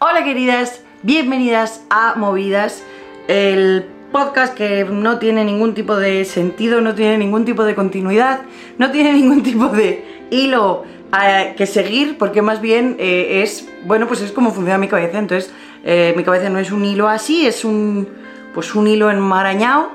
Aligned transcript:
Hola 0.00 0.22
queridas, 0.22 0.80
bienvenidas 1.02 1.84
a 1.90 2.14
Movidas, 2.14 2.84
el 3.26 3.84
podcast 4.12 4.54
que 4.54 4.84
no 4.84 5.18
tiene 5.18 5.44
ningún 5.44 5.74
tipo 5.74 5.96
de 5.96 6.24
sentido, 6.24 6.80
no 6.80 6.94
tiene 6.94 7.18
ningún 7.18 7.44
tipo 7.44 7.64
de 7.64 7.74
continuidad, 7.74 8.42
no 8.78 8.92
tiene 8.92 9.12
ningún 9.20 9.42
tipo 9.42 9.66
de 9.70 10.28
hilo 10.30 10.84
eh, 11.20 11.54
que 11.56 11.66
seguir, 11.66 12.16
porque 12.16 12.42
más 12.42 12.60
bien 12.60 12.94
eh, 13.00 13.42
es, 13.42 13.68
bueno, 13.86 14.06
pues 14.06 14.20
es 14.20 14.30
como 14.30 14.52
funciona 14.52 14.78
mi 14.78 14.86
cabeza, 14.86 15.18
entonces 15.18 15.52
eh, 15.82 16.14
mi 16.16 16.22
cabeza 16.22 16.48
no 16.48 16.60
es 16.60 16.70
un 16.70 16.84
hilo 16.84 17.08
así, 17.08 17.44
es 17.44 17.64
un, 17.64 18.06
pues 18.54 18.76
un 18.76 18.86
hilo 18.86 19.10
enmarañado, 19.10 19.90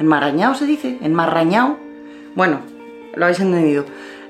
enmarañado 0.00 0.56
se 0.56 0.66
dice, 0.66 0.98
enmarrañado, 1.00 1.76
bueno, 2.34 2.58
lo 3.14 3.24
habéis 3.24 3.38
entendido. 3.38 3.84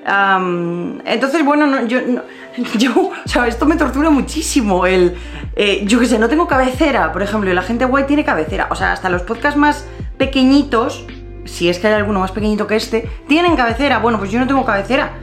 Entonces, 0.05 1.43
bueno, 1.43 1.65
no, 1.67 1.85
yo, 1.87 1.99
no- 2.01 2.21
o 3.25 3.27
sea, 3.27 3.47
esto 3.47 3.65
me 3.65 3.75
tortura 3.75 4.09
muchísimo. 4.09 4.85
El, 4.85 5.15
eh, 5.55 5.83
yo 5.85 5.99
que 5.99 6.05
sé, 6.05 6.19
no 6.19 6.29
tengo 6.29 6.47
cabecera, 6.47 7.11
por 7.11 7.21
ejemplo, 7.23 7.49
y 7.49 7.53
la 7.53 7.61
gente 7.63 7.85
guay 7.85 8.05
tiene 8.05 8.23
cabecera. 8.23 8.67
O 8.69 8.75
sea, 8.75 8.91
hasta 8.93 9.09
los 9.09 9.23
podcasts 9.23 9.57
más 9.57 9.85
pequeñitos, 10.17 11.05
si 11.45 11.69
es 11.69 11.79
que 11.79 11.87
hay 11.87 11.93
alguno 11.93 12.19
más 12.19 12.31
pequeñito 12.31 12.67
que 12.67 12.75
este, 12.75 13.09
tienen 13.27 13.55
cabecera. 13.55 13.99
Bueno, 13.99 14.19
pues 14.19 14.31
yo 14.31 14.39
no 14.39 14.47
tengo 14.47 14.63
cabecera. 14.65 15.13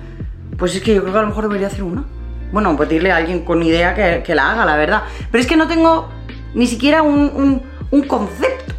Pues 0.58 0.74
es 0.74 0.82
que 0.82 0.94
yo 0.94 1.00
creo 1.02 1.12
que 1.12 1.18
a 1.18 1.22
lo 1.22 1.28
mejor 1.28 1.44
debería 1.44 1.68
hacer 1.68 1.82
una. 1.82 2.04
Bueno, 2.52 2.76
pues 2.76 2.88
decirle 2.88 3.12
a 3.12 3.16
alguien 3.16 3.44
con 3.44 3.62
idea 3.62 3.94
que, 3.94 4.34
la 4.34 4.52
haga, 4.52 4.64
la 4.64 4.76
verdad. 4.76 5.04
Pero 5.30 5.40
es 5.40 5.46
que 5.48 5.56
no 5.56 5.68
tengo 5.68 6.08
ni 6.54 6.66
siquiera 6.66 7.02
un, 7.02 7.62
un- 7.90 8.02
concepto. 8.02 8.74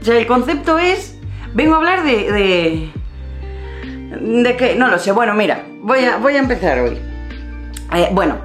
O 0.00 0.04
sea, 0.04 0.16
el 0.16 0.26
concepto 0.26 0.78
es. 0.78 1.16
Vengo 1.54 1.74
a 1.74 1.78
hablar 1.78 2.04
de 2.04 2.92
¿De 4.10 4.56
qué? 4.56 4.74
No 4.74 4.88
lo 4.88 4.98
sé. 4.98 5.12
Bueno, 5.12 5.34
mira, 5.34 5.64
voy 5.82 6.00
a, 6.00 6.16
voy 6.16 6.34
a 6.34 6.40
empezar 6.40 6.80
hoy. 6.80 6.98
Eh, 7.94 8.08
bueno, 8.10 8.38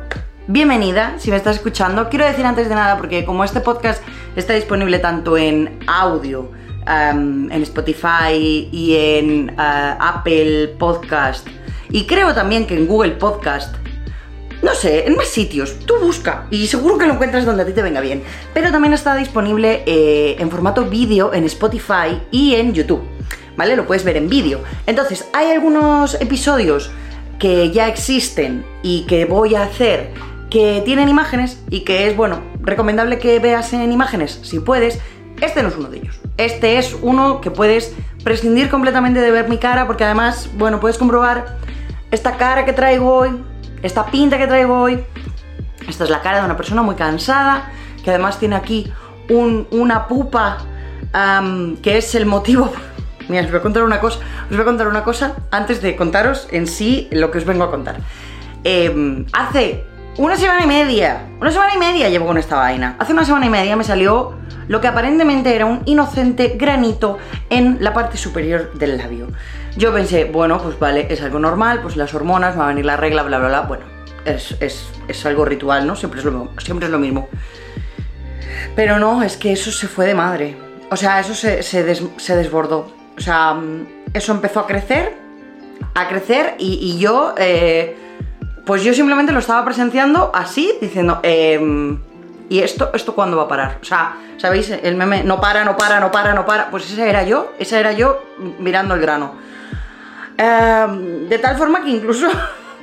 bienvenida 0.48 1.16
si 1.18 1.32
me 1.32 1.38
estás 1.38 1.56
escuchando. 1.56 2.08
Quiero 2.08 2.26
decir 2.26 2.46
antes 2.46 2.70
de 2.70 2.76
nada, 2.76 2.98
porque 2.98 3.26
como 3.26 3.44
este 3.44 3.62
podcast 3.62 4.04
está 4.36 4.54
disponible 4.54 5.00
tanto 5.00 5.38
en 5.38 5.80
audio, 5.88 6.52
am, 6.86 7.52
en 7.52 7.64
Spotify 7.64 8.70
y 8.72 8.96
en 8.96 9.56
ah, 9.58 9.98
Apple 10.18 10.76
Podcast, 10.78 11.48
y 11.90 12.06
creo 12.06 12.36
también 12.36 12.68
que 12.68 12.76
en 12.76 12.86
Google 12.86 13.14
Podcast, 13.14 13.76
no 14.62 14.76
sé, 14.76 15.08
en 15.08 15.16
más 15.16 15.30
sitios. 15.30 15.80
Tú 15.80 15.96
busca 16.00 16.46
y 16.52 16.68
seguro 16.68 17.00
que 17.00 17.08
lo 17.08 17.14
encuentras 17.14 17.44
donde 17.44 17.64
a 17.64 17.66
ti 17.66 17.74
te 17.74 17.82
venga 17.82 18.02
bien. 18.02 18.22
Pero 18.54 18.72
también 18.72 18.94
está 18.94 19.16
disponible 19.16 19.82
eh, 19.88 20.36
en 20.38 20.52
formato 20.52 20.86
vídeo 20.86 21.34
en 21.34 21.44
Spotify 21.46 22.22
y 22.30 22.54
en 22.54 22.74
YouTube. 22.74 23.15
¿Vale? 23.58 23.76
Lo 23.76 23.86
puedes 23.88 24.04
ver 24.04 24.18
en 24.18 24.30
vídeo. 24.30 24.62
Entonces, 24.86 25.28
hay 25.34 25.52
algunos 25.52 26.20
episodios 26.22 26.92
que 27.40 27.72
ya 27.72 27.88
existen 27.88 28.66
y 28.84 29.06
que 29.06 29.26
voy 29.26 29.56
a 29.56 29.64
hacer 29.64 30.12
que 30.50 30.82
tienen 30.86 31.10
imágenes 31.10 31.60
y 31.70 31.82
que 31.82 32.08
es, 32.08 32.16
bueno, 32.16 32.42
recomendable 32.62 33.18
que 33.20 33.40
veas 33.40 33.74
en 33.74 33.92
imágenes 33.92 34.40
si 34.44 34.60
puedes. 34.60 35.00
Este 35.42 35.62
no 35.62 35.70
es 35.70 35.76
uno 35.76 35.90
de 35.90 35.98
ellos. 35.98 36.20
Este 36.38 36.78
es 36.78 36.96
uno 37.02 37.42
que 37.42 37.52
puedes 37.52 37.94
prescindir 38.24 38.70
completamente 38.70 39.20
de 39.20 39.32
ver 39.32 39.50
mi 39.50 39.58
cara 39.58 39.86
porque 39.86 40.04
además, 40.06 40.50
bueno, 40.58 40.80
puedes 40.80 40.98
comprobar 40.98 41.58
esta 42.12 42.38
cara 42.38 42.64
que 42.64 42.72
traigo 42.74 43.14
hoy, 43.14 43.44
esta 43.84 44.06
pinta 44.06 44.38
que 44.38 44.48
traigo 44.48 44.80
hoy. 44.80 45.04
Esta 45.90 46.06
es 46.06 46.10
la 46.10 46.22
cara 46.22 46.40
de 46.40 46.46
una 46.46 46.56
persona 46.58 46.82
muy 46.82 46.96
cansada, 46.96 47.72
que 48.04 48.10
además 48.12 48.40
tiene 48.40 48.56
aquí 48.56 48.92
un- 49.30 49.68
una 49.72 50.08
pupa 50.08 50.60
que 51.82 51.98
es 51.98 52.16
el 52.16 52.26
motivo... 52.26 52.72
Mira, 53.28 53.44
os 53.44 53.50
voy 53.52 53.60
a 53.60 53.62
contar 53.64 53.84
una 53.84 54.00
cosa. 54.00 54.20
Os 54.46 54.52
voy 54.52 54.62
a 54.62 54.66
contar 54.66 54.88
una 54.88 55.04
cosa 55.04 55.36
antes 55.52 55.82
de 55.82 55.96
contaros 55.96 56.48
en 56.52 56.68
sí 56.68 57.08
lo 57.12 57.32
que 57.32 57.38
os 57.40 57.46
vengo 57.46 57.64
a 57.64 57.72
contar. 57.72 57.98
Em, 58.64 59.26
hace 59.34 59.84
una 60.18 60.36
semana 60.38 60.64
y 60.64 60.68
media, 60.68 61.26
una 61.42 61.52
semana 61.52 61.74
y 61.76 61.78
media 61.78 62.10
llevo 62.10 62.26
con 62.26 62.38
esta 62.38 62.56
vaina. 62.58 62.96
Hace 63.00 63.14
una 63.14 63.26
semana 63.26 63.46
y 63.46 63.50
media 63.50 63.76
me 63.76 63.84
salió 63.84 64.36
lo 64.68 64.82
que 64.82 64.88
aparentemente 64.88 65.56
era 65.56 65.66
un 65.66 65.82
inocente 65.86 66.56
granito 66.58 67.18
en 67.50 67.78
la 67.82 67.94
parte 67.94 68.18
superior 68.18 68.74
del 68.74 68.98
labio. 68.98 69.28
Yo 69.78 69.94
pensé, 69.94 70.26
bueno, 70.26 70.58
pues 70.60 70.80
vale, 70.80 71.08
es 71.10 71.22
algo 71.22 71.38
normal, 71.38 71.82
pues 71.82 71.98
las 71.98 72.14
hormonas, 72.14 72.58
va 72.58 72.66
a 72.66 72.68
venir 72.70 72.86
la 72.86 72.96
regla, 72.98 73.24
bla, 73.24 73.38
bla, 73.40 73.48
bla. 73.50 73.62
Bueno, 73.62 73.84
es, 74.24 74.56
es- 74.62 74.88
es 75.08 75.26
algo 75.26 75.46
ritual, 75.46 75.86
¿no? 75.86 75.96
Siempre 75.96 76.20
es, 76.22 76.26
lo, 76.26 76.50
siempre 76.58 76.86
es 76.88 76.92
lo 76.92 76.98
mismo. 76.98 77.28
Pero 78.76 78.98
no, 79.00 79.22
es 79.22 79.38
que 79.38 79.52
eso 79.52 79.72
se 79.72 79.88
fue 79.88 80.06
de 80.06 80.16
madre. 80.16 80.58
O 80.90 80.96
sea, 80.96 81.20
eso 81.20 81.34
se, 81.36 81.62
se 81.62 81.96
se 82.18 82.36
desbordó. 82.36 82.95
O 83.18 83.22
sea, 83.22 83.56
eso 84.14 84.32
empezó 84.34 84.60
a 84.62 84.68
crecer, 84.68 85.14
a 85.94 86.08
crecer 86.08 86.56
y, 86.58 86.98
yo, 87.00 87.34
eh, 87.38 87.96
pues 88.66 88.84
yo 88.84 88.94
simplemente 88.94 89.32
lo 89.32 89.40
estaba 89.40 89.64
presenciando 89.64 90.32
así, 90.34 90.74
diciendo, 90.82 91.20
em, 91.24 92.00
¿y 92.50 92.60
esto, 92.60 92.92
esto 92.94 93.16
cuándo 93.16 93.38
va 93.38 93.44
a 93.44 93.48
parar? 93.48 93.78
O 93.82 93.86
sea, 93.86 94.16
¿sabéis? 94.38 94.70
El 94.70 94.96
meme, 94.96 95.24
no 95.24 95.40
para, 95.40 95.64
no 95.64 95.78
para, 95.78 96.00
no 96.00 96.12
para, 96.12 96.34
no 96.34 96.46
para. 96.46 96.70
Pues 96.70 96.92
esa 96.92 97.06
era 97.08 97.24
yo, 97.24 97.54
esa 97.60 97.80
era 97.80 97.94
yo 97.94 98.22
mirando 98.60 98.96
el 98.96 99.02
grano. 99.02 99.34
Em, 100.38 101.30
de 101.30 101.40
tal 101.40 101.58
forma 101.58 101.82
que 101.84 101.90
incluso 101.92 102.28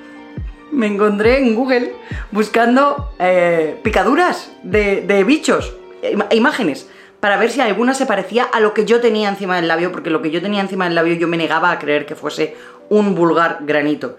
me 0.72 0.87
encontré 0.87 1.38
en 1.38 1.54
Google 1.54 1.94
buscando 2.31 3.12
eh, 3.19 3.78
picaduras 3.82 4.50
de, 4.62 5.03
de 5.03 5.22
bichos, 5.25 5.75
im- 6.03 6.26
imágenes, 6.32 6.88
para 7.22 7.37
ver 7.37 7.53
si 7.53 7.60
alguna 7.60 7.94
se 7.94 8.05
parecía 8.05 8.43
a 8.43 8.59
lo 8.59 8.75
que 8.75 8.84
yo 8.84 9.00
tenía 9.00 9.28
encima 9.28 9.55
del 9.55 9.69
labio, 9.69 9.93
porque 9.93 10.10
lo 10.10 10.21
que 10.22 10.33
yo 10.33 10.43
tenía 10.43 10.60
encima 10.60 10.87
del 10.87 10.97
labio 10.97 11.15
yo 11.15 11.28
me 11.28 11.37
negaba 11.37 11.71
a 11.71 11.78
creer 11.78 12.05
que 12.05 12.16
fuese 12.16 12.56
un 12.88 13.15
vulgar 13.15 13.59
granito. 13.60 14.16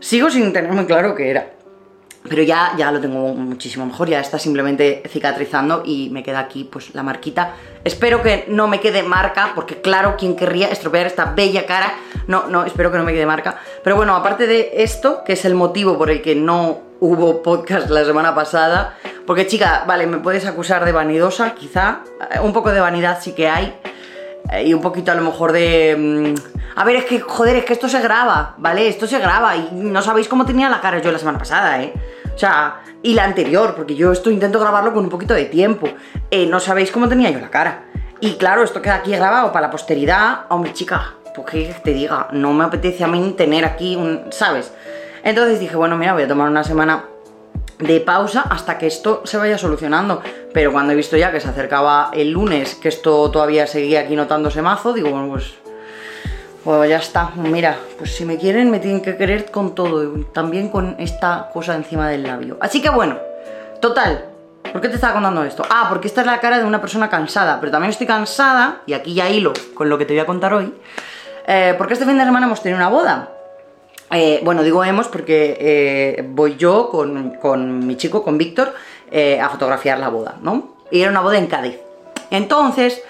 Sigo 0.00 0.30
sin 0.30 0.50
tener 0.54 0.72
muy 0.72 0.86
claro 0.86 1.14
qué 1.14 1.28
era. 1.28 1.50
Pero 2.26 2.42
ya, 2.42 2.72
ya 2.78 2.90
lo 2.90 3.02
tengo 3.02 3.34
muchísimo 3.34 3.84
mejor, 3.84 4.08
ya 4.08 4.20
está 4.20 4.38
simplemente 4.38 5.02
cicatrizando 5.10 5.82
y 5.84 6.08
me 6.08 6.22
queda 6.22 6.38
aquí 6.38 6.64
pues 6.64 6.94
la 6.94 7.02
marquita. 7.02 7.54
Espero 7.84 8.22
que 8.22 8.46
no 8.48 8.66
me 8.66 8.80
quede 8.80 9.02
marca, 9.02 9.52
porque 9.54 9.82
claro, 9.82 10.14
¿quién 10.18 10.34
querría 10.34 10.68
estropear 10.68 11.06
esta 11.06 11.26
bella 11.26 11.66
cara? 11.66 11.92
No, 12.28 12.48
no, 12.48 12.64
espero 12.64 12.90
que 12.90 12.96
no 12.96 13.04
me 13.04 13.12
quede 13.12 13.26
marca. 13.26 13.58
Pero 13.84 13.96
bueno, 13.96 14.16
aparte 14.16 14.46
de 14.46 14.70
esto, 14.72 15.22
que 15.22 15.34
es 15.34 15.44
el 15.44 15.54
motivo 15.54 15.98
por 15.98 16.10
el 16.10 16.22
que 16.22 16.34
no 16.34 16.87
hubo 17.00 17.42
podcast 17.42 17.90
la 17.90 18.04
semana 18.04 18.34
pasada, 18.34 18.96
porque 19.26 19.46
chica, 19.46 19.84
vale, 19.86 20.06
me 20.06 20.18
puedes 20.18 20.46
acusar 20.46 20.84
de 20.84 20.92
vanidosa, 20.92 21.54
quizá, 21.54 22.00
eh, 22.34 22.40
un 22.40 22.52
poco 22.52 22.70
de 22.70 22.80
vanidad 22.80 23.18
sí 23.20 23.32
que 23.32 23.48
hay, 23.48 23.78
eh, 24.52 24.64
y 24.64 24.74
un 24.74 24.80
poquito 24.80 25.12
a 25.12 25.14
lo 25.14 25.22
mejor 25.22 25.52
de... 25.52 26.34
mm, 26.36 26.58
A 26.78 26.84
ver, 26.84 26.96
es 26.96 27.04
que, 27.04 27.20
joder, 27.20 27.56
es 27.56 27.64
que 27.64 27.72
esto 27.72 27.88
se 27.88 28.00
graba, 28.00 28.54
¿vale? 28.58 28.88
Esto 28.88 29.06
se 29.06 29.18
graba 29.18 29.56
y 29.56 29.68
no 29.72 30.00
sabéis 30.02 30.28
cómo 30.28 30.44
tenía 30.46 30.68
la 30.68 30.80
cara 30.80 30.98
yo 31.00 31.10
la 31.12 31.18
semana 31.18 31.38
pasada, 31.38 31.82
¿eh? 31.82 31.92
O 32.34 32.38
sea, 32.38 32.82
y 33.02 33.14
la 33.14 33.24
anterior, 33.24 33.74
porque 33.74 33.96
yo 33.96 34.12
esto 34.12 34.30
intento 34.30 34.60
grabarlo 34.60 34.92
con 34.94 35.02
un 35.04 35.10
poquito 35.10 35.34
de 35.34 35.46
tiempo. 35.46 35.88
Eh, 36.30 36.46
no 36.46 36.60
sabéis 36.60 36.92
cómo 36.92 37.08
tenía 37.08 37.30
yo 37.30 37.40
la 37.40 37.50
cara. 37.50 37.84
Y 38.20 38.34
claro, 38.34 38.62
esto 38.62 38.80
queda 38.80 38.94
aquí 38.96 39.10
grabado 39.10 39.50
para 39.50 39.66
la 39.66 39.70
posteridad. 39.72 40.46
Hombre, 40.50 40.72
chica, 40.72 41.14
pues 41.34 41.46
que 41.48 41.74
te 41.82 41.92
diga, 41.92 42.28
no 42.30 42.52
me 42.52 42.64
apetece 42.64 43.02
a 43.02 43.08
mí 43.08 43.34
tener 43.36 43.64
aquí 43.64 43.96
un... 43.96 44.26
¿Sabes? 44.30 44.72
Entonces 45.22 45.60
dije, 45.60 45.76
bueno, 45.76 45.96
mira, 45.96 46.12
voy 46.12 46.22
a 46.22 46.28
tomar 46.28 46.48
una 46.48 46.64
semana 46.64 47.04
de 47.78 48.00
pausa 48.00 48.42
hasta 48.50 48.76
que 48.78 48.86
esto 48.86 49.22
se 49.24 49.36
vaya 49.36 49.58
solucionando. 49.58 50.22
Pero 50.52 50.72
cuando 50.72 50.92
he 50.92 50.96
visto 50.96 51.16
ya 51.16 51.30
que 51.30 51.40
se 51.40 51.48
acercaba 51.48 52.10
el 52.12 52.30
lunes, 52.30 52.74
que 52.74 52.88
esto 52.88 53.30
todavía 53.30 53.66
seguía 53.66 54.00
aquí 54.00 54.16
notándose 54.16 54.62
mazo, 54.62 54.92
digo, 54.92 55.10
bueno, 55.10 55.28
pues, 55.28 55.54
pues 56.64 56.90
ya 56.90 56.98
está. 56.98 57.30
Mira, 57.36 57.76
pues 57.98 58.14
si 58.16 58.24
me 58.24 58.38
quieren, 58.38 58.70
me 58.70 58.80
tienen 58.80 59.00
que 59.00 59.16
querer 59.16 59.50
con 59.50 59.74
todo, 59.74 60.24
también 60.32 60.68
con 60.68 60.96
esta 60.98 61.50
cosa 61.52 61.74
encima 61.74 62.08
del 62.08 62.24
labio. 62.24 62.58
Así 62.60 62.82
que 62.82 62.90
bueno, 62.90 63.18
total. 63.80 64.24
¿Por 64.72 64.82
qué 64.82 64.88
te 64.88 64.96
estaba 64.96 65.14
contando 65.14 65.44
esto? 65.44 65.64
Ah, 65.70 65.86
porque 65.88 66.08
esta 66.08 66.20
es 66.20 66.26
la 66.26 66.40
cara 66.40 66.58
de 66.58 66.64
una 66.64 66.80
persona 66.80 67.08
cansada, 67.08 67.58
pero 67.58 67.72
también 67.72 67.90
estoy 67.90 68.06
cansada, 68.06 68.82
y 68.84 68.92
aquí 68.92 69.14
ya 69.14 69.30
hilo 69.30 69.54
con 69.74 69.88
lo 69.88 69.96
que 69.96 70.04
te 70.04 70.12
voy 70.12 70.20
a 70.20 70.26
contar 70.26 70.52
hoy, 70.52 70.74
eh, 71.46 71.74
porque 71.78 71.94
este 71.94 72.04
fin 72.04 72.18
de 72.18 72.24
semana 72.24 72.44
hemos 72.44 72.60
tenido 72.60 72.76
una 72.76 72.90
boda. 72.90 73.30
Eh, 74.10 74.40
bueno, 74.42 74.62
digo 74.62 74.82
hemos 74.84 75.08
porque 75.08 75.56
eh, 75.60 76.26
voy 76.26 76.56
yo 76.56 76.88
con, 76.88 77.34
con 77.34 77.86
mi 77.86 77.96
chico, 77.96 78.22
con 78.22 78.38
Víctor, 78.38 78.74
eh, 79.10 79.40
a 79.40 79.48
fotografiar 79.50 79.98
la 79.98 80.08
boda, 80.08 80.36
¿no? 80.40 80.76
Y 80.90 81.02
era 81.02 81.10
una 81.10 81.20
boda 81.20 81.36
en 81.36 81.46
Cádiz. 81.46 81.76
Entonces, 82.30 83.02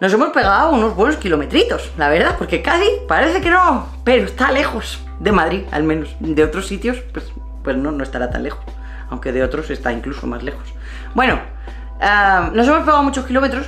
nos 0.00 0.12
hemos 0.12 0.30
pegado 0.30 0.72
unos 0.72 0.94
buenos 0.94 1.16
kilometritos, 1.16 1.90
la 1.98 2.08
verdad, 2.08 2.36
porque 2.38 2.62
Cádiz 2.62 2.90
parece 3.06 3.40
que 3.40 3.50
no, 3.50 3.88
pero 4.04 4.24
está 4.24 4.50
lejos 4.50 5.00
de 5.20 5.32
Madrid, 5.32 5.64
al 5.70 5.82
menos. 5.82 6.16
De 6.20 6.42
otros 6.44 6.66
sitios, 6.66 6.98
pues, 7.12 7.26
pues 7.62 7.76
no, 7.76 7.92
no 7.92 8.02
estará 8.02 8.30
tan 8.30 8.42
lejos. 8.42 8.64
Aunque 9.10 9.32
de 9.32 9.42
otros 9.42 9.70
está 9.70 9.92
incluso 9.92 10.26
más 10.26 10.42
lejos. 10.42 10.64
Bueno, 11.14 11.40
nos 12.52 12.68
hemos 12.68 12.80
pegado 12.80 13.02
muchos 13.02 13.26
kilómetros, 13.26 13.66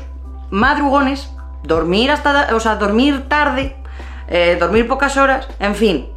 madrugones, 0.50 1.30
dormir 1.62 2.10
hasta, 2.10 2.54
o 2.54 2.60
sea, 2.60 2.76
dormir 2.76 3.26
tarde, 3.28 3.74
dormir 4.58 4.86
pocas 4.86 5.16
horas, 5.16 5.48
en 5.58 5.74
fin. 5.74 6.08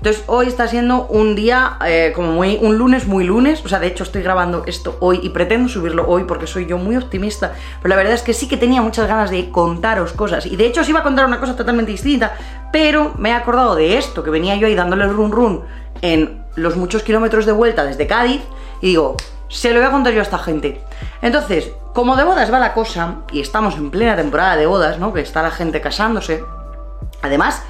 Entonces 0.00 0.24
hoy 0.28 0.46
está 0.46 0.66
siendo 0.66 1.04
un 1.08 1.34
día 1.34 1.76
eh, 1.84 2.12
como 2.14 2.32
muy, 2.32 2.58
un 2.62 2.78
lunes 2.78 3.06
muy 3.06 3.22
lunes, 3.22 3.62
o 3.62 3.68
sea, 3.68 3.80
de 3.80 3.86
hecho 3.86 4.02
estoy 4.02 4.22
grabando 4.22 4.64
esto 4.66 4.96
hoy 5.00 5.20
y 5.22 5.28
pretendo 5.28 5.68
subirlo 5.68 6.08
hoy 6.08 6.24
porque 6.24 6.46
soy 6.46 6.64
yo 6.64 6.78
muy 6.78 6.96
optimista, 6.96 7.52
pero 7.82 7.90
la 7.90 7.96
verdad 7.96 8.14
es 8.14 8.22
que 8.22 8.32
sí 8.32 8.48
que 8.48 8.56
tenía 8.56 8.80
muchas 8.80 9.06
ganas 9.06 9.30
de 9.30 9.50
contaros 9.50 10.12
cosas 10.12 10.46
y 10.46 10.56
de 10.56 10.64
hecho 10.64 10.80
os 10.80 10.88
iba 10.88 11.00
a 11.00 11.02
contar 11.02 11.26
una 11.26 11.38
cosa 11.38 11.54
totalmente 11.54 11.92
distinta, 11.92 12.32
pero 12.72 13.12
me 13.18 13.28
he 13.28 13.32
acordado 13.34 13.74
de 13.74 13.98
esto, 13.98 14.24
que 14.24 14.30
venía 14.30 14.56
yo 14.56 14.68
ahí 14.68 14.74
dándole 14.74 15.06
run 15.06 15.32
run 15.32 15.64
en 16.00 16.46
los 16.54 16.76
muchos 16.76 17.02
kilómetros 17.02 17.44
de 17.44 17.52
vuelta 17.52 17.84
desde 17.84 18.06
Cádiz 18.06 18.40
y 18.80 18.86
digo, 18.86 19.16
Se 19.48 19.70
lo 19.70 19.80
voy 19.80 19.88
a 19.88 19.90
contar 19.90 20.14
yo 20.14 20.20
a 20.20 20.22
esta 20.22 20.38
gente. 20.38 20.80
Entonces, 21.20 21.72
como 21.92 22.16
de 22.16 22.24
bodas 22.24 22.50
va 22.50 22.58
la 22.58 22.72
cosa, 22.72 23.16
y 23.32 23.40
estamos 23.40 23.74
en 23.74 23.90
plena 23.90 24.16
temporada 24.16 24.56
de 24.56 24.64
bodas, 24.64 24.98
¿no? 24.98 25.12
Que 25.12 25.20
está 25.20 25.42
la 25.42 25.50
gente 25.50 25.80
casándose. 25.80 26.42
Además, 27.20 27.62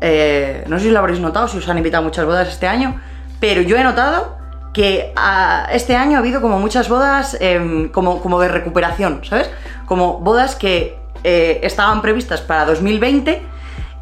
eh, 0.00 0.64
no 0.68 0.78
sé 0.78 0.86
si 0.86 0.90
lo 0.90 0.98
habréis 0.98 1.20
notado, 1.20 1.48
si 1.48 1.58
os 1.58 1.68
han 1.68 1.78
invitado 1.78 2.02
a 2.02 2.04
muchas 2.04 2.24
bodas 2.24 2.48
este 2.48 2.66
año, 2.66 3.00
pero 3.40 3.62
yo 3.62 3.76
he 3.76 3.84
notado 3.84 4.36
que 4.72 5.12
ah, 5.16 5.68
este 5.72 5.96
año 5.96 6.16
ha 6.16 6.20
habido 6.20 6.42
como 6.42 6.58
muchas 6.58 6.88
bodas 6.88 7.36
em, 7.40 7.88
como, 7.88 8.20
como 8.20 8.38
de 8.40 8.48
recuperación, 8.48 9.20
¿sabes? 9.24 9.50
Como 9.86 10.18
bodas 10.18 10.54
que 10.54 10.98
eh, 11.24 11.60
estaban 11.62 12.02
previstas 12.02 12.40
para 12.42 12.66
2020 12.66 13.42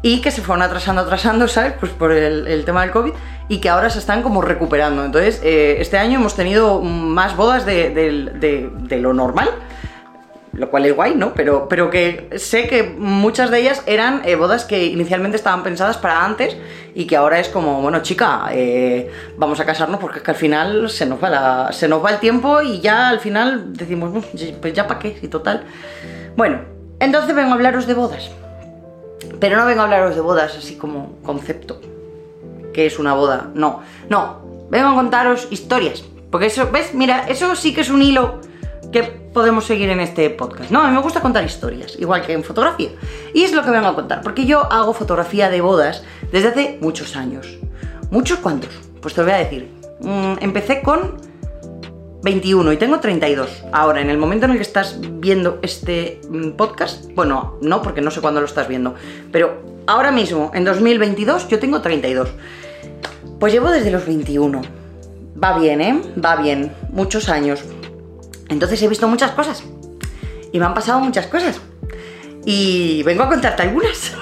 y 0.01 0.21
que 0.21 0.29
se 0.29 0.41
fueron 0.41 0.61
atrasando, 0.61 1.01
atrasando, 1.01 1.47
¿sabes? 1.47 1.73
Pues 1.79 1.91
por 1.91 2.11
el, 2.11 2.63
tema 2.65 2.81
del 2.81 2.91
COVID 2.91 3.13
y 3.47 3.57
que 3.57 3.69
ahora 3.69 3.89
se 3.89 3.99
están 3.99 4.21
como 4.21 4.41
recuperando. 4.41 5.03
Entonces, 5.03 5.41
eh, 5.43 5.77
este 5.79 5.97
año 5.97 6.19
hemos 6.19 6.35
tenido 6.35 6.81
más 6.81 7.35
bodas 7.35 7.65
de, 7.65 8.99
lo 9.01 9.13
normal, 9.13 9.49
lo 10.55 10.69
cual 10.69 10.85
es 10.85 10.95
guay, 10.95 11.15
¿no? 11.15 11.33
Pero, 11.33 11.67
pero 11.67 11.89
que 11.89 12.29
sé 12.37 12.67
que 12.67 12.83
muchas 12.83 13.51
de 13.51 13.59
ellas 13.59 13.83
eran 13.85 14.21
eh, 14.25 14.35
bodas 14.35 14.63
que 14.63 14.85
inicialmente 14.85 15.35
estaban 15.35 15.63
pensadas 15.63 15.97
para 15.97 16.23
antes 16.23 16.55
y 16.93 17.05
que 17.05 17.17
ahora 17.17 17.39
es 17.39 17.49
como, 17.49 17.81
bueno, 17.81 18.01
chica, 18.01 18.47
eh, 18.51 19.11
vamos 19.37 19.59
a 19.59 19.65
casarnos 19.65 19.99
porque 19.99 20.19
es 20.19 20.23
que 20.23 20.31
al 20.31 20.37
final 20.37 20.89
se 20.89 21.05
nos, 21.05 21.21
va 21.21 21.71
se 21.73 21.87
nos 21.87 22.03
va 22.03 22.11
el 22.11 22.19
tiempo 22.19 22.61
y 22.61 22.79
ya 22.79 23.09
al 23.09 23.19
final 23.19 23.73
decimos, 23.73 24.25
pues 24.61 24.73
ya 24.73 24.87
para 24.87 24.99
qué, 24.99 25.17
y 25.21 25.27
total. 25.27 25.65
Bueno, 26.37 26.61
entonces 26.99 27.35
vengo 27.35 27.51
a 27.51 27.53
hablaros 27.55 27.85
de 27.85 27.93
bodas. 27.93 28.31
Pero 29.39 29.57
no 29.57 29.65
vengo 29.65 29.81
a 29.81 29.83
hablaros 29.85 30.15
de 30.15 30.21
bodas 30.21 30.55
así 30.57 30.75
como 30.77 31.17
concepto. 31.23 31.81
que 32.73 32.85
es 32.85 32.99
una 32.99 33.13
boda? 33.13 33.49
No, 33.53 33.81
no. 34.09 34.67
Vengo 34.69 34.89
a 34.89 34.95
contaros 34.95 35.47
historias. 35.51 36.03
Porque 36.31 36.47
eso, 36.47 36.69
¿ves? 36.71 36.93
Mira, 36.93 37.25
eso 37.27 37.55
sí 37.55 37.73
que 37.73 37.81
es 37.81 37.89
un 37.89 38.01
hilo 38.01 38.41
que 38.91 39.03
podemos 39.03 39.65
seguir 39.65 39.89
en 39.89 39.99
este 39.99 40.29
podcast. 40.29 40.71
No, 40.71 40.81
a 40.81 40.87
mí 40.87 40.95
me 40.95 41.01
gusta 41.01 41.21
contar 41.21 41.43
historias, 41.43 41.95
igual 41.99 42.25
que 42.25 42.33
en 42.33 42.43
fotografía. 42.43 42.89
Y 43.33 43.43
es 43.43 43.53
lo 43.53 43.63
que 43.63 43.71
vengo 43.71 43.87
a 43.87 43.95
contar, 43.95 44.21
porque 44.21 44.45
yo 44.45 44.71
hago 44.71 44.93
fotografía 44.93 45.49
de 45.49 45.61
bodas 45.61 46.03
desde 46.31 46.49
hace 46.49 46.77
muchos 46.81 47.15
años. 47.15 47.57
¿Muchos 48.09 48.39
cuántos? 48.39 48.69
Pues 49.01 49.13
te 49.13 49.21
lo 49.21 49.27
voy 49.27 49.35
a 49.35 49.39
decir. 49.39 49.69
Mm, 49.99 50.35
empecé 50.41 50.81
con 50.81 51.17
21 52.23 52.73
y 52.73 52.77
tengo 52.77 52.99
32. 52.99 53.63
Ahora, 53.71 54.01
en 54.01 54.09
el 54.09 54.17
momento 54.17 54.45
en 54.45 54.51
el 54.51 54.57
que 54.57 54.63
estás 54.63 54.99
viendo 55.01 55.59
este 55.61 56.21
mm, 56.29 56.51
podcast, 56.51 57.11
bueno, 57.13 57.57
no, 57.61 57.81
porque 57.81 58.01
no 58.01 58.11
sé 58.11 58.21
cuándo 58.21 58.39
lo 58.39 58.47
estás 58.47 58.67
viendo, 58.67 58.95
pero 59.31 59.61
ahora 59.87 60.11
mismo, 60.11 60.51
en 60.53 60.65
2022, 60.65 61.47
yo 61.47 61.59
tengo 61.59 61.81
32. 61.81 62.29
Pues 63.39 63.53
llevo 63.53 63.69
desde 63.69 63.91
los 63.91 64.05
21. 64.05 64.61
Va 65.41 65.59
bien, 65.59 65.81
¿eh? 65.81 66.01
Va 66.23 66.37
bien. 66.37 66.71
Muchos 66.91 67.27
años. 67.29 67.61
Entonces 68.49 68.81
he 68.81 68.87
visto 68.87 69.07
muchas 69.07 69.31
cosas. 69.31 69.63
Y 70.51 70.59
me 70.59 70.65
han 70.65 70.73
pasado 70.73 70.99
muchas 70.99 71.27
cosas. 71.27 71.59
Y 72.45 73.03
vengo 73.03 73.23
a 73.23 73.29
contarte 73.29 73.63
algunas. 73.63 74.13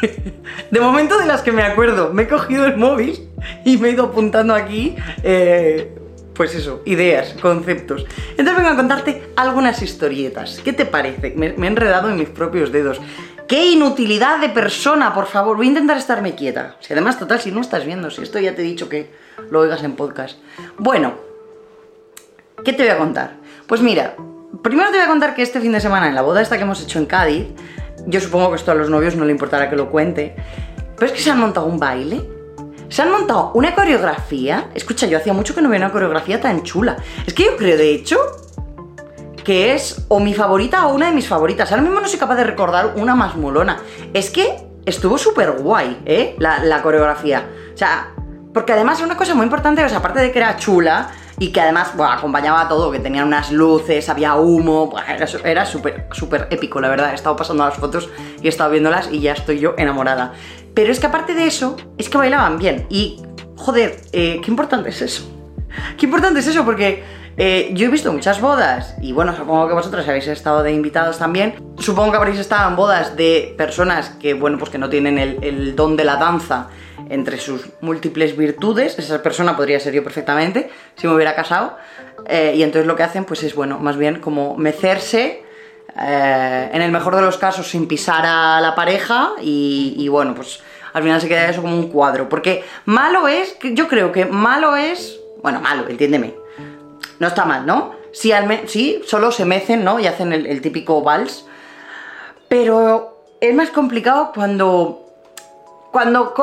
De 0.70 0.80
momento 0.80 1.18
de 1.18 1.26
las 1.26 1.42
que 1.42 1.52
me 1.52 1.62
acuerdo, 1.62 2.12
me 2.12 2.22
he 2.22 2.28
cogido 2.28 2.64
el 2.64 2.76
móvil 2.76 3.28
y 3.64 3.76
me 3.76 3.88
he 3.88 3.92
ido 3.92 4.04
apuntando 4.04 4.54
aquí 4.54 4.96
eh, 5.22 5.92
pues 6.40 6.54
eso, 6.54 6.80
ideas, 6.86 7.34
conceptos. 7.42 8.06
Entonces 8.30 8.56
vengo 8.56 8.70
a 8.70 8.76
contarte 8.76 9.30
algunas 9.36 9.82
historietas. 9.82 10.60
¿Qué 10.64 10.72
te 10.72 10.86
parece? 10.86 11.34
Me, 11.36 11.48
he 11.48 11.66
enredado 11.66 12.08
en 12.08 12.16
mis 12.16 12.30
propios 12.30 12.72
dedos. 12.72 12.98
¡Qué 13.46 13.66
inutilidad 13.66 14.40
de 14.40 14.48
persona, 14.48 15.12
por 15.12 15.26
favor! 15.26 15.58
Voy 15.58 15.66
a 15.66 15.68
intentar 15.68 15.98
estarme 15.98 16.34
quieta. 16.34 16.76
Si 16.80 16.94
además, 16.94 17.18
total, 17.18 17.40
si 17.40 17.50
no 17.50 17.60
estás 17.60 17.84
viendo, 17.84 18.10
si 18.10 18.22
esto 18.22 18.38
ya 18.38 18.54
te 18.54 18.62
he 18.62 18.64
dicho 18.64 18.88
que 18.88 19.10
lo 19.50 19.60
oigas 19.60 19.82
en 19.82 19.96
podcast. 19.96 20.38
Bueno, 20.78 21.12
¿qué 22.64 22.72
te 22.72 22.84
voy 22.84 22.92
a 22.92 22.96
contar? 22.96 23.39
Pues 23.70 23.82
mira, 23.82 24.16
primero 24.64 24.90
te 24.90 24.96
voy 24.96 25.04
a 25.04 25.06
contar 25.06 25.32
que 25.32 25.42
este 25.42 25.60
fin 25.60 25.70
de 25.70 25.78
semana, 25.80 26.08
en 26.08 26.16
la 26.16 26.22
boda 26.22 26.42
esta 26.42 26.56
que 26.56 26.64
hemos 26.64 26.82
hecho 26.82 26.98
en 26.98 27.06
Cádiz, 27.06 27.46
yo 28.04 28.20
supongo 28.20 28.50
que 28.50 28.56
esto 28.56 28.72
a 28.72 28.74
los 28.74 28.90
novios 28.90 29.14
no 29.14 29.24
le 29.24 29.30
importará 29.30 29.70
que 29.70 29.76
lo 29.76 29.90
cuente, 29.90 30.34
pero 30.96 31.06
es 31.06 31.12
que 31.12 31.20
se 31.20 31.30
han 31.30 31.38
montado 31.38 31.66
un 31.66 31.78
baile 31.78 32.28
se 32.88 33.02
han 33.02 33.12
montado 33.12 33.52
una 33.54 33.72
coreografía. 33.72 34.70
Escucha, 34.74 35.06
yo 35.06 35.18
hacía 35.18 35.32
mucho 35.32 35.54
que 35.54 35.62
no 35.62 35.68
veía 35.68 35.84
una 35.84 35.92
coreografía 35.92 36.40
tan 36.40 36.64
chula. 36.64 36.96
Es 37.24 37.32
que 37.32 37.44
yo 37.44 37.56
creo, 37.56 37.76
de 37.76 37.94
hecho, 37.94 38.18
que 39.44 39.72
es 39.72 40.04
o 40.08 40.18
mi 40.18 40.34
favorita 40.34 40.88
o 40.88 40.94
una 40.96 41.06
de 41.06 41.12
mis 41.12 41.28
favoritas. 41.28 41.70
Ahora 41.70 41.84
mismo 41.84 42.00
no 42.00 42.08
soy 42.08 42.18
capaz 42.18 42.34
de 42.34 42.42
recordar 42.42 42.94
una 42.96 43.14
más 43.14 43.36
molona. 43.36 43.80
Es 44.12 44.30
que 44.30 44.66
estuvo 44.84 45.16
súper 45.16 45.52
guay, 45.52 46.02
¿eh? 46.06 46.34
La, 46.40 46.82
coreografía. 46.82 47.48
O 47.72 47.78
sea, 47.78 48.08
porque 48.52 48.72
además 48.72 49.00
una 49.00 49.16
cosa 49.16 49.36
muy 49.36 49.44
importante, 49.44 49.84
o 49.84 49.88
sea, 49.88 49.98
aparte 49.98 50.18
de 50.18 50.32
que 50.32 50.40
era 50.40 50.56
chula 50.56 51.12
y 51.40 51.52
que 51.52 51.60
además 51.60 51.96
bueno, 51.96 52.12
acompañaba 52.12 52.68
todo, 52.68 52.92
que 52.92 53.00
tenía 53.00 53.24
unas 53.24 53.50
luces, 53.50 54.08
había 54.10 54.36
humo, 54.36 54.94
era 55.42 55.64
súper, 55.64 56.06
súper 56.12 56.46
épico, 56.50 56.80
la 56.82 56.88
verdad. 56.88 57.12
He 57.12 57.14
estado 57.14 57.34
pasando 57.34 57.64
las 57.64 57.74
fotos 57.74 58.10
y 58.42 58.46
he 58.46 58.50
estado 58.50 58.70
viéndolas 58.70 59.08
y 59.10 59.20
ya 59.20 59.32
estoy 59.32 59.58
yo 59.58 59.74
enamorada. 59.78 60.34
Pero 60.74 60.92
es 60.92 61.00
que 61.00 61.06
aparte 61.06 61.34
de 61.34 61.46
eso, 61.46 61.76
es 61.96 62.10
que 62.10 62.18
bailaban 62.18 62.58
bien. 62.58 62.86
Y, 62.90 63.22
joder, 63.56 64.00
eh, 64.12 64.40
qué 64.44 64.50
importante 64.50 64.90
es 64.90 65.00
eso. 65.00 65.28
Qué 65.96 66.06
importante 66.06 66.40
es 66.40 66.46
eso, 66.46 66.64
porque 66.64 67.02
eh, 67.36 67.70
yo 67.72 67.86
he 67.86 67.90
visto 67.90 68.12
muchas 68.12 68.40
bodas, 68.40 68.96
y 69.00 69.12
bueno, 69.12 69.34
supongo 69.34 69.68
que 69.68 69.74
vosotros 69.74 70.06
habéis 70.06 70.26
estado 70.26 70.62
de 70.62 70.72
invitados 70.72 71.18
también. 71.18 71.54
Supongo 71.78 72.10
que 72.10 72.16
habréis 72.18 72.38
estado 72.38 72.68
en 72.68 72.76
bodas 72.76 73.16
de 73.16 73.54
personas 73.56 74.10
que, 74.20 74.34
bueno, 74.34 74.58
pues 74.58 74.70
que 74.70 74.78
no 74.78 74.90
tienen 74.90 75.16
el, 75.16 75.74
don 75.74 75.96
de 75.96 76.04
la 76.04 76.16
danza 76.16 76.68
entre 77.10 77.38
sus 77.38 77.66
múltiples 77.82 78.36
virtudes. 78.36 78.98
Esa 78.98 79.22
persona 79.22 79.56
podría 79.56 79.78
ser 79.78 79.92
yo 79.92 80.02
perfectamente 80.02 80.70
si 80.96 81.06
me 81.06 81.14
hubiera 81.14 81.34
casado. 81.34 81.76
Eh, 82.26 82.54
y 82.56 82.62
entonces 82.62 82.86
lo 82.86 82.96
que 82.96 83.02
hacen, 83.02 83.24
pues 83.24 83.42
es, 83.42 83.54
bueno, 83.54 83.78
más 83.78 83.98
bien 83.98 84.20
como 84.20 84.56
mecerse 84.56 85.42
eh, 86.00 86.70
en 86.72 86.82
el 86.82 86.92
mejor 86.92 87.16
de 87.16 87.22
los 87.22 87.36
casos 87.36 87.68
sin 87.68 87.88
pisar 87.88 88.24
a 88.24 88.60
la 88.60 88.74
pareja 88.74 89.32
y, 89.42 90.08
bueno, 90.08 90.34
pues 90.34 90.60
al 90.92 91.02
final 91.02 91.20
se 91.20 91.28
queda 91.28 91.48
eso 91.48 91.62
como 91.62 91.76
un 91.76 91.90
cuadro. 91.90 92.28
Porque 92.28 92.64
malo 92.84 93.28
es, 93.28 93.56
yo 93.62 93.88
creo 93.88 94.12
que 94.12 94.24
malo 94.24 94.76
es, 94.76 95.18
bueno, 95.42 95.60
malo, 95.60 95.88
entiéndeme, 95.88 96.34
no 97.18 97.26
está 97.26 97.44
mal, 97.44 97.66
¿no? 97.66 97.94
Sí, 98.12 99.02
solo 99.06 99.30
se 99.30 99.44
mecen, 99.44 99.84
¿no? 99.84 100.00
Y 100.00 100.06
hacen 100.06 100.32
el, 100.32 100.60
típico 100.60 101.02
vals. 101.02 101.44
Pero 102.48 103.24
es 103.40 103.54
más 103.54 103.70
complicado 103.70 104.32
cuando 104.34 105.09
cuando, 105.90 106.34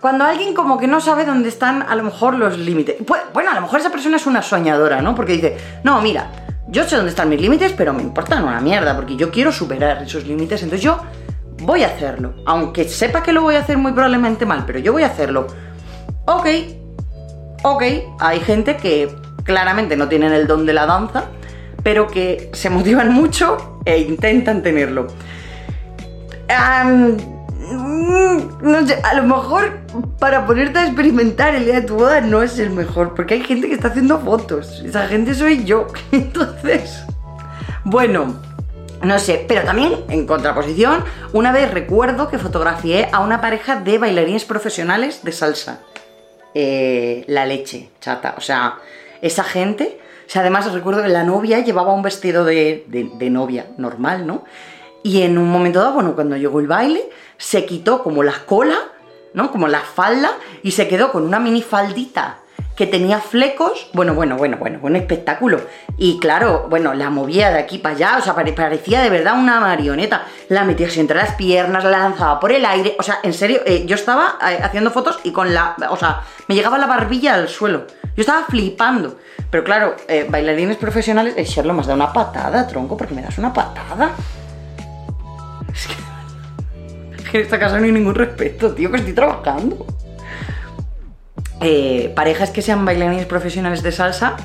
cuando 0.00 0.24
alguien 0.24 0.54
como 0.54 0.78
que 0.78 0.86
no 0.86 1.00
sabe 1.00 1.24
dónde 1.24 1.48
están 1.48 1.82
a 1.82 1.94
lo 1.94 2.02
mejor 2.02 2.34
los 2.34 2.58
límites. 2.58 2.96
Bueno, 3.32 3.50
a 3.50 3.54
lo 3.54 3.62
mejor 3.62 3.80
esa 3.80 3.90
persona 3.90 4.16
es 4.16 4.26
una 4.26 4.42
soñadora, 4.42 5.00
¿no? 5.00 5.14
Porque 5.14 5.32
dice, 5.32 5.56
no, 5.82 6.00
mira, 6.02 6.30
yo 6.68 6.84
sé 6.84 6.96
dónde 6.96 7.10
están 7.10 7.28
mis 7.28 7.40
límites, 7.40 7.72
pero 7.76 7.92
me 7.92 8.02
importan 8.02 8.44
una 8.44 8.60
mierda, 8.60 8.94
porque 8.94 9.16
yo 9.16 9.30
quiero 9.30 9.52
superar 9.52 10.02
esos 10.02 10.26
límites, 10.26 10.62
entonces 10.62 10.84
yo 10.84 10.98
voy 11.62 11.82
a 11.84 11.88
hacerlo. 11.88 12.34
Aunque 12.46 12.88
sepa 12.88 13.22
que 13.22 13.32
lo 13.32 13.42
voy 13.42 13.56
a 13.56 13.60
hacer 13.60 13.78
muy 13.78 13.92
probablemente 13.92 14.46
mal, 14.46 14.64
pero 14.66 14.78
yo 14.78 14.92
voy 14.92 15.02
a 15.04 15.06
hacerlo. 15.06 15.46
Ok, 16.26 16.46
ok, 17.62 17.82
hay 18.20 18.40
gente 18.40 18.76
que 18.76 19.14
claramente 19.44 19.96
no 19.96 20.08
tienen 20.08 20.32
el 20.32 20.46
don 20.46 20.66
de 20.66 20.72
la 20.72 20.86
danza, 20.86 21.24
pero 21.82 22.06
que 22.06 22.50
se 22.52 22.70
motivan 22.70 23.12
mucho 23.12 23.80
e 23.84 23.98
intentan 23.98 24.62
tenerlo. 24.62 25.06
No 27.70 28.86
sé, 28.86 28.98
a 29.02 29.14
lo 29.14 29.22
mejor 29.22 29.80
para 30.18 30.46
ponerte 30.46 30.78
a 30.78 30.86
experimentar 30.86 31.54
el 31.54 31.64
día 31.64 31.74
de 31.74 31.82
tu 31.82 31.96
boda 31.96 32.20
no 32.20 32.42
es 32.42 32.58
el 32.58 32.70
mejor, 32.70 33.14
porque 33.14 33.34
hay 33.34 33.42
gente 33.42 33.68
que 33.68 33.74
está 33.74 33.88
haciendo 33.88 34.18
fotos. 34.20 34.82
Esa 34.84 35.06
gente 35.06 35.34
soy 35.34 35.64
yo. 35.64 35.86
Entonces, 36.12 37.04
bueno, 37.84 38.36
no 39.02 39.18
sé, 39.18 39.44
pero 39.46 39.62
también 39.62 40.04
en 40.08 40.26
contraposición, 40.26 41.04
una 41.32 41.52
vez 41.52 41.70
recuerdo 41.70 42.28
que 42.28 42.38
fotografié 42.38 43.08
a 43.12 43.20
una 43.20 43.40
pareja 43.40 43.76
de 43.76 43.98
bailarines 43.98 44.44
profesionales 44.44 45.22
de 45.22 45.32
salsa. 45.32 45.80
Eh, 46.54 47.24
la 47.28 47.46
leche, 47.46 47.90
chata. 48.00 48.34
O 48.36 48.40
sea, 48.40 48.78
esa 49.20 49.44
gente. 49.44 49.98
O 50.26 50.30
sea, 50.32 50.42
además 50.42 50.70
recuerdo 50.72 51.02
que 51.02 51.08
la 51.08 51.24
novia 51.24 51.60
llevaba 51.60 51.92
un 51.92 52.02
vestido 52.02 52.44
de, 52.44 52.84
de 52.86 53.30
novia 53.30 53.66
normal, 53.76 54.26
¿no? 54.26 54.44
Y 55.02 55.22
en 55.22 55.38
un 55.38 55.50
momento 55.50 55.80
dado, 55.80 55.94
bueno, 55.94 56.14
cuando 56.14 56.36
llegó 56.36 56.60
el 56.60 56.66
baile, 56.66 57.02
se 57.36 57.66
quitó 57.66 58.02
como 58.02 58.22
la 58.22 58.44
cola, 58.46 58.76
¿no? 59.34 59.50
Como 59.50 59.68
la 59.68 59.80
falda 59.80 60.32
y 60.62 60.72
se 60.72 60.88
quedó 60.88 61.10
con 61.10 61.24
una 61.24 61.40
mini 61.40 61.62
faldita 61.62 62.38
que 62.76 62.86
tenía 62.86 63.18
flecos, 63.20 63.90
bueno, 63.92 64.14
bueno, 64.14 64.36
bueno, 64.36 64.56
bueno, 64.56 64.78
un 64.82 64.96
espectáculo. 64.96 65.60
Y 65.98 66.18
claro, 66.18 66.66
bueno, 66.70 66.94
la 66.94 67.10
movía 67.10 67.50
de 67.50 67.58
aquí 67.58 67.78
para 67.78 67.94
allá, 67.94 68.16
o 68.18 68.22
sea, 68.22 68.34
parecía 68.34 69.02
de 69.02 69.10
verdad 69.10 69.38
una 69.38 69.60
marioneta. 69.60 70.24
La 70.48 70.64
metía 70.64 70.86
así 70.86 71.00
entre 71.00 71.16
las 71.16 71.34
piernas, 71.34 71.84
la 71.84 71.90
lanzaba 71.90 72.40
por 72.40 72.50
el 72.50 72.64
aire, 72.64 72.96
o 72.98 73.02
sea, 73.02 73.18
en 73.22 73.34
serio, 73.34 73.60
eh, 73.66 73.84
yo 73.86 73.94
estaba 73.94 74.38
eh, 74.48 74.58
haciendo 74.62 74.90
fotos 74.90 75.20
y 75.22 75.32
con 75.32 75.52
la, 75.52 75.76
o 75.90 75.96
sea, 75.96 76.22
me 76.48 76.54
llegaba 76.54 76.78
la 76.78 76.86
barbilla 76.86 77.34
al 77.34 77.48
suelo. 77.48 77.86
Yo 78.16 78.20
estaba 78.20 78.44
flipando. 78.44 79.16
Pero 79.50 79.64
claro, 79.64 79.96
eh, 80.08 80.26
bailarines 80.28 80.78
profesionales, 80.78 81.34
el 81.36 81.44
Sherlock 81.44 81.74
me 81.74 81.80
has 81.82 81.88
una 81.88 82.12
patada, 82.12 82.66
tronco, 82.66 82.96
porque 82.96 83.14
me 83.14 83.22
das 83.22 83.36
una 83.36 83.52
patada. 83.52 84.12
Es 85.72 87.30
que 87.30 87.38
en 87.38 87.44
esta 87.44 87.58
casa 87.58 87.78
no 87.78 87.84
hay 87.84 87.92
ningún 87.92 88.14
respeto, 88.14 88.72
tío, 88.72 88.90
que 88.90 88.98
estoy 88.98 89.14
trabajando. 89.14 89.86
Eh, 91.60 92.12
parejas 92.16 92.50
que 92.50 92.60
sean 92.60 92.84
bailarines 92.84 93.26
profesionales 93.26 93.82
de 93.82 93.92
salsa, 93.92 94.36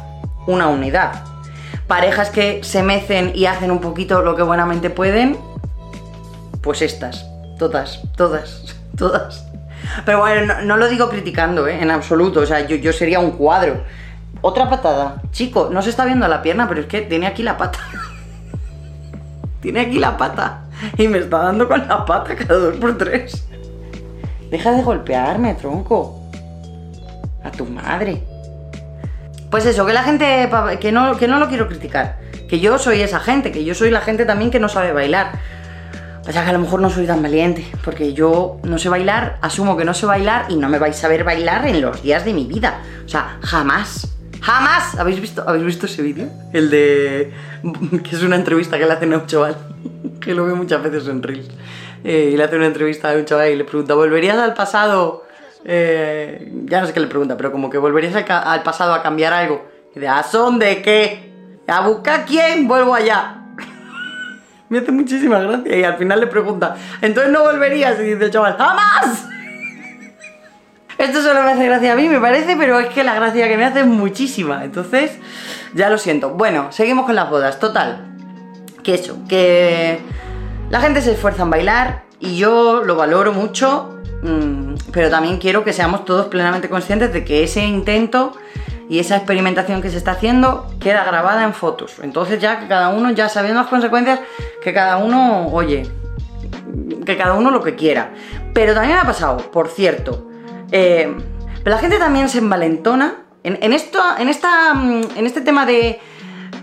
una 0.45 0.67
unidad. 0.67 1.23
Parejas 1.87 2.29
que 2.29 2.63
se 2.63 2.83
mecen 2.83 3.31
y 3.33 3.45
hacen 3.45 3.71
un 3.71 3.79
poquito 3.79 4.21
lo 4.21 4.35
que 4.35 4.43
buenamente 4.43 4.89
pueden, 4.89 5.37
pues 6.61 6.81
estas, 6.81 7.25
todas, 7.57 8.01
todas, 8.15 8.75
todas. 8.97 9.45
Pero 10.05 10.19
bueno, 10.19 10.61
no, 10.63 10.77
lo 10.77 10.87
digo 10.89 11.09
criticando, 11.09 11.67
¿eh? 11.67 11.81
en 11.81 11.91
absoluto, 11.91 12.41
o 12.41 12.45
sea, 12.45 12.67
yo, 12.67 12.75
yo 12.75 12.93
sería 12.93 13.19
un 13.19 13.31
cuadro. 13.31 13.83
Otra 14.41 14.69
patada. 14.69 15.21
Chico, 15.31 15.69
no 15.71 15.81
se 15.81 15.89
está 15.89 16.05
viendo 16.05 16.27
la 16.27 16.41
pierna, 16.41 16.67
pero 16.67 16.81
es 16.81 16.87
que 16.87 17.01
tiene 17.01 17.25
aquí 17.25 17.41
la 17.41 17.57
pata. 17.57 17.79
tiene 19.61 19.79
aquí 19.79 19.97
la 19.97 20.17
pata. 20.17 20.66
Y 20.97 21.07
me 21.07 21.19
está 21.19 21.39
dando 21.39 21.67
con 21.67 21.87
la 21.87 22.05
pata 22.05 22.35
cada 22.35 22.59
dos 22.59 22.75
por 22.77 22.97
tres. 22.97 23.47
Deja 24.49 24.71
de 24.71 24.83
golpearme, 24.83 25.55
tronco. 25.55 26.21
A 27.43 27.51
tu 27.51 27.65
madre. 27.65 28.23
Pues 29.49 29.65
eso, 29.65 29.85
que 29.85 29.93
la 29.93 30.03
gente. 30.03 30.49
Que 30.79 30.91
no, 30.91 31.17
que 31.17 31.27
no 31.27 31.39
lo 31.39 31.47
quiero 31.47 31.67
criticar. 31.67 32.19
Que 32.49 32.59
yo 32.59 32.77
soy 32.77 33.01
esa 33.01 33.19
gente, 33.19 33.51
que 33.51 33.63
yo 33.63 33.75
soy 33.75 33.91
la 33.91 34.01
gente 34.01 34.25
también 34.25 34.51
que 34.51 34.59
no 34.59 34.69
sabe 34.69 34.93
bailar. 34.93 35.31
O 36.27 36.31
sea 36.31 36.43
que 36.43 36.49
a 36.49 36.53
lo 36.53 36.59
mejor 36.59 36.81
no 36.81 36.89
soy 36.89 37.05
tan 37.05 37.21
valiente, 37.21 37.65
porque 37.85 38.13
yo 38.13 38.59
no 38.63 38.77
sé 38.77 38.89
bailar, 38.89 39.37
asumo 39.41 39.77
que 39.77 39.85
no 39.85 39.93
sé 39.93 40.05
bailar 40.05 40.45
y 40.49 40.57
no 40.57 40.67
me 40.67 40.77
vais 40.77 41.01
a 41.01 41.07
ver 41.07 41.23
bailar 41.23 41.65
en 41.67 41.79
los 41.79 42.03
días 42.03 42.25
de 42.25 42.33
mi 42.33 42.45
vida. 42.45 42.81
O 43.05 43.07
sea, 43.07 43.37
jamás. 43.41 44.13
¡Jamás! 44.41 44.95
¿Habéis 44.99 45.19
visto, 45.19 45.43
¿habéis 45.47 45.65
visto 45.65 45.85
ese 45.85 46.01
vídeo? 46.01 46.27
El 46.53 46.69
de... 46.69 47.33
que 48.03 48.15
es 48.15 48.21
una 48.23 48.35
entrevista 48.35 48.77
que 48.77 48.85
le 48.85 48.93
hacen 48.93 49.13
a 49.13 49.17
un 49.17 49.25
chaval, 49.25 49.57
que 50.27 50.35
lo 50.35 50.45
veo 50.45 50.55
muchas 50.55 50.83
veces 50.83 51.07
en 51.07 51.23
Reels. 51.23 51.47
Eh, 52.03 52.31
y 52.33 52.37
le 52.37 52.43
hace 52.43 52.57
una 52.57 52.67
entrevista 52.67 53.09
a 53.09 53.15
un 53.15 53.25
chaval 53.25 53.49
y 53.49 53.55
le 53.55 53.63
pregunta, 53.63 53.95
¿volverías 53.95 54.37
al 54.37 54.53
pasado? 54.53 55.25
Eh, 55.65 56.51
ya 56.65 56.81
no 56.81 56.87
sé 56.87 56.93
qué 56.93 56.99
le 56.99 57.07
pregunta, 57.07 57.35
pero 57.35 57.51
como 57.51 57.69
que 57.69 57.77
volverías 57.77 58.15
al, 58.29 58.61
pasado 58.61 58.93
a 58.93 59.01
cambiar 59.01 59.33
algo. 59.33 59.65
Y 59.95 59.99
de, 59.99 60.07
¿a 60.07 60.21
son 60.21 60.59
de 60.59 60.81
qué? 60.81 61.33
¿A 61.67 61.81
buscar 61.81 62.25
quién? 62.25 62.67
Vuelvo 62.67 62.93
allá. 62.93 63.37
Me 64.69 64.79
hace 64.79 64.91
muchísima 64.91 65.39
gracia. 65.39 65.75
Y 65.75 65.83
al 65.83 65.95
final 65.95 66.19
le 66.19 66.27
pregunta, 66.27 66.75
¿entonces 67.01 67.31
no 67.31 67.43
volverías? 67.43 67.99
Y 67.99 68.03
dice 68.03 68.29
chaval, 68.29 68.57
¡jamás! 68.57 69.27
Esto 70.97 71.21
solo 71.21 71.43
me 71.43 71.51
hace 71.51 71.65
gracia 71.67 71.93
a 71.93 71.95
mí, 71.95 72.09
me 72.09 72.19
parece, 72.19 72.55
pero 72.57 72.79
es 72.79 72.87
que 72.87 73.03
la 73.03 73.13
gracia 73.13 73.47
que 73.47 73.55
me 73.55 73.65
hace 73.65 73.81
es 73.81 73.85
muchísima. 73.85 74.65
Entonces, 74.65 75.11
ya 75.73 75.89
lo 75.89 75.97
siento. 75.99 76.31
Bueno, 76.31 76.71
seguimos 76.71 77.05
con 77.05 77.15
las 77.15 77.29
bodas. 77.29 77.59
Total. 77.59 78.16
Que 78.87 78.93
eso, 78.93 79.17
que 79.27 79.99
la 80.69 80.79
gente 80.79 81.01
se 81.01 81.11
esfuerza 81.11 81.43
en 81.43 81.49
bailar 81.49 82.03
y 82.21 82.37
yo 82.37 82.85
lo 82.85 82.95
valoro 82.95 83.33
mucho, 83.33 83.99
mm, 84.23 84.75
pero 84.93 85.09
también 85.09 85.39
quiero 85.39 85.65
que 85.65 85.73
seamos 85.73 86.05
todos 86.05 86.27
plenamente 86.27 86.69
conscientes 86.69 87.11
de 87.11 87.25
que 87.25 87.43
ese 87.43 87.65
intento 87.65 88.31
y 88.87 88.99
esa 88.99 89.17
experimentación 89.17 89.81
que 89.81 89.89
se 89.89 89.97
está 89.97 90.11
haciendo 90.11 90.71
queda 90.79 91.03
grabada 91.03 91.43
en 91.43 91.53
fotos. 91.53 91.95
Entonces 92.01 92.39
ya 92.39 92.61
que 92.61 92.69
cada 92.69 92.87
uno, 92.87 93.11
ya 93.11 93.27
sabiendo 93.27 93.59
las 93.59 93.69
consecuencias, 93.69 94.21
que 94.63 94.73
cada 94.73 94.95
uno, 94.95 95.47
oye, 95.47 95.85
que 97.05 97.17
cada 97.17 97.33
uno 97.33 97.51
lo 97.51 97.61
que 97.61 97.75
quiera. 97.75 98.11
Pero 98.53 98.73
también 98.73 98.99
ha 98.99 99.03
pasado, 99.03 99.51
por 99.51 99.67
cierto, 99.67 100.29
eh, 100.71 101.13
la 101.65 101.77
gente 101.77 101.97
también 101.97 102.29
se 102.29 102.37
envalentona 102.37 103.23
en, 103.43 103.73
esto, 103.73 103.99
en, 104.17 104.29
esta, 104.29 104.73
mm, 104.73 105.01
en 105.17 105.25
este 105.25 105.41
tema 105.41 105.65
de 105.65 105.99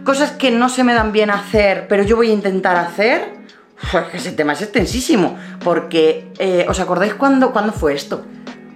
cosas 0.04 0.32
que 0.32 0.50
no 0.50 0.68
se 0.68 0.84
me 0.84 0.94
dan 0.94 1.12
bien 1.12 1.30
hacer, 1.30 1.86
pero 1.88 2.02
yo 2.02 2.16
voy 2.16 2.30
a 2.30 2.32
intentar 2.32 2.76
hacer. 2.76 3.34
ese 4.12 4.32
tema 4.32 4.52
es 4.52 4.62
extensísimo, 4.62 5.36
porque 5.62 6.30
eh, 6.38 6.66
¿os 6.68 6.78
acordáis 6.78 7.14
cuándo, 7.14 7.52
cuándo 7.52 7.72
fue 7.72 7.94
esto? 7.94 8.24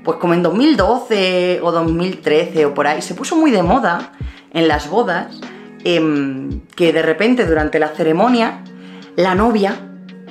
Pues 0.04 0.18
como 0.18 0.34
en 0.34 0.42
2012 0.42 1.60
o 1.62 1.70
2013 1.70 2.66
o 2.66 2.74
por 2.74 2.86
ahí, 2.86 3.02
se 3.02 3.14
puso 3.14 3.36
muy 3.36 3.50
de 3.50 3.62
moda 3.62 4.12
en 4.52 4.66
las 4.66 4.88
bodas 4.88 5.40
em, 5.84 6.62
que 6.74 6.92
de 6.92 7.02
repente 7.02 7.44
durante 7.44 7.78
la 7.78 7.88
ceremonia 7.88 8.64
la 9.16 9.34
novia 9.34 9.76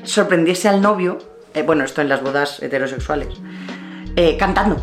sorprendiese 0.04 0.68
al 0.70 0.82
novio, 0.82 1.20
eh, 1.54 1.62
bueno, 1.62 1.84
esto 1.84 2.02
en 2.02 2.10
las 2.10 2.24
bodas 2.24 2.62
heterosexuales, 2.62 3.30
eh, 4.16 4.38
cantando. 4.38 4.78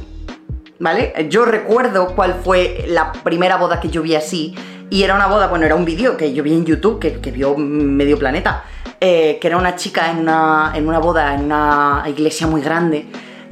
¿Vale? 0.78 1.28
Yo 1.30 1.44
recuerdo 1.44 2.14
cuál 2.14 2.34
fue 2.44 2.84
la 2.88 3.12
primera 3.12 3.56
boda 3.56 3.80
que 3.80 3.88
yo 3.88 4.02
vi 4.02 4.16
así. 4.16 4.54
Y 4.90 5.02
era 5.02 5.14
una 5.14 5.26
boda, 5.26 5.48
bueno, 5.48 5.64
era 5.64 5.74
un 5.74 5.84
vídeo 5.84 6.16
que 6.16 6.32
yo 6.32 6.42
vi 6.42 6.52
en 6.52 6.64
YouTube, 6.64 6.98
que, 6.98 7.30
vio 7.30 7.56
medio 7.56 8.18
planeta. 8.18 8.64
Eh, 9.00 9.38
que 9.40 9.48
era 9.48 9.56
una 9.56 9.76
chica 9.76 10.10
en 10.10 10.18
una, 10.18 10.72
en 10.74 10.88
una 10.88 10.98
boda, 10.98 11.34
en 11.34 11.44
una 11.44 12.04
iglesia 12.06 12.46
muy 12.46 12.62
grande, 12.62 13.06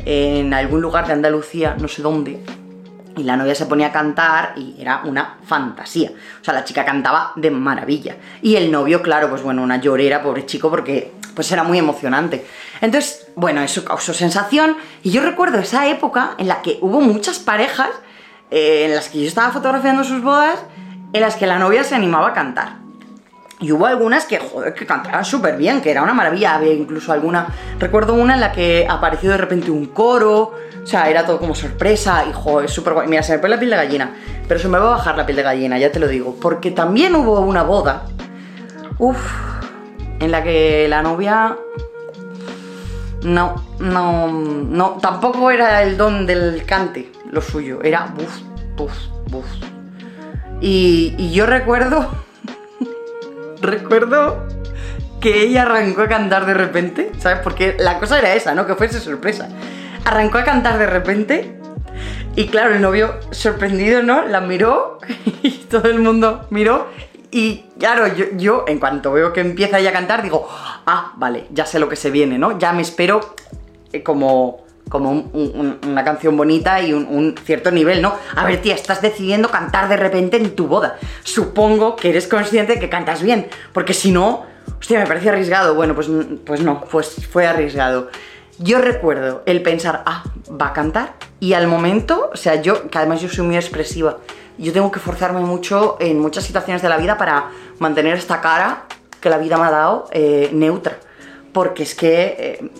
en 0.05 0.55
algún 0.55 0.81
lugar 0.81 1.07
de 1.07 1.13
Andalucía, 1.13 1.77
no 1.79 1.89
sé 1.89 2.03
dónde. 2.03 2.43
Y 3.17 3.25
la 3.25 3.37
novia 3.37 3.55
se 3.55 3.67
ponía 3.67 3.89
a 3.89 3.93
cantar 3.93 4.55
y 4.57 4.77
era 4.81 5.03
una 5.05 5.39
fantasía. 5.45 6.13
O 6.41 6.45
sea, 6.45 6.55
la 6.55 6.65
chica 6.65 6.85
cantaba 6.85 7.33
de 7.37 7.51
maravilla. 7.51 8.17
Y 8.41 8.57
el 8.57 8.71
novio, 8.71 9.03
claro, 9.03 9.29
pues 9.29 9.43
bueno, 9.43 9.63
una 9.63 9.77
llorera, 9.77 10.23
pobre 10.23 10.47
chico, 10.47 10.71
porque 10.71 11.13
pues 11.35 11.51
era 11.53 11.63
muy 11.63 11.79
emocionante. 11.79 12.47
Entonces, 12.81 13.27
bueno, 13.37 13.61
eso 13.61 13.85
causó 13.85 14.15
sensación. 14.15 14.77
Y 15.03 15.11
yo 15.11 15.23
recuerdo 15.23 15.59
esa 15.59 15.89
época 15.89 16.35
en 16.39 16.49
la 16.49 16.63
que 16.63 16.79
hubo 16.81 17.01
muchas 17.01 17.39
parejas 17.39 17.91
eh, 18.51 18.87
en 18.87 18.95
las 18.95 19.09
que 19.09 19.21
yo 19.21 19.27
estaba 19.27 19.51
fotografiando 19.51 20.05
sus 20.05 20.23
bodas, 20.23 20.59
en 21.13 21.21
las 21.21 21.37
que 21.37 21.47
la 21.47 21.59
novia 21.59 21.85
se 21.85 21.95
animaba 21.95 22.29
a 22.29 22.33
cantar. 22.33 22.83
Y 23.63 23.71
hubo 23.71 23.87
algunas 23.87 24.27
que, 24.27 24.39
joder, 24.39 24.75
que 24.75 24.85
cantaban 24.85 25.25
súper 25.25 25.57
bien, 25.57 25.81
que 25.81 25.93
era 25.93 26.03
una 26.03 26.13
maravilla. 26.13 26.57
Había 26.57 26.73
incluso 26.73 27.13
alguna. 27.13 27.47
Recuerdo 27.79 28.15
una 28.15 28.35
en 28.35 28.41
la 28.41 28.51
que 28.51 28.87
apareció 28.91 29.31
de 29.31 29.37
repente 29.37 29.71
un 29.71 29.87
coro. 29.87 30.53
O 30.83 30.87
sea, 30.87 31.09
era 31.09 31.25
todo 31.25 31.39
como 31.39 31.55
sorpresa. 31.55 32.25
Y 32.29 32.33
joder, 32.33 32.69
súper 32.69 32.95
guay. 32.95 33.07
Mira, 33.07 33.23
se 33.23 33.33
me 33.33 33.39
pone 33.39 33.55
la 33.55 33.61
piel 33.61 33.71
de 33.71 33.77
gallina. 33.77 34.17
Pero 34.49 34.59
se 34.59 34.69
me 34.69 34.79
va 34.79 34.87
a 34.87 34.97
bajar 34.97 35.17
la 35.17 35.25
piel 35.25 35.37
de 35.37 35.45
gallina, 35.45 35.79
ya 35.79 35.93
te 35.93 36.01
lo 36.01 36.09
digo. 36.09 36.37
Porque 36.41 36.73
también 36.73 37.15
hubo 37.15 37.39
una 37.41 37.63
boda. 37.63 38.03
Uf. 38.99 39.17
En 40.19 40.33
la 40.33 40.43
que 40.43 40.89
la 40.89 41.03
novia. 41.03 41.57
No, 43.23 43.55
no, 43.79 44.27
no. 44.29 44.99
Tampoco 45.01 45.53
era 45.53 45.85
el 45.85 45.97
don 45.97 46.27
del 46.27 46.65
cante 46.67 47.13
lo 47.31 47.41
suyo. 47.41 47.81
Era 47.83 48.13
buf, 48.13 48.41
buf, 48.77 48.93
buf. 49.31 49.47
Y, 50.63 51.33
yo 51.33 51.45
recuerdo 51.45 52.09
recuerdo 53.61 54.47
que 55.21 55.43
ella 55.43 55.63
arrancó 55.63 56.03
a 56.03 56.09
cantar 56.09 56.47
de 56.47 56.55
repente, 56.55 57.13
¿sabes? 57.19 57.41
Porque 57.43 57.77
la 57.79 57.99
cosa 57.99 58.19
era 58.19 58.35
esa, 58.35 58.55
¿no? 58.55 58.67
Que 58.67 58.75
fuese 58.75 59.01
sorpresa. 59.01 59.49
Arrancó 60.05 60.39
a 60.39 60.45
cantar 60.45 60.79
de 60.79 60.87
repente 60.87 61.59
y 62.35 62.47
claro, 62.47 62.75
el 62.75 62.81
novio 62.81 63.19
sorprendido, 63.31 64.03
¿no? 64.03 64.25
La 64.25 64.41
miró 64.41 64.99
y 65.43 65.51
todo 65.51 65.91
el 65.91 65.99
mundo 65.99 66.47
miró 66.51 66.87
y 67.35 67.65
claro, 67.79 68.07
yo, 68.37 68.65
en 68.69 68.79
cuanto 68.79 69.11
veo 69.11 69.33
que 69.33 69.41
empieza 69.41 69.79
ella 69.79 69.91
a 69.91 69.95
cantar 69.95 70.23
digo, 70.23 70.47
ah, 70.87 71.15
vale, 71.17 71.47
ya 71.51 71.65
sé 71.65 71.79
lo 71.79 71.89
que 71.89 71.97
se 71.97 72.11
viene, 72.11 72.39
¿no? 72.39 72.59
Ya 72.59 72.73
me 72.73 72.83
espero 72.83 73.21
eh, 73.93 74.03
como 74.03 74.62
como 74.89 75.11
una 75.33 76.05
canción 76.05 76.37
bonita 76.37 76.81
y 76.81 76.93
un, 76.93 77.35
cierto 77.45 77.71
nivel, 77.71 78.03
¿no? 78.03 78.15
A 78.37 78.45
ver, 78.45 78.61
tía, 78.61 78.75
estás 78.75 79.01
decidiendo 79.01 79.51
cantar 79.51 79.89
de 79.89 79.97
repente 79.97 80.37
en 80.37 80.55
tu 80.55 80.67
boda. 80.67 80.99
Supongo 81.23 81.97
que 81.97 82.11
eres 82.11 82.27
consciente 82.27 82.75
de 82.75 82.81
que 82.81 82.89
cantas 82.89 83.23
bien, 83.23 83.49
porque 83.73 83.95
si 83.95 84.13
no, 84.13 84.45
hostia, 84.79 84.99
me 84.99 85.07
parece 85.07 85.31
arriesgado. 85.31 85.75
Bueno, 85.75 85.95
pues, 85.95 86.09
pues 86.45 86.61
no, 86.61 86.85
pues 86.85 87.27
fue 87.31 87.47
arriesgado. 87.47 88.09
Yo 88.59 88.79
recuerdo 88.79 89.43
el 89.47 89.63
pensar, 89.63 90.03
ah, 90.05 90.25
va 90.49 90.69
a 90.69 90.73
cantar, 90.73 91.15
y 91.41 91.55
al 91.55 91.67
momento, 91.67 92.31
o 92.33 92.37
sea, 92.37 92.61
yo, 92.63 92.89
que 92.89 92.99
además 92.99 93.21
yo 93.21 93.29
soy 93.29 93.45
muy 93.45 93.57
expresiva, 93.57 94.19
yo 94.59 94.73
tengo 94.73 94.93
que 94.93 95.01
forzarme 95.01 95.41
mucho 95.41 95.97
en 95.99 96.21
muchas 96.21 96.45
situaciones 96.45 96.83
de 96.83 96.89
la 96.89 96.99
vida 96.99 97.17
para 97.17 97.51
mantener 97.79 98.17
esta 98.17 98.41
cara 98.41 98.85
que 99.21 99.31
la 99.31 99.39
vida 99.39 99.57
me 99.57 99.65
ha 99.65 99.71
dado 99.71 100.09
eh, 100.13 100.51
neutra. 100.53 100.99
Porque 101.53 101.83
es 101.83 101.95
que 101.95 102.37
eh, 102.39 102.71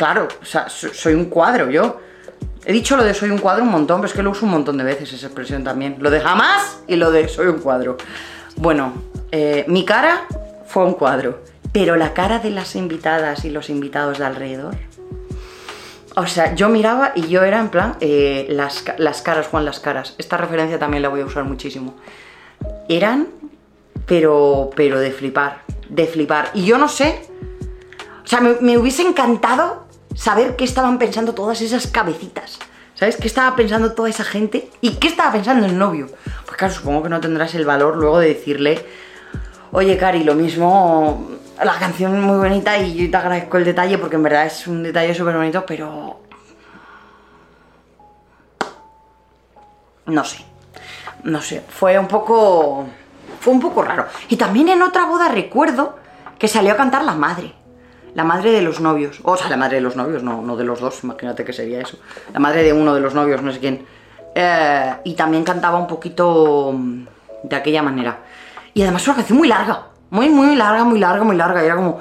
claro, 0.00 0.28
o 0.40 0.44
sea, 0.46 0.66
soy 0.70 1.12
un 1.12 1.26
cuadro 1.26 1.68
yo. 1.68 2.00
He 2.64 2.72
dicho 2.72 2.96
lo 2.96 3.04
de 3.04 3.12
soy 3.12 3.28
un 3.28 3.36
cuadro 3.36 3.64
un 3.64 3.70
montón, 3.70 4.00
pero 4.00 4.08
es 4.08 4.14
que 4.14 4.22
lo 4.22 4.30
uso 4.30 4.46
un 4.46 4.52
montón 4.52 4.78
de 4.78 4.84
veces 4.84 5.12
esa 5.12 5.26
expresión 5.26 5.62
también. 5.62 5.96
Lo 5.98 6.08
de 6.08 6.22
jamás 6.22 6.80
y 6.88 6.96
lo 6.96 7.10
de 7.10 7.28
soy 7.28 7.48
un 7.48 7.58
cuadro. 7.58 7.98
Bueno, 8.56 8.94
eh, 9.30 9.66
mi 9.68 9.84
cara 9.84 10.22
fue 10.64 10.86
un 10.86 10.94
cuadro, 10.94 11.42
pero 11.70 11.96
la 11.96 12.14
cara 12.14 12.38
de 12.38 12.48
las 12.48 12.76
invitadas 12.76 13.44
y 13.44 13.50
los 13.50 13.68
invitados 13.68 14.18
de 14.18 14.24
alrededor. 14.24 14.74
O 16.16 16.26
sea, 16.26 16.54
yo 16.54 16.70
miraba 16.70 17.12
y 17.14 17.28
yo 17.28 17.42
era 17.42 17.60
en 17.60 17.68
plan, 17.68 17.96
eh, 18.00 18.46
las, 18.48 18.82
las 18.96 19.20
caras, 19.20 19.48
Juan, 19.48 19.66
las 19.66 19.80
caras. 19.80 20.14
Esta 20.16 20.38
referencia 20.38 20.78
también 20.78 21.02
la 21.02 21.10
voy 21.10 21.20
a 21.20 21.26
usar 21.26 21.44
muchísimo. 21.44 21.94
Eran, 22.88 23.28
pero, 24.06 24.70
pero 24.74 24.98
de 24.98 25.10
flipar, 25.10 25.60
de 25.90 26.06
flipar. 26.06 26.52
Y 26.54 26.64
yo 26.64 26.78
no 26.78 26.88
sé, 26.88 27.20
o 28.24 28.26
sea, 28.26 28.40
me 28.40 28.78
hubiese 28.78 29.02
encantado 29.02 29.89
saber 30.14 30.56
qué 30.56 30.64
estaban 30.64 30.98
pensando 30.98 31.34
todas 31.34 31.60
esas 31.60 31.86
cabecitas. 31.86 32.58
¿Sabes? 32.94 33.16
¿Qué 33.16 33.28
estaba 33.28 33.56
pensando 33.56 33.92
toda 33.94 34.10
esa 34.10 34.24
gente? 34.24 34.70
¿Y 34.82 34.96
qué 34.96 35.08
estaba 35.08 35.32
pensando 35.32 35.64
el 35.64 35.78
novio? 35.78 36.08
Pues 36.44 36.58
claro, 36.58 36.74
supongo 36.74 37.04
que 37.04 37.08
no 37.08 37.20
tendrás 37.20 37.54
el 37.54 37.64
valor 37.64 37.96
luego 37.96 38.18
de 38.18 38.28
decirle, 38.28 38.84
oye, 39.72 39.96
Cari, 39.96 40.22
lo 40.22 40.34
mismo, 40.34 41.30
la 41.64 41.78
canción 41.78 42.14
es 42.14 42.22
muy 42.22 42.36
bonita 42.36 42.76
y 42.78 42.94
yo 42.94 43.10
te 43.10 43.16
agradezco 43.16 43.56
el 43.56 43.64
detalle 43.64 43.96
porque 43.96 44.16
en 44.16 44.22
verdad 44.22 44.44
es 44.44 44.66
un 44.66 44.82
detalle 44.82 45.14
súper 45.14 45.36
bonito, 45.36 45.64
pero... 45.64 46.20
No 50.04 50.24
sé, 50.24 50.44
no 51.24 51.40
sé, 51.40 51.62
fue 51.68 51.98
un 51.98 52.08
poco... 52.08 52.86
fue 53.40 53.52
un 53.52 53.60
poco 53.60 53.80
raro. 53.80 54.06
Y 54.28 54.36
también 54.36 54.68
en 54.68 54.82
otra 54.82 55.06
boda 55.06 55.28
recuerdo 55.28 55.96
que 56.38 56.48
salió 56.48 56.72
a 56.72 56.76
cantar 56.76 57.04
la 57.04 57.14
madre. 57.14 57.54
La 58.14 58.24
madre 58.24 58.50
de 58.50 58.62
los 58.62 58.80
novios. 58.80 59.20
O 59.22 59.36
sea, 59.36 59.48
la 59.48 59.56
madre 59.56 59.76
de 59.76 59.82
los 59.82 59.96
novios, 59.96 60.22
no, 60.22 60.42
no 60.42 60.56
de 60.56 60.64
los 60.64 60.80
dos, 60.80 61.04
imagínate 61.04 61.44
que 61.44 61.52
sería 61.52 61.80
eso. 61.80 61.98
La 62.32 62.40
madre 62.40 62.62
de 62.62 62.72
uno 62.72 62.94
de 62.94 63.00
los 63.00 63.14
novios, 63.14 63.42
no 63.42 63.52
sé 63.52 63.60
quién. 63.60 63.86
Eh, 64.34 64.94
y 65.04 65.14
también 65.14 65.44
cantaba 65.44 65.78
un 65.78 65.86
poquito 65.86 66.72
mm, 66.72 67.04
de 67.44 67.56
aquella 67.56 67.82
manera. 67.82 68.18
Y 68.74 68.82
además 68.82 69.06
una 69.06 69.16
canción 69.16 69.38
muy 69.38 69.48
larga. 69.48 69.86
Muy, 70.10 70.28
muy 70.28 70.56
larga, 70.56 70.84
muy 70.84 70.98
larga, 70.98 71.24
muy 71.24 71.36
larga. 71.36 71.62
Y 71.62 71.66
era 71.66 71.76
como... 71.76 72.00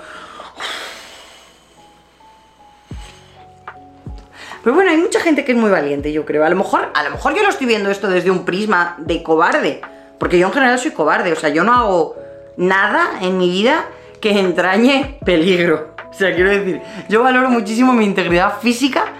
Pero 4.63 4.75
bueno, 4.75 4.91
hay 4.91 4.97
mucha 4.97 5.21
gente 5.21 5.45
que 5.45 5.53
es 5.53 5.57
muy 5.57 5.69
valiente, 5.69 6.11
yo 6.11 6.25
creo. 6.25 6.43
A 6.43 6.49
lo 6.49 6.55
mejor, 6.55 6.89
a 6.93 7.03
lo 7.03 7.11
mejor 7.11 7.33
yo 7.35 7.43
lo 7.43 7.49
estoy 7.49 7.67
viendo 7.67 7.89
esto 7.89 8.09
desde 8.09 8.29
un 8.29 8.45
prisma 8.45 8.95
de 8.97 9.23
cobarde. 9.23 9.81
Porque 10.17 10.37
yo 10.37 10.47
en 10.47 10.53
general 10.53 10.77
soy 10.79 10.91
cobarde. 10.91 11.31
O 11.31 11.35
sea, 11.35 11.49
yo 11.49 11.63
no 11.63 11.73
hago 11.73 12.15
nada 12.57 13.19
en 13.21 13.37
mi 13.37 13.49
vida 13.49 13.85
que 14.19 14.37
entrañe 14.37 15.17
peligro. 15.25 15.88
O 16.09 16.13
sea, 16.13 16.33
quiero 16.33 16.49
decir, 16.49 16.81
yo 17.07 17.23
valoro 17.23 17.49
muchísimo 17.49 17.93
mi 17.93 18.05
integridad 18.05 18.59
física 18.59 19.13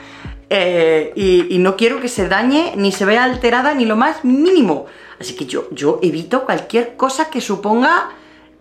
eh, 0.50 1.12
y, 1.16 1.58
no 1.60 1.76
quiero 1.76 2.02
que 2.02 2.08
se 2.08 2.28
dañe 2.28 2.74
ni 2.76 2.92
se 2.92 3.06
vea 3.06 3.24
alterada 3.24 3.74
ni 3.74 3.86
lo 3.86 3.96
más 3.96 4.26
mínimo. 4.26 4.88
Así 5.20 5.36
que 5.36 5.46
yo, 5.46 5.68
yo 5.72 6.00
evito 6.02 6.46
cualquier 6.46 6.96
cosa 6.96 7.30
que 7.30 7.42
suponga 7.42 8.10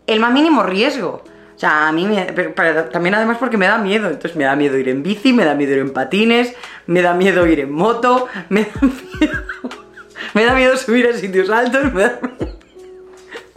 el 0.06 0.20
más 0.20 0.32
mínimo 0.32 0.62
riesgo. 0.62 1.22
O 1.56 1.58
sea, 1.58 1.88
a 1.88 1.92
mí 1.92 2.06
me, 2.06 2.24
pero, 2.32 2.84
también 2.84 3.14
además 3.14 3.38
porque 3.38 3.56
me 3.56 3.66
da 3.66 3.78
miedo. 3.78 4.08
Entonces 4.08 4.36
me 4.36 4.44
da 4.44 4.54
miedo 4.54 4.76
ir 4.76 4.88
en 4.88 5.02
bici, 5.02 5.32
me 5.32 5.44
da 5.44 5.54
miedo 5.54 5.72
ir 5.72 5.78
en 5.78 5.92
patines, 5.92 6.54
me 6.86 7.00
da 7.00 7.14
miedo 7.14 7.46
ir 7.46 7.60
en 7.60 7.72
moto, 7.72 8.28
me 8.48 8.64
da 8.64 8.80
miedo, 8.80 9.42
me 10.34 10.44
da 10.44 10.54
miedo 10.54 10.76
subir 10.76 11.08
a 11.08 11.14
sitios 11.14 11.48
altos, 11.50 11.92
me 11.92 12.02
da 12.02 12.20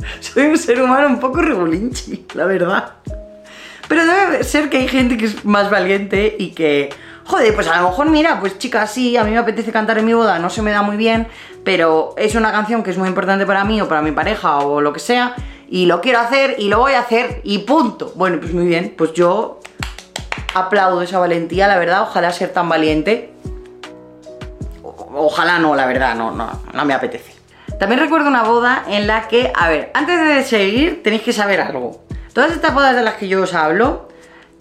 Soy 0.20 0.46
un 0.46 0.58
ser 0.58 0.82
humano 0.82 1.08
un 1.08 1.20
poco 1.20 1.42
regulinchi, 1.42 2.26
la 2.34 2.46
verdad. 2.46 2.94
Pero 3.92 4.06
debe 4.06 4.46
ser 4.46 4.70
que 4.70 4.78
hay 4.78 4.88
gente 4.88 5.18
que 5.18 5.26
es 5.26 5.44
más 5.44 5.70
valiente 5.70 6.38
y 6.40 6.52
que... 6.52 6.94
Joder, 7.26 7.54
pues 7.54 7.68
a 7.68 7.82
lo 7.82 7.90
mejor 7.90 8.10
mira, 8.10 8.40
pues 8.40 8.58
chica, 8.58 8.88
sí, 8.88 9.18
a 9.18 9.26
mí 9.26 9.32
me 9.32 9.38
apetece 9.38 9.74
cantar 9.74 9.98
en 9.98 10.06
mi 10.06 10.14
boda, 10.14 10.40
no 10.40 10.50
se 10.50 10.62
me 10.62 10.72
da 10.72 10.82
muy 10.82 10.96
bien, 10.96 11.28
pero 11.66 12.14
es 12.16 12.36
una 12.36 12.54
canción 12.54 12.84
que 12.84 12.92
es 12.92 12.98
muy 12.98 13.10
importante 13.10 13.46
para 13.46 13.66
mí 13.66 13.82
o 13.82 13.90
para 13.90 14.02
mi 14.02 14.14
pareja 14.14 14.60
o 14.60 14.80
lo 14.80 14.94
que 14.94 15.02
sea, 15.02 15.36
y 15.68 15.88
lo 15.88 16.00
quiero 16.00 16.20
hacer 16.20 16.56
y 16.58 16.70
lo 16.70 16.80
voy 16.80 16.94
a 16.94 17.02
hacer 17.02 17.42
y 17.44 17.58
punto. 17.60 18.14
Bueno, 18.16 18.40
pues 18.40 18.54
muy 18.54 18.66
bien, 18.66 18.96
pues 18.98 19.12
yo 19.12 19.60
aplaudo 20.54 21.02
esa 21.02 21.20
valentía, 21.20 21.68
la 21.68 21.78
verdad, 21.78 22.04
ojalá 22.04 22.32
ser 22.32 22.54
tan 22.54 22.70
valiente. 22.70 23.34
ojalá 24.82 25.60
no, 25.60 25.76
la 25.76 25.86
verdad, 25.86 26.16
no, 26.16 26.32
no, 26.32 26.50
no 26.74 26.86
me 26.86 26.94
apetece. 26.94 27.34
También 27.78 28.00
recuerdo 28.00 28.30
una 28.30 28.44
boda 28.44 28.86
en 28.88 29.06
la 29.06 29.28
que, 29.28 29.52
a 29.54 29.68
ver, 29.68 29.92
antes 29.94 30.18
de 30.18 30.44
seguir 30.46 31.04
tenéis 31.04 31.24
que 31.24 31.34
saber 31.34 31.60
algo. 31.60 32.06
Todas 32.34 32.52
estas 32.52 32.74
bodas 32.74 32.96
de 32.96 33.04
las 33.04 33.16
que 33.16 33.28
yo 33.28 33.42
os 33.42 33.54
hablo 33.54 34.08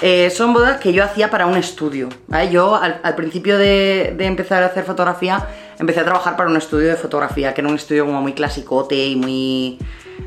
eh, 0.01 0.31
son 0.31 0.53
bodas 0.53 0.81
que 0.81 0.93
yo 0.93 1.05
hacía 1.05 1.31
para 1.31 1.47
un 1.47 1.57
estudio. 1.57 2.09
Yo 2.51 2.75
al, 2.75 3.15
principio 3.15 3.59
de, 3.59 4.15
de, 4.17 4.27
empezar 4.27 4.63
a 4.63 4.67
hacer 4.67 4.85
fotografía 4.85 5.47
empecé 5.79 6.01
a 6.01 6.05
trabajar 6.05 6.37
para 6.37 6.51
un 6.51 6.57
estudio 6.57 6.89
de 6.89 6.97
fotografía, 6.97 7.55
que 7.55 7.61
era 7.61 7.69
un 7.69 7.77
estudio 7.77 8.07
como 8.07 8.21
muy 8.21 8.33
clasicote 8.33 8.97
y 8.97 9.17
muy... 9.17 9.79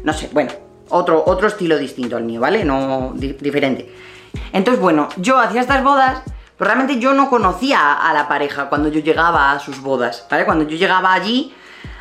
no 0.04 0.14
sé, 0.14 0.30
bueno, 0.32 0.52
otro, 0.90 1.24
otro 1.26 1.48
estilo 1.48 1.78
distinto 1.78 2.16
al 2.16 2.24
mío, 2.24 2.40
¿vale? 2.40 2.64
No 2.64 3.14
diferente. 3.16 3.94
Entonces, 4.52 4.82
bueno, 4.82 5.10
yo 5.18 5.38
hacía 5.38 5.62
estas 5.62 5.84
bodas, 5.84 6.22
pero 6.58 6.70
realmente 6.70 7.00
yo 7.00 7.14
no 7.14 7.30
conocía 7.30 7.94
a 7.94 8.14
la 8.14 8.28
pareja 8.28 8.70
cuando 8.70 8.90
yo 8.90 9.02
llegaba 9.02 9.52
a 9.52 9.60
sus 9.60 9.82
bodas, 9.82 10.26
¿vale? 10.30 10.46
Cuando 10.46 10.66
yo 10.66 10.78
llegaba 10.78 11.14
allí, 11.14 11.54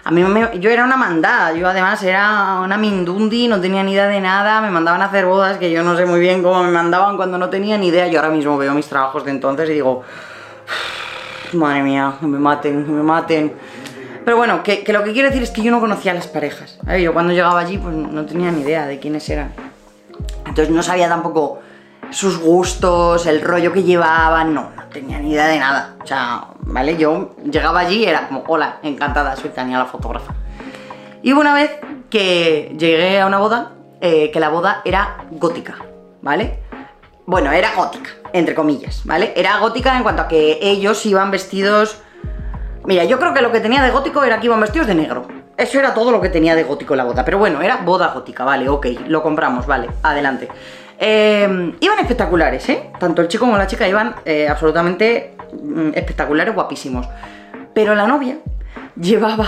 a 0.05 0.11
mí 0.11 0.25
me, 0.25 0.59
yo 0.59 0.71
era 0.71 0.85
una 0.85 0.97
mandada, 0.97 1.53
yo 1.53 1.69
además 1.69 2.03
era 2.03 2.61
una 2.65 2.77
mindundi, 2.77 3.47
no 3.47 3.61
tenía 3.61 3.85
ni 3.85 3.93
idea 3.93 4.09
de 4.09 4.21
nada, 4.21 4.61
me 4.61 4.71
mandaban 4.71 5.01
a 5.01 5.05
hacer 5.05 5.27
bodas 5.27 5.59
que 5.59 5.71
yo 5.71 5.85
no 5.85 5.97
sé 5.97 6.07
muy 6.07 6.19
bien 6.19 6.43
cómo 6.43 6.65
me 6.65 6.71
mandaban 6.71 7.17
cuando 7.17 7.39
no 7.39 7.49
tenía 7.51 7.79
ni 7.79 7.89
idea. 7.89 8.09
Yo 8.09 8.19
ahora 8.19 8.33
mismo 8.33 8.59
veo 8.59 8.75
mis 8.75 8.89
trabajos 8.89 9.25
de 9.25 9.31
entonces 9.31 9.71
y 9.71 9.75
digo, 9.75 10.03
madre 11.53 11.83
mía, 11.85 12.15
que 12.19 12.27
me 12.27 12.39
maten, 12.39 12.97
me 12.97 13.03
maten. 13.03 13.53
Pero 14.25 14.37
bueno, 14.37 14.63
que, 14.65 14.85
lo 14.89 15.05
que 15.05 15.13
quiero 15.13 15.29
decir 15.29 15.43
es 15.43 15.51
que 15.51 15.63
yo 15.63 15.71
no 15.71 15.79
conocía 15.79 16.11
a 16.13 16.15
las 16.15 16.27
parejas. 16.27 16.79
Yo 17.01 17.13
cuando 17.13 17.33
llegaba 17.33 17.61
allí 17.61 17.79
pues 17.79 17.95
no 17.95 18.27
tenía 18.27 18.51
ni 18.51 18.63
idea 18.63 18.87
de 18.87 18.99
quiénes 18.99 19.29
eran. 19.29 19.53
Entonces 20.47 20.71
no 20.71 20.83
sabía 20.83 21.09
tampoco 21.09 21.61
sus 22.11 22.39
gustos, 22.39 23.27
el 23.27 23.41
rollo 23.41 23.73
que 23.73 23.85
llevaban, 23.85 24.53
no, 24.53 24.71
no 24.77 24.85
tenía 24.93 25.21
ni 25.21 25.31
idea 25.31 25.47
de 25.47 25.59
nada. 25.59 25.95
O 26.03 26.07
sea, 26.07 26.45
¿vale? 26.63 26.97
Yo 26.97 27.35
llegaba 27.45 27.81
allí 27.81 28.05
y 28.05 28.05
era 28.07 28.29
como, 28.29 28.45
hola, 28.47 28.79
encantada, 28.83 29.37
soy 29.37 29.51
Tania 29.51 29.79
la 29.79 29.87
fotógrafa. 29.87 30.35
Y 31.23 31.33
una 31.33 31.55
vez 31.55 31.71
que 32.11 32.75
llegué 32.79 33.21
a 33.21 33.27
una 33.27 33.39
boda, 33.39 33.73
eh, 34.01 34.31
que 34.31 34.41
la 34.41 34.49
boda 34.49 34.83
era 34.85 35.25
gótica, 35.31 35.77
¿vale? 36.21 36.61
Bueno, 37.27 37.53
era 37.53 37.75
gótica, 37.77 38.11
entre 38.33 38.55
comillas, 38.55 39.03
¿vale? 39.05 39.33
Era 39.37 39.59
gótica 39.59 39.97
en 39.97 40.03
cuanto 40.03 40.23
a 40.23 40.29
que 40.29 40.59
ellos 40.61 41.07
iban 41.07 41.31
vestidos 41.31 42.03
Mira, 42.85 43.05
yo 43.05 43.19
creo 43.19 43.33
que 43.33 43.43
lo 43.43 43.53
que 43.53 43.61
tenía 43.61 43.83
de 43.83 43.91
gótico 43.91 44.25
era 44.25 44.41
que 44.41 44.47
iban 44.47 44.61
vestidos 44.61 44.89
de 44.89 44.97
negro. 44.97 45.27
Eso 45.57 45.79
era 45.79 45.95
todo 45.95 46.11
lo 46.11 46.21
que 46.21 46.29
tenía 46.29 46.57
de 46.57 46.65
gótico 46.65 46.97
la 46.97 47.05
boda. 47.05 47.25
Pero 47.25 47.39
bueno, 47.39 47.61
era 47.63 47.77
boda 47.77 48.09
gótica, 48.09 48.45
vale, 48.45 48.69
ok, 48.69 48.87
lo 49.07 49.23
compramos, 49.23 49.67
vale, 49.67 49.89
adelante. 50.03 50.49
Eh, 50.99 51.77
iban 51.81 51.99
espectaculares, 52.01 52.69
¿eh? 52.69 52.91
Tanto 52.99 53.23
el 53.23 53.29
chico 53.29 53.45
como 53.45 53.57
la 53.57 53.69
chica 53.69 53.87
iban 53.87 54.17
eh, 54.25 54.49
absolutamente 54.49 55.32
espectaculares, 55.95 56.55
guapísimos. 56.55 57.09
Pero 57.75 57.95
la 57.95 58.07
novia 58.07 58.39
llevaba... 59.01 59.47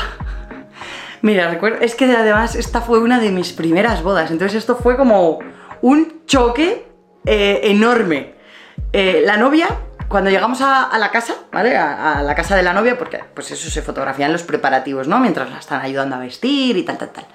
Mira, 1.22 1.50
recuerdo, 1.50 1.78
es 1.80 1.94
que 1.94 2.04
además 2.04 2.54
esta 2.54 2.80
fue 2.80 2.98
una 2.98 3.18
de 3.18 3.30
mis 3.30 3.52
primeras 3.52 4.02
bodas, 4.02 4.30
entonces 4.30 4.58
esto 4.58 4.76
fue 4.76 4.96
como 4.96 5.38
un 5.80 6.26
choque 6.26 6.86
eh, 7.24 7.60
enorme. 7.64 8.34
la 8.92 9.38
novia 9.38 9.68
cuando 10.08 10.30
llegamos 10.30 10.60
a, 10.60 10.96
la 10.98 11.10
casa, 11.10 11.34
¿vale? 11.50 11.76
A, 11.76 12.22
la 12.22 12.34
casa 12.34 12.54
de 12.54 12.62
la 12.62 12.72
novia, 12.72 12.96
porque 12.96 13.20
pues 13.34 13.50
eso 13.50 13.68
se 13.68 13.82
fotografían 13.82 14.32
los 14.32 14.44
preparativos, 14.44 15.08
¿no? 15.08 15.18
Mientras 15.18 15.50
la 15.50 15.58
están 15.58 15.80
ayudando 15.80 16.16
a 16.16 16.20
vestir 16.20 16.76
y 16.76 16.84
tal, 16.84 16.98
tal, 16.98 17.10
tal. 17.10 17.26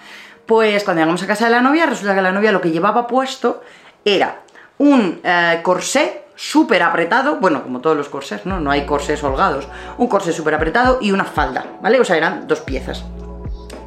Pues 0.45 0.83
cuando 0.83 1.01
llegamos 1.01 1.21
a 1.21 1.27
casa 1.27 1.45
de 1.45 1.51
la 1.51 1.61
novia, 1.61 1.85
resulta 1.85 2.15
que 2.15 2.21
la 2.21 2.31
novia 2.31 2.51
lo 2.51 2.61
que 2.61 2.71
llevaba 2.71 3.05
puesto 3.05 3.61
era 4.05 4.43
un 4.77 5.19
eh, 5.23 5.59
corsé 5.61 6.23
súper 6.39 6.81
apretado, 6.83 7.35
bueno, 7.41 7.63
como 7.63 7.81
todos 7.81 7.97
los 7.97 8.07
corsés, 8.07 8.45
¿no? 8.45 8.61
No 8.61 8.71
hay 8.71 8.85
corsés 8.85 9.21
holgados, 9.25 9.67
un 9.97 10.07
corsé 10.07 10.31
súper 10.31 10.53
apretado 10.53 10.99
y 11.01 11.11
una 11.11 11.25
falda, 11.25 11.65
¿vale? 11.81 11.99
O 11.99 12.05
sea, 12.05 12.15
eran 12.15 12.47
dos 12.47 12.61
piezas. 12.61 13.03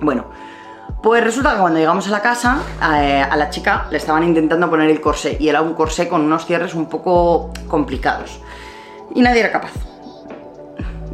Bueno, 0.03 0.27
pues 1.03 1.25
resulta 1.25 1.55
que 1.55 1.61
cuando 1.61 1.79
llegamos 1.79 2.07
a 2.09 2.11
la 2.11 2.21
casa, 2.21 2.59
eh, 3.01 3.23
a 3.23 3.35
la 3.39 3.49
chica 3.49 3.87
le 3.91 3.97
estaban 3.97 4.23
intentando 4.23 4.69
poner 4.69 4.91
el 4.91 5.01
corsé 5.01 5.39
y 5.41 5.49
era 5.49 5.63
un 5.63 5.73
corsé 5.73 6.09
con 6.09 6.21
unos 6.21 6.45
cierres 6.45 6.75
un 6.75 6.91
poco 6.91 7.55
complicados 7.69 8.39
y 9.15 9.23
nadie 9.23 9.41
era 9.41 9.51
capaz. 9.51 9.73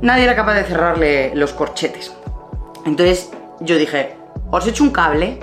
Nadie 0.02 0.24
era 0.24 0.34
capaz 0.34 0.54
de 0.54 0.64
cerrarle 0.64 1.32
los 1.36 1.52
corchetes. 1.52 2.12
Entonces 2.84 3.30
yo 3.60 3.76
dije, 3.76 4.16
os 4.50 4.66
he 4.66 4.70
hecho 4.70 4.82
un 4.82 4.90
cable. 4.90 5.38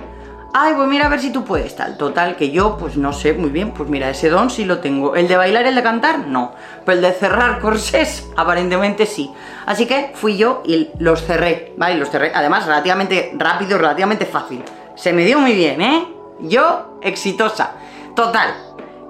Ay, 0.58 0.72
pues 0.74 0.88
mira 0.88 1.04
a 1.04 1.08
ver 1.10 1.20
si 1.20 1.30
tú 1.30 1.44
puedes, 1.44 1.76
tal. 1.76 1.98
Total, 1.98 2.34
que 2.34 2.50
yo, 2.50 2.78
pues 2.78 2.96
no 2.96 3.12
sé 3.12 3.34
muy 3.34 3.50
bien, 3.50 3.72
pues 3.72 3.90
mira, 3.90 4.08
ese 4.08 4.30
don 4.30 4.48
sí 4.48 4.64
lo 4.64 4.78
tengo. 4.78 5.14
¿El 5.14 5.28
de 5.28 5.36
bailar, 5.36 5.66
el 5.66 5.74
de 5.74 5.82
cantar? 5.82 6.28
No. 6.28 6.54
Pero 6.82 6.96
el 6.96 7.02
de 7.02 7.12
cerrar 7.12 7.60
corsés, 7.60 8.26
aparentemente 8.38 9.04
sí. 9.04 9.30
Así 9.66 9.84
que 9.84 10.12
fui 10.14 10.38
yo 10.38 10.62
y 10.64 10.88
los 10.98 11.22
cerré, 11.26 11.74
¿vale? 11.76 11.96
Los 11.96 12.08
cerré, 12.08 12.32
además, 12.34 12.64
relativamente 12.64 13.34
rápido, 13.36 13.76
relativamente 13.76 14.24
fácil. 14.24 14.64
Se 14.94 15.12
me 15.12 15.26
dio 15.26 15.38
muy 15.38 15.52
bien, 15.52 15.82
¿eh? 15.82 16.08
Yo, 16.40 17.00
exitosa. 17.02 17.72
Total. 18.14 18.54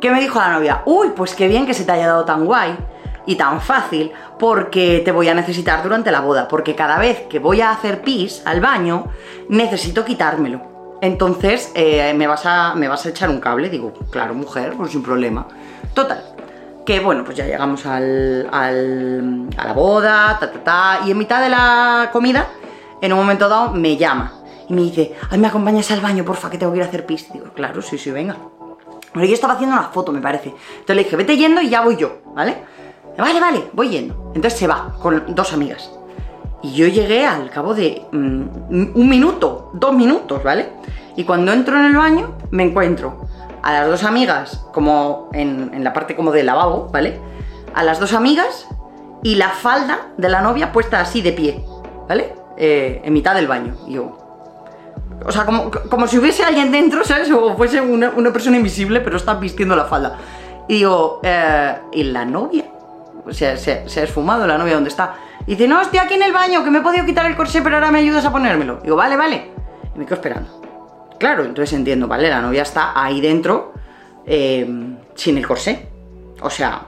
¿Qué 0.00 0.10
me 0.10 0.18
dijo 0.18 0.40
la 0.40 0.50
novia? 0.50 0.82
Uy, 0.84 1.12
pues 1.14 1.36
qué 1.36 1.46
bien 1.46 1.64
que 1.64 1.74
se 1.74 1.84
te 1.84 1.92
haya 1.92 2.08
dado 2.08 2.24
tan 2.24 2.44
guay 2.44 2.76
y 3.24 3.36
tan 3.36 3.60
fácil 3.60 4.10
porque 4.36 5.00
te 5.04 5.12
voy 5.12 5.28
a 5.28 5.34
necesitar 5.34 5.80
durante 5.84 6.10
la 6.10 6.22
boda, 6.22 6.48
porque 6.48 6.74
cada 6.74 6.98
vez 6.98 7.20
que 7.30 7.38
voy 7.38 7.60
a 7.60 7.70
hacer 7.70 8.02
pis 8.02 8.42
al 8.44 8.60
baño, 8.60 9.06
necesito 9.48 10.04
quitármelo. 10.04 10.75
Entonces, 11.00 11.72
eh, 11.74 12.12
¿me, 12.14 12.26
vas 12.26 12.46
a, 12.46 12.74
¿me 12.74 12.88
vas 12.88 13.04
a 13.06 13.10
echar 13.10 13.28
un 13.28 13.40
cable? 13.40 13.68
Digo, 13.68 13.92
claro, 14.10 14.34
mujer, 14.34 14.74
pues 14.76 14.92
sin 14.92 15.02
problema. 15.02 15.46
Total, 15.94 16.22
que 16.84 17.00
bueno, 17.00 17.24
pues 17.24 17.36
ya 17.36 17.44
llegamos 17.44 17.84
al, 17.86 18.48
a 18.52 18.70
la 18.70 19.72
boda, 19.74 20.36
ta, 20.40 20.50
ta, 20.50 20.64
ta, 20.64 21.00
y 21.06 21.10
en 21.10 21.18
mitad 21.18 21.42
de 21.42 21.50
la 21.50 22.10
comida, 22.12 22.46
en 23.00 23.12
un 23.12 23.18
momento 23.18 23.48
dado, 23.48 23.72
me 23.72 23.96
llama 23.96 24.32
y 24.68 24.72
me 24.72 24.82
dice, 24.82 25.14
ay, 25.30 25.38
me 25.38 25.48
acompañas 25.48 25.90
al 25.90 26.00
baño, 26.00 26.24
porfa, 26.24 26.50
que 26.50 26.58
tengo 26.58 26.72
que 26.72 26.78
ir 26.78 26.84
a 26.84 26.88
hacer 26.88 27.06
pis. 27.06 27.32
Digo, 27.32 27.46
claro, 27.54 27.82
sí, 27.82 27.98
sí, 27.98 28.10
venga. 28.10 28.36
Pero 29.12 29.26
yo 29.26 29.34
estaba 29.34 29.54
haciendo 29.54 29.76
una 29.76 29.88
foto, 29.88 30.12
me 30.12 30.20
parece. 30.20 30.48
Entonces 30.48 30.96
le 30.96 31.04
dije, 31.04 31.16
vete 31.16 31.36
yendo 31.36 31.60
y 31.60 31.68
ya 31.68 31.82
voy 31.82 31.96
yo, 31.96 32.18
¿vale? 32.34 32.56
Vale, 33.16 33.40
vale, 33.40 33.70
voy 33.72 33.88
yendo. 33.88 34.32
Entonces 34.34 34.58
se 34.58 34.66
va 34.66 34.94
con 35.00 35.34
dos 35.34 35.52
amigas. 35.52 35.90
Y 36.62 36.72
yo 36.74 36.86
llegué 36.86 37.26
al 37.26 37.50
cabo 37.50 37.74
de 37.74 38.06
mm, 38.12 38.42
un 38.94 39.08
minuto, 39.08 39.70
dos 39.74 39.92
minutos, 39.94 40.42
¿vale? 40.42 40.70
Y 41.16 41.24
cuando 41.24 41.52
entro 41.52 41.78
en 41.78 41.86
el 41.86 41.96
baño, 41.96 42.34
me 42.50 42.64
encuentro 42.64 43.26
a 43.62 43.72
las 43.72 43.88
dos 43.88 44.04
amigas, 44.04 44.64
como 44.72 45.28
en, 45.32 45.82
la 45.82 45.92
parte 45.92 46.14
como 46.14 46.30
del 46.30 46.46
lavabo, 46.46 46.88
¿vale? 46.92 47.18
A 47.74 47.82
las 47.82 47.98
dos 47.98 48.12
amigas 48.12 48.68
y 49.22 49.34
la 49.34 49.48
falda 49.50 50.08
de 50.16 50.28
la 50.28 50.40
novia 50.40 50.72
puesta 50.72 51.00
así 51.00 51.20
de 51.20 51.32
pie, 51.32 51.64
¿vale? 52.08 52.34
Eh, 52.56 53.00
en 53.04 53.12
mitad 53.12 53.34
del 53.34 53.48
baño. 53.48 53.74
Y 53.86 53.94
yo, 53.94 54.16
O 55.24 55.32
sea, 55.32 55.44
como, 55.44 55.70
como 55.90 56.06
si 56.06 56.18
hubiese 56.18 56.44
alguien 56.44 56.70
dentro, 56.70 57.04
¿sabes? 57.04 57.30
O 57.30 57.56
fuese 57.56 57.80
una, 57.80 58.10
una 58.10 58.32
persona 58.32 58.56
invisible, 58.56 59.00
pero 59.00 59.16
está 59.16 59.34
vistiendo 59.34 59.74
la 59.74 59.84
falda. 59.84 60.16
Y 60.68 60.74
digo, 60.74 61.20
eh, 61.22 61.76
¿y 61.92 62.04
la 62.04 62.24
novia? 62.24 62.66
O 63.26 63.32
sea, 63.32 63.56
se, 63.56 63.88
se 63.88 64.00
ha 64.00 64.04
esfumado 64.04 64.46
la 64.46 64.58
novia, 64.58 64.74
¿dónde 64.74 64.90
está? 64.90 65.16
Y 65.46 65.52
dice, 65.52 65.68
no, 65.68 65.80
estoy 65.80 66.00
aquí 66.00 66.14
en 66.14 66.22
el 66.22 66.32
baño, 66.32 66.64
que 66.64 66.70
me 66.70 66.78
he 66.78 66.82
podido 66.82 67.04
quitar 67.06 67.26
el 67.26 67.36
corsé, 67.36 67.62
pero 67.62 67.76
ahora 67.76 67.90
me 67.90 68.00
ayudas 68.00 68.24
a 68.24 68.32
ponérmelo. 68.32 68.80
Digo, 68.82 68.96
vale, 68.96 69.16
vale. 69.16 69.52
Y 69.94 69.98
me 69.98 70.04
quedo 70.04 70.16
esperando. 70.16 70.60
Claro, 71.18 71.44
entonces 71.44 71.72
entiendo, 71.72 72.08
¿vale? 72.08 72.28
La 72.28 72.40
novia 72.40 72.62
está 72.62 72.92
ahí 73.00 73.20
dentro, 73.20 73.72
eh, 74.26 74.66
sin 75.14 75.38
el 75.38 75.46
corsé. 75.46 75.88
O 76.40 76.50
sea, 76.50 76.82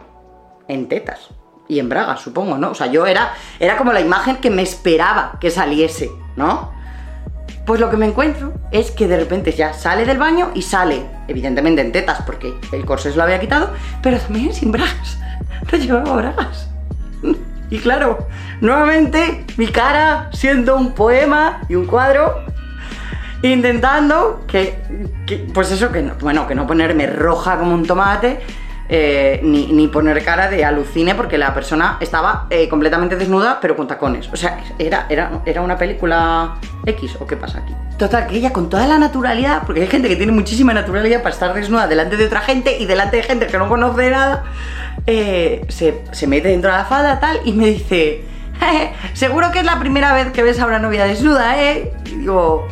en 0.67 0.89
tetas. 0.89 1.29
Y 1.69 1.79
en 1.79 1.89
bragas, 1.89 2.21
supongo, 2.21 2.59
¿no? 2.59 2.71
O 2.71 2.75
sea, 2.75 2.87
yo 2.87 3.07
era, 3.07 3.35
era 3.61 3.77
como 3.77 3.93
la 3.93 4.01
imagen 4.01 4.37
que 4.37 4.51
me 4.51 4.63
esperaba 4.63 5.39
que 5.41 5.51
saliese, 5.51 6.11
¿no? 6.37 6.73
Pues 7.67 7.81
lo 7.81 7.91
que 7.91 7.99
me 7.99 8.07
encuentro 8.07 8.55
es 8.73 8.91
que 8.91 9.07
de 9.07 9.19
repente 9.19 9.53
ya 9.53 9.75
sale 9.75 10.07
del 10.07 10.17
baño 10.17 10.51
y 10.55 10.63
sale, 10.63 11.05
evidentemente 11.29 11.83
en 11.83 11.93
tetas, 11.93 12.23
porque 12.23 12.55
el 12.73 12.85
corsé 12.87 13.11
se 13.11 13.19
lo 13.19 13.23
había 13.23 13.39
quitado, 13.39 13.71
pero 14.03 14.19
también 14.19 14.53
sin 14.53 14.73
bragas. 14.73 15.19
No 15.71 15.77
llevaba 15.77 16.17
bragas. 16.17 16.71
Y 17.71 17.79
claro, 17.79 18.29
nuevamente 18.61 19.45
mi 19.57 19.69
cara 19.69 20.31
siendo 20.33 20.77
un 20.77 20.93
poema 20.93 21.61
y 21.69 21.75
un 21.75 21.87
cuadro, 21.87 22.45
intentando 23.43 24.45
que, 24.47 24.79
pues 25.53 25.71
eso, 25.71 25.93
que 25.93 26.03
no, 26.03 26.15
bueno, 26.21 26.47
que 26.47 26.55
no 26.55 26.67
ponerme 26.67 27.07
roja 27.07 27.59
como 27.59 27.75
un 27.75 27.87
tomate, 27.87 28.41
eh, 28.89 29.41
ni, 29.43 29.67
ni 29.73 29.89
poner 29.89 30.25
cara 30.25 30.49
de 30.49 30.65
alucine 30.65 31.15
porque 31.15 31.37
la 31.37 31.53
persona 31.53 31.99
estaba 32.01 32.47
eh, 32.51 32.69
completamente 32.69 33.17
desnuda 33.17 33.59
pero 33.61 33.77
con 33.77 33.87
tacones. 33.87 34.29
O 34.33 34.37
sea, 34.37 34.61
era, 34.79 35.07
era, 35.09 35.43
era 35.45 35.61
una 35.63 35.77
película 35.77 36.55
X 36.87 37.17
o 37.21 37.27
qué 37.27 37.37
pasa 37.37 37.59
aquí. 37.59 37.75
Total, 37.99 38.27
que 38.27 38.37
ella 38.37 38.53
con 38.53 38.69
toda 38.71 38.87
la 38.87 38.99
naturalidad, 38.99 39.65
porque 39.67 39.83
hay 39.83 39.89
gente 39.89 40.09
que 40.09 40.17
tiene 40.17 40.33
muchísima 40.33 40.73
naturalidad 40.73 41.19
para 41.23 41.35
estar 41.35 41.53
desnuda 41.53 41.87
delante 41.89 42.17
de 42.17 42.27
otra 42.27 42.41
gente 42.41 42.79
y 42.79 42.87
delante 42.87 43.17
de 43.19 43.23
gente 43.25 43.47
que 43.49 43.59
no 43.59 43.69
conoce 43.69 44.11
nada, 44.11 44.45
eh, 45.07 45.65
se, 45.69 46.03
se 46.13 46.27
mete 46.27 46.49
dentro 46.49 46.71
de 46.71 46.77
la 46.79 46.85
falda 46.85 47.19
tal 47.19 47.41
y 47.45 47.53
me 47.53 47.67
dice, 47.67 48.23
"Jeje, 48.61 48.93
seguro 49.15 49.51
que 49.51 49.59
es 49.61 49.65
la 49.65 49.79
primera 49.81 50.15
vez 50.15 50.31
que 50.33 50.43
ves 50.43 50.61
a 50.61 50.67
una 50.67 50.79
novia 50.79 51.05
desnuda, 51.05 51.61
¿eh? 51.63 51.93
Y 52.07 52.17
digo, 52.21 52.67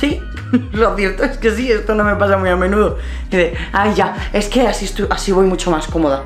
Sí, 0.00 0.18
lo 0.72 0.96
cierto 0.96 1.24
es 1.24 1.38
que 1.38 1.50
sí, 1.50 1.70
esto 1.70 1.94
no 1.94 2.04
me 2.04 2.16
pasa 2.16 2.36
muy 2.36 2.48
a 2.48 2.56
menudo. 2.56 2.98
De, 3.30 3.56
ay 3.72 3.94
ya, 3.94 4.30
es 4.32 4.48
que 4.48 4.66
así, 4.66 4.84
estoy, 4.84 5.06
así 5.10 5.32
voy 5.32 5.46
mucho 5.46 5.70
más 5.70 5.86
cómoda. 5.86 6.24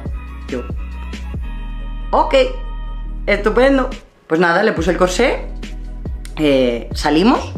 Yo, 0.48 0.62
ok, 2.10 2.34
estupendo. 3.26 3.90
Pues 4.26 4.40
nada, 4.40 4.62
le 4.62 4.72
puse 4.72 4.90
el 4.90 4.96
corsé, 4.96 5.46
eh, 6.36 6.88
salimos, 6.94 7.52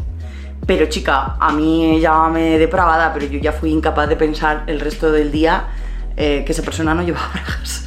pero 0.65 0.87
chica, 0.87 1.37
a 1.39 1.53
mí 1.53 1.99
llámame 2.01 2.59
depravada, 2.59 3.13
pero 3.13 3.25
yo 3.25 3.39
ya 3.39 3.53
fui 3.53 3.71
incapaz 3.71 4.09
de 4.09 4.17
pensar 4.17 4.65
el 4.67 4.81
resto 4.81 5.11
del 5.11 5.31
día 5.31 5.67
eh, 6.17 6.43
que 6.45 6.51
esa 6.51 6.63
persona 6.63 6.93
no 6.93 7.03
llevaba 7.03 7.29
bragas. 7.33 7.86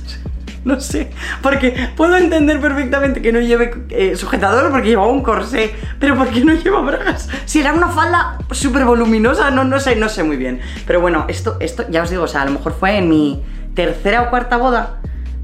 No 0.64 0.78
sé, 0.78 1.10
porque 1.42 1.88
puedo 1.96 2.16
entender 2.18 2.60
perfectamente 2.60 3.22
que 3.22 3.32
no 3.32 3.40
lleve 3.40 3.72
eh, 3.88 4.14
sujetador 4.14 4.70
porque 4.70 4.88
llevaba 4.90 5.08
un 5.08 5.22
corsé, 5.22 5.74
pero 5.98 6.16
¿por 6.16 6.28
qué 6.28 6.44
no 6.44 6.52
lleva 6.52 6.82
bragas? 6.82 7.30
Si 7.46 7.60
era 7.60 7.72
una 7.72 7.88
falda 7.88 8.36
súper 8.50 8.84
voluminosa, 8.84 9.50
no, 9.50 9.64
no 9.64 9.80
sé, 9.80 9.96
no 9.96 10.08
sé 10.10 10.22
muy 10.22 10.36
bien. 10.36 10.60
Pero 10.86 11.00
bueno, 11.00 11.24
esto, 11.28 11.56
esto 11.60 11.86
ya 11.88 12.02
os 12.02 12.10
digo, 12.10 12.24
o 12.24 12.28
sea, 12.28 12.42
a 12.42 12.44
lo 12.44 12.50
mejor 12.50 12.74
fue 12.78 12.98
en 12.98 13.08
mi 13.08 13.42
tercera 13.74 14.22
o 14.22 14.30
cuarta 14.30 14.58
boda 14.58 15.00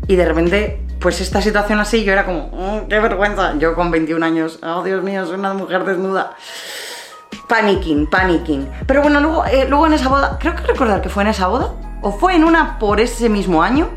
y 0.07 0.17
de 0.17 0.25
repente, 0.27 0.83
pues 1.01 1.21
esta 1.23 1.41
situación 1.41 1.79
así, 1.81 2.05
yo 2.05 2.13
era 2.13 2.27
como, 2.27 2.49
"Mm, 2.49 2.89
qué 2.89 3.01
vergüenza, 3.01 3.55
yo 3.59 3.75
con 3.75 3.91
21 3.91 4.23
años, 4.23 4.59
oh 4.63 4.83
Dios 4.85 5.03
mío, 5.03 5.25
soy 5.25 5.37
una 5.39 5.55
mujer 5.55 5.85
desnuda. 5.85 6.35
Panicking, 7.49 8.07
panicking. 8.09 8.69
Pero 8.87 9.03
bueno, 9.03 9.21
luego, 9.21 9.45
eh, 9.47 9.67
luego 9.69 9.87
en 9.87 9.93
esa 9.95 10.09
boda, 10.09 10.37
creo 10.41 10.55
que 10.57 10.63
recordar 10.63 11.01
que 11.01 11.09
fue 11.09 11.23
en 11.23 11.29
esa 11.31 11.47
boda, 11.47 11.73
o 12.03 12.13
fue 12.13 12.35
en 12.35 12.45
una 12.45 12.79
por 12.79 13.01
ese 13.01 13.29
mismo 13.29 13.63
año, 13.63 13.89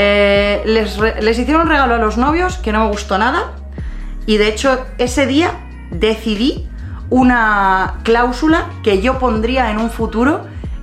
eh, 0.00 0.62
les, 0.64 1.38
hicieron 1.40 1.62
un 1.62 1.68
regalo 1.68 1.96
a 1.96 1.98
los 1.98 2.16
novios 2.16 2.56
que 2.58 2.70
no 2.70 2.84
me 2.84 2.90
gustó 2.90 3.18
nada. 3.18 3.52
Y 4.26 4.36
de 4.36 4.46
hecho, 4.46 4.86
ese 4.98 5.26
día 5.26 5.50
decidí 5.90 6.68
una 7.10 7.94
cláusula 8.04 8.66
que 8.84 9.02
yo 9.02 9.18
pondría 9.18 9.72
en 9.72 9.78
un 9.78 9.90
futuro 9.90 10.42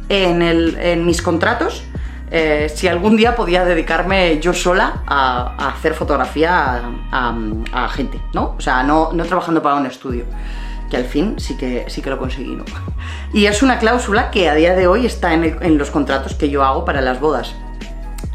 en, 0.09 1.05
mis 1.05 1.21
contratos. 1.21 1.83
eh, 2.29 2.67
si 2.73 2.89
algún 2.89 3.15
día 3.15 3.35
podía 3.35 3.63
dedicarme 3.63 4.39
yo 4.41 4.53
sola 4.53 5.03
a, 5.07 5.69
hacer 5.69 5.93
fotografía 5.93 6.81
a, 7.11 7.89
gente, 7.89 8.19
¿no? 8.33 8.55
O 8.57 8.59
sea, 8.59 8.83
no, 8.83 9.11
trabajando 9.27 9.61
para 9.61 9.75
un 9.75 9.85
estudio. 9.85 10.25
Que 10.89 10.97
al 10.97 11.05
fin 11.05 11.35
sí 11.39 11.55
que, 11.55 11.85
sí 11.87 12.01
que 12.01 12.09
lo 12.09 12.19
conseguí, 12.19 12.53
¿no? 12.53 12.65
Y 13.33 13.45
es 13.45 13.63
una 13.63 13.79
cláusula 13.79 14.29
que 14.29 14.49
a 14.49 14.55
día 14.55 14.75
de 14.75 14.87
hoy 14.87 15.05
está 15.05 15.33
en, 15.33 15.57
en 15.61 15.77
los 15.77 15.89
contratos 15.89 16.35
que 16.35 16.49
yo 16.49 16.65
hago 16.65 16.83
para 16.83 16.99
las 16.99 17.21
bodas 17.21 17.55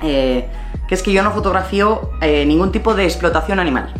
eh, 0.02 0.48
que 0.90 0.96
es 0.96 1.04
que 1.04 1.12
yo 1.12 1.22
no 1.22 1.30
fotografío 1.30 2.10
eh, 2.20 2.44
ningún 2.44 2.72
tipo 2.72 2.96
de 2.96 3.04
explotación 3.04 3.60
animal. 3.60 3.94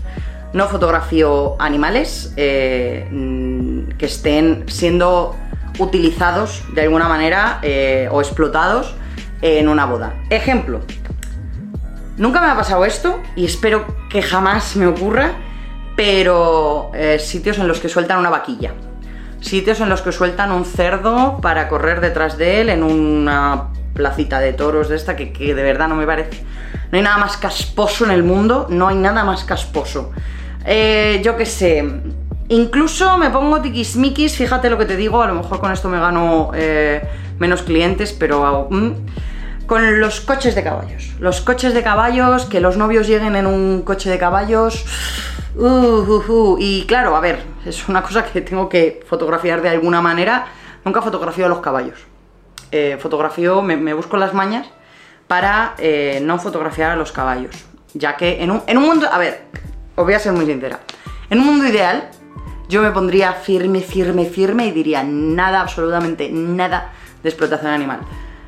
No 0.52 0.66
fotografío 0.66 1.54
animales 1.60 2.34
eh, 2.36 3.06
mm, 3.08 3.90
que 3.96 4.06
estén 4.06 4.64
siendo 4.66 5.36
utilizados 5.78 6.64
de 6.74 6.82
alguna 6.82 7.08
manera 7.08 7.60
eh, 7.62 8.08
o 8.10 8.20
explotados 8.20 8.92
en 9.40 9.68
una 9.68 9.86
boda. 9.86 10.14
Ejemplo, 10.30 10.80
nunca 12.16 12.40
me 12.40 12.48
ha 12.48 12.56
pasado 12.56 12.84
esto 12.84 13.20
y 13.36 13.44
espero 13.44 13.86
que 14.10 14.20
jamás 14.20 14.74
me 14.74 14.88
ocurra, 14.88 15.34
pero 15.94 16.90
sitios 17.20 17.58
en 17.58 17.68
los 17.68 17.78
que 17.78 17.88
sueltan 17.88 18.18
una 18.18 18.30
vaquilla. 18.30 18.74
Sitios 19.40 19.80
en 19.80 19.88
los 19.88 20.02
que 20.02 20.12
sueltan 20.12 20.52
un 20.52 20.64
cerdo 20.64 21.38
para 21.40 21.68
correr 21.68 22.00
detrás 22.00 22.38
de 22.38 22.60
él 22.60 22.68
en 22.68 22.82
una 22.82 23.68
placita 23.94 24.40
de 24.40 24.52
toros 24.52 24.88
de 24.88 24.96
esta 24.96 25.16
que, 25.16 25.32
que 25.32 25.54
de 25.54 25.62
verdad 25.62 25.88
no 25.88 25.96
me 25.96 26.06
parece. 26.06 26.44
No 26.90 26.98
hay 26.98 27.02
nada 27.02 27.18
más 27.18 27.36
casposo 27.36 28.04
en 28.04 28.10
el 28.10 28.22
mundo, 28.22 28.66
no 28.68 28.88
hay 28.88 28.96
nada 28.96 29.24
más 29.24 29.44
casposo. 29.44 30.12
Eh, 30.64 31.20
yo 31.24 31.36
qué 31.36 31.46
sé, 31.46 31.84
incluso 32.48 33.16
me 33.16 33.30
pongo 33.30 33.60
tiquismiquis, 33.60 34.36
fíjate 34.36 34.68
lo 34.68 34.76
que 34.76 34.84
te 34.84 34.96
digo, 34.96 35.22
a 35.22 35.26
lo 35.26 35.34
mejor 35.34 35.60
con 35.60 35.72
esto 35.72 35.88
me 35.88 35.98
gano 35.98 36.50
eh, 36.54 37.02
menos 37.38 37.62
clientes, 37.62 38.12
pero... 38.12 38.68
mm, 38.70 38.90
con 39.70 40.00
los 40.00 40.20
coches 40.20 40.56
de 40.56 40.64
caballos. 40.64 41.12
Los 41.20 41.42
coches 41.42 41.74
de 41.74 41.84
caballos, 41.84 42.44
que 42.46 42.58
los 42.58 42.76
novios 42.76 43.06
lleguen 43.06 43.36
en 43.36 43.46
un 43.46 43.82
coche 43.82 44.10
de 44.10 44.18
caballos. 44.18 44.84
uh, 45.54 45.64
uh, 45.64 46.24
uh. 46.26 46.56
Y 46.58 46.86
claro, 46.88 47.14
a 47.14 47.20
ver, 47.20 47.44
es 47.64 47.88
una 47.88 48.02
cosa 48.02 48.24
que 48.24 48.40
tengo 48.40 48.68
que 48.68 49.04
fotografiar 49.06 49.62
de 49.62 49.68
alguna 49.68 50.00
manera. 50.00 50.46
Nunca 50.84 51.00
fotografío 51.02 51.46
a 51.46 51.48
los 51.48 51.60
caballos. 51.60 52.00
Eh, 52.72 52.98
me 53.62 53.94
busco 53.94 54.16
las 54.16 54.34
mañas 54.34 54.66
para 55.28 55.74
eh, 55.78 56.18
no 56.20 56.40
fotografiar 56.40 56.90
a 56.90 56.96
los 56.96 57.12
caballos. 57.12 57.54
Ya 57.94 58.16
que 58.16 58.42
en 58.42 58.50
un, 58.50 58.64
en 58.66 58.76
un 58.76 58.84
mundo. 58.84 59.06
A 59.08 59.18
ver, 59.18 59.44
os 59.94 60.04
voy 60.04 60.14
a 60.14 60.18
ser 60.18 60.32
muy 60.32 60.46
sincera. 60.46 60.80
En 61.30 61.38
un 61.38 61.46
mundo 61.46 61.64
ideal, 61.68 62.10
yo 62.68 62.82
me 62.82 62.90
pondría 62.90 63.34
firme, 63.34 63.82
firme, 63.82 64.24
firme 64.26 64.66
y 64.66 64.72
diría 64.72 65.04
nada, 65.04 65.60
absolutamente 65.60 66.28
nada 66.28 66.90
de 67.22 67.28
explotación 67.28 67.70
animal. 67.70 68.00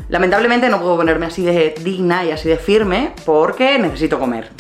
Lamentablemente 0.09 0.69
no 0.69 0.81
puedo 0.81 0.97
ponerme 0.97 1.27
así 1.27 1.45
de 1.45 1.75
digna 1.83 2.25
y 2.25 2.31
así 2.31 2.49
de 2.49 2.57
firme 2.57 3.15
porque 3.25 3.79
necesito 3.79 4.19
comer. 4.19 4.51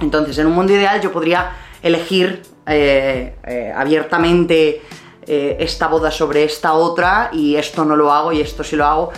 Entonces, 0.00 0.38
en 0.38 0.46
un 0.46 0.54
mundo 0.54 0.72
ideal 0.72 1.00
yo 1.00 1.12
podría 1.12 1.52
elegir 1.82 2.42
eh, 2.66 3.36
eh, 3.44 3.72
abiertamente 3.74 4.82
eh, 5.26 5.56
esta 5.60 5.86
boda 5.88 6.10
sobre 6.10 6.44
esta 6.44 6.72
otra 6.72 7.30
y 7.32 7.56
esto 7.56 7.84
no 7.84 7.94
lo 7.96 8.12
hago 8.12 8.32
y 8.32 8.40
esto 8.40 8.64
sí 8.64 8.76
lo 8.76 8.86
hago. 8.86 9.12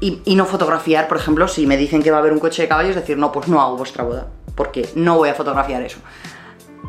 Y, 0.00 0.36
no 0.36 0.44
fotografiar, 0.44 1.08
por 1.08 1.16
ejemplo, 1.16 1.48
si 1.48 1.66
me 1.66 1.78
dicen 1.78 2.02
que 2.02 2.10
va 2.10 2.18
a 2.18 2.20
haber 2.20 2.32
un 2.32 2.38
coche 2.38 2.60
de 2.60 2.68
caballos, 2.68 2.94
decir, 2.94 3.16
no, 3.16 3.32
pues 3.32 3.48
no 3.48 3.60
hago 3.62 3.78
vuestra 3.78 4.04
boda, 4.04 4.26
porque 4.54 4.86
no 4.94 5.16
voy 5.16 5.30
a 5.30 5.34
fotografiar 5.34 5.82
eso. 5.82 5.98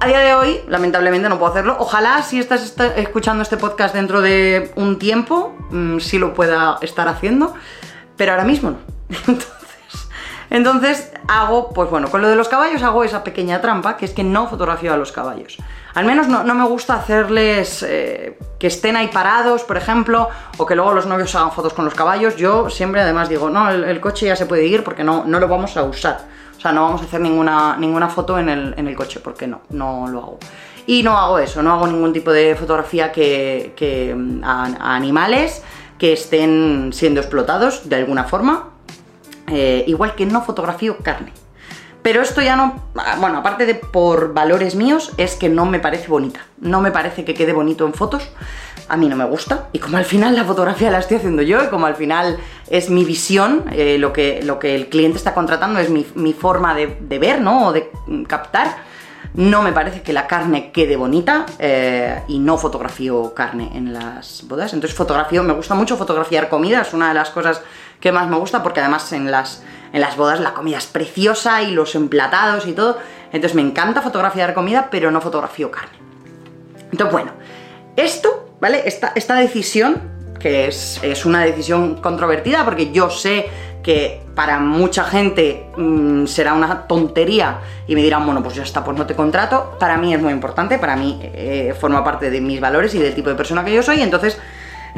A 0.02 0.08
día 0.08 0.20
de 0.20 0.34
hoy, 0.36 0.60
lamentablemente, 0.68 1.28
no 1.30 1.40
puedo 1.40 1.52
hacerlo. 1.52 1.78
Ojalá, 1.80 2.22
si 2.22 2.40
estás 2.40 2.76
escuchando 2.98 3.42
este 3.42 3.56
podcast 3.56 3.96
dentro 3.96 4.22
de 4.22 4.72
un 4.76 5.00
tiempo, 5.00 5.56
mm, 5.72 6.00
sí 6.00 6.20
lo 6.20 6.36
pueda 6.36 6.78
estar 6.82 7.08
haciendo, 7.08 7.55
pero 8.16 8.32
ahora 8.32 8.44
mismo 8.44 8.72
no. 8.72 8.78
Entonces, 9.28 9.56
entonces 10.50 11.12
hago, 11.28 11.70
pues 11.70 11.90
bueno, 11.90 12.10
con 12.10 12.22
lo 12.22 12.30
de 12.30 12.36
los 12.36 12.48
caballos 12.48 12.84
hago 12.84 13.04
esa 13.04 13.24
pequeña 13.24 13.62
trampa, 13.62 13.98
que 13.98 14.06
es 14.06 14.12
que 14.12 14.24
no 14.24 14.48
fotografío 14.48 14.94
a 14.94 14.98
los 14.98 15.12
caballos. 15.12 15.58
Al 15.96 16.06
menos 16.06 16.28
no, 16.28 16.44
me 16.44 16.66
gusta 16.66 16.96
hacerles 16.96 17.84
eh, 17.88 18.38
que 18.60 18.68
estén 18.68 18.96
ahí 18.96 19.08
parados, 19.08 19.64
por 19.64 19.78
ejemplo, 19.78 20.30
o 20.58 20.66
que 20.66 20.76
luego 20.76 20.94
los 20.94 21.06
novios 21.06 21.34
hagan 21.36 21.52
fotos 21.52 21.74
con 21.74 21.86
los 21.86 21.94
caballos. 21.94 22.36
Yo 22.36 22.70
siempre 22.70 23.02
además 23.02 23.30
digo, 23.30 23.50
no, 23.50 23.70
el, 23.70 24.00
coche 24.02 24.28
ya 24.28 24.36
se 24.36 24.46
puede 24.46 24.66
ir 24.66 24.84
porque 24.84 25.04
no, 25.04 25.24
no 25.26 25.40
lo 25.40 25.48
vamos 25.48 25.76
a 25.78 25.84
usar. 25.84 26.20
O 26.58 26.60
sea, 26.60 26.72
no 26.72 26.84
vamos 26.84 27.02
a 27.02 27.06
hacer 27.06 27.22
ninguna, 27.22 27.78
ninguna 27.78 28.10
foto 28.10 28.38
en 28.38 28.50
el, 28.50 28.74
en 28.78 28.88
el 28.88 28.96
coche, 28.96 29.20
porque 29.22 29.48
no, 29.48 29.62
no 29.70 30.08
lo 30.08 30.20
hago. 30.20 30.40
Y 30.88 31.02
no 31.02 31.18
hago 31.18 31.40
eso, 31.40 31.64
no 31.64 31.74
hago 31.74 31.88
ningún 31.88 32.14
tipo 32.14 32.32
de 32.32 32.56
fotografía 32.56 33.12
que, 33.12 33.74
que, 33.76 34.14
mm, 34.16 34.44
a 34.44 34.96
animales 34.96 35.64
que 35.98 36.14
estén 36.14 36.92
siendo 36.94 37.20
explotados 37.20 37.90
de 37.90 37.96
alguna 37.96 38.26
forma. 38.26 38.70
Eh, 39.48 39.84
igual 39.88 40.16
que 40.16 40.26
no 40.26 40.42
fotografío 40.42 40.98
carne. 40.98 41.32
Pero 42.06 42.22
esto 42.22 42.40
ya 42.44 42.56
no, 42.56 42.84
bueno, 43.20 43.40
aparte 43.40 43.66
de 43.66 43.74
por 43.74 44.32
valores 44.32 44.76
míos, 44.76 45.12
es 45.18 45.36
que 45.36 45.50
no 45.50 45.66
me 45.66 45.80
parece 45.80 46.08
bonita. 46.08 46.46
No 46.60 46.80
me 46.80 46.92
parece 46.92 47.26
que 47.26 47.34
quede 47.34 47.52
bonito 47.52 47.84
en 47.88 47.96
fotos. 47.96 48.30
A 48.88 48.96
mí 48.96 49.10
no 49.10 49.16
me 49.16 49.26
gusta. 49.26 49.70
Y 49.74 49.80
como 49.80 49.98
al 49.98 50.06
final 50.06 50.36
la 50.36 50.44
fotografía 50.44 50.92
la 50.92 51.00
estoy 51.00 51.18
haciendo 51.18 51.42
yo, 51.42 51.64
y 51.64 51.68
como 51.70 51.88
al 51.88 51.96
final 51.96 52.38
es 52.70 52.92
mi 52.92 53.06
visión, 53.06 53.66
eh, 53.72 53.98
lo, 53.98 54.14
que, 54.14 54.42
lo 54.44 54.60
que 54.60 54.76
el 54.76 54.90
cliente 54.90 55.18
está 55.18 55.34
contratando 55.34 55.80
es 55.80 55.90
mi, 55.90 56.34
forma 56.34 56.76
de, 56.76 57.18
ver, 57.18 57.42
¿no? 57.42 57.70
O 57.70 57.74
de 57.74 57.90
captar. 58.28 58.78
No 59.36 59.62
me 59.62 59.72
parece 59.72 60.02
que 60.02 60.14
la 60.14 60.28
carne 60.28 60.72
quede 60.72 60.96
bonita 60.96 61.46
eh, 61.60 62.24
y 62.28 62.40
no 62.40 62.58
fotografío 62.58 63.34
carne 63.34 63.72
en 63.76 63.94
las 63.94 64.44
bodas. 64.48 64.74
Entonces 64.74 64.98
fotografío, 64.98 65.44
me 65.44 65.54
gusta 65.54 65.76
mucho 65.76 65.98
fotografiar 65.98 66.50
comida, 66.50 66.82
es 66.82 66.94
una 66.94 67.10
de 67.10 67.16
las 67.16 67.30
cosas 67.30 67.62
que 68.00 68.12
más 68.12 68.30
me 68.30 68.38
gusta 68.38 68.64
porque 68.64 68.80
además 68.80 69.12
en 69.14 69.30
las 69.32 69.64
en 69.96 70.02
las 70.02 70.18
bodas 70.18 70.42
la 70.42 70.54
comida 70.54 70.78
es 70.78 70.88
preciosa 70.88 71.62
y 71.62 71.72
los 71.72 71.96
emplatados 71.96 72.68
y 72.68 72.74
todo. 72.74 72.98
Entonces 73.32 73.56
me 73.56 73.62
encanta 73.62 74.02
fotografiar 74.02 74.54
comida, 74.54 74.90
pero 74.92 75.10
no 75.10 75.22
fotografío 75.22 75.72
carne. 75.72 75.98
Entonces, 76.92 77.14
bueno, 77.14 77.32
esto, 77.96 78.58
¿vale? 78.60 78.84
Esta, 78.86 79.14
esta 79.16 79.36
decisión, 79.36 80.02
que 80.38 80.68
es, 80.68 81.26
una 81.26 81.46
decisión 81.46 82.02
controvertida, 82.02 82.66
porque 82.66 82.92
yo 82.92 83.10
sé 83.10 83.48
que 83.86 84.24
para 84.34 84.58
mucha 84.58 85.04
gente 85.04 85.68
mm, 85.78 86.26
será 86.26 86.56
una 86.56 86.88
tontería 86.88 87.60
y 87.86 87.94
me 87.94 88.02
dirán, 88.02 88.26
bueno, 88.26 88.42
pues 88.42 88.56
ya 88.56 88.64
está, 88.64 88.84
pues 88.84 88.98
no 88.98 89.06
te 89.06 89.14
contrato. 89.14 89.78
Para 89.80 89.96
mí 89.96 90.12
es 90.12 90.20
muy 90.20 90.34
importante, 90.34 90.80
para 90.80 90.96
mí 90.96 91.20
eh, 91.22 91.76
forma 91.80 92.04
parte 92.04 92.32
de 92.32 92.42
mis 92.42 92.60
valores 92.60 92.96
y 92.96 93.00
del 93.00 93.14
tipo 93.14 93.30
de 93.30 93.36
persona 93.36 93.64
que 93.64 93.72
yo 93.72 93.84
soy, 93.84 94.02
entonces, 94.02 94.40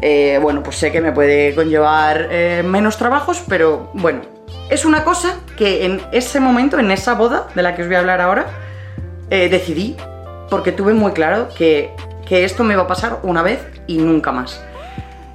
eh, 0.02 0.39
bueno, 0.41 0.63
pues 0.63 0.78
sé 0.78 0.89
que 0.89 1.02
me 1.02 1.12
puede 1.12 1.54
conllevar 1.54 2.30
eh, 2.32 2.63
menos 2.65 2.95
trabajos, 2.95 3.43
pero 3.50 3.89
bueno, 3.91 4.21
es 4.69 4.86
una 4.86 5.04
cosa 5.04 5.36
que 5.58 5.84
en 5.84 6.02
ese 6.13 6.39
momento, 6.39 6.80
en 6.80 6.89
esa 6.89 7.13
boda 7.15 7.47
de 7.56 7.63
la 7.63 7.76
que 7.76 7.82
os 7.82 7.89
voy 7.89 7.97
a 7.97 8.00
hablar 8.00 8.21
ahora, 8.21 8.45
decidí, 9.30 9.97
porque 10.50 10.71
tuve 10.71 10.93
muy 10.93 11.12
claro 11.12 11.50
que, 11.58 11.91
esto 12.30 12.63
me 12.63 12.73
iba 12.73 12.84
a 12.84 12.88
pasar 12.88 13.19
una 13.23 13.41
vez 13.41 13.67
y 13.86 13.97
nunca 13.97 14.32
más. 14.32 14.63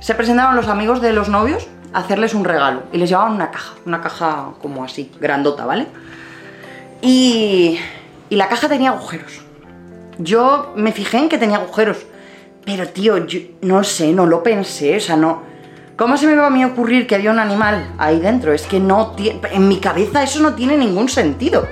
Se 0.00 0.14
presentaron 0.14 0.56
los 0.56 0.68
amigos 0.68 1.02
de 1.02 1.12
los 1.12 1.28
novios 1.28 1.68
hacerles 1.92 2.34
un 2.34 2.44
regalo 2.44 2.84
y 2.92 2.98
les 2.98 3.08
llevaban 3.08 3.32
una 3.32 3.50
caja, 3.50 3.74
una 3.84 4.00
caja 4.00 4.52
como 4.60 4.84
así, 4.84 5.10
grandota, 5.20 5.66
¿vale? 5.66 5.86
Y, 7.00 7.78
y 8.30 8.36
la 8.36 8.48
caja 8.48 8.68
tenía 8.68 8.90
agujeros. 8.90 9.40
Yo 10.18 10.72
me 10.76 10.92
fijé 10.92 11.18
en 11.18 11.28
que 11.28 11.38
tenía 11.38 11.56
agujeros, 11.56 11.98
pero 12.64 12.88
tío, 12.88 13.26
yo 13.26 13.40
no 13.62 13.82
sé, 13.82 14.12
no 14.12 14.26
lo 14.26 14.42
pensé, 14.42 14.96
o 14.96 15.00
sea, 15.00 15.16
no 15.16 15.52
¿Cómo 15.96 16.16
se 16.16 16.26
me 16.26 16.34
va 16.34 16.46
a 16.46 16.50
mí 16.50 16.64
ocurrir 16.64 17.06
que 17.06 17.14
había 17.14 17.30
un 17.30 17.38
animal 17.38 17.86
ahí 17.98 18.18
dentro? 18.18 18.52
Es 18.52 18.66
que 18.66 18.80
no 18.80 19.12
tiene... 19.12 19.40
En 19.52 19.68
mi 19.68 19.78
cabeza 19.78 20.22
eso 20.22 20.40
no 20.40 20.54
tiene 20.54 20.76
ningún 20.76 21.08
sentido. 21.08 21.66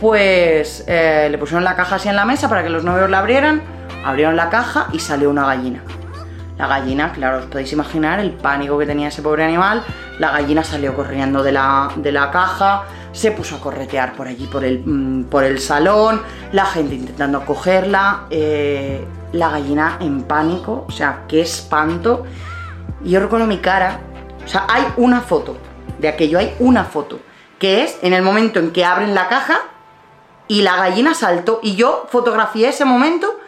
Pues 0.00 0.84
eh, 0.86 1.28
le 1.30 1.36
pusieron 1.36 1.64
la 1.64 1.74
caja 1.74 1.96
así 1.96 2.08
en 2.08 2.16
la 2.16 2.24
mesa 2.24 2.48
para 2.48 2.62
que 2.62 2.70
los 2.70 2.84
novios 2.84 3.10
la 3.10 3.18
abrieran, 3.18 3.60
abrieron 4.04 4.36
la 4.36 4.48
caja 4.48 4.88
y 4.92 5.00
salió 5.00 5.30
una 5.30 5.44
gallina. 5.44 5.82
La 6.58 6.66
gallina, 6.66 7.12
claro, 7.12 7.38
os 7.38 7.44
podéis 7.44 7.72
imaginar 7.72 8.18
el 8.18 8.32
pánico 8.32 8.76
que 8.76 8.84
tenía 8.84 9.08
ese 9.08 9.22
pobre 9.22 9.44
animal. 9.44 9.84
La 10.18 10.32
gallina 10.32 10.64
salió 10.64 10.94
corriendo 10.94 11.44
de 11.44 11.52
la, 11.52 11.90
de 11.94 12.10
la 12.10 12.32
caja, 12.32 12.82
se 13.12 13.30
puso 13.30 13.56
a 13.56 13.60
corretear 13.60 14.14
por 14.14 14.26
allí, 14.26 14.46
por 14.46 14.64
el, 14.64 14.82
mm, 14.84 15.24
por 15.24 15.44
el 15.44 15.60
salón, 15.60 16.20
la 16.50 16.66
gente 16.66 16.96
intentando 16.96 17.44
cogerla, 17.44 18.24
eh, 18.30 19.06
la 19.32 19.50
gallina 19.50 19.98
en 20.00 20.22
pánico, 20.22 20.84
o 20.88 20.90
sea, 20.90 21.24
qué 21.28 21.42
espanto. 21.42 22.24
Y 23.04 23.10
yo 23.10 23.20
recuerdo 23.20 23.46
mi 23.46 23.58
cara, 23.58 24.00
o 24.44 24.48
sea, 24.48 24.66
hay 24.68 24.82
una 24.96 25.20
foto 25.20 25.56
de 26.00 26.08
aquello, 26.08 26.40
hay 26.40 26.56
una 26.58 26.84
foto, 26.84 27.20
que 27.60 27.84
es 27.84 27.98
en 28.02 28.14
el 28.14 28.22
momento 28.22 28.58
en 28.58 28.72
que 28.72 28.84
abren 28.84 29.14
la 29.14 29.28
caja 29.28 29.60
y 30.48 30.62
la 30.62 30.76
gallina 30.76 31.14
saltó 31.14 31.60
y 31.62 31.76
yo 31.76 32.06
fotografié 32.10 32.70
ese 32.70 32.84
momento 32.84 33.38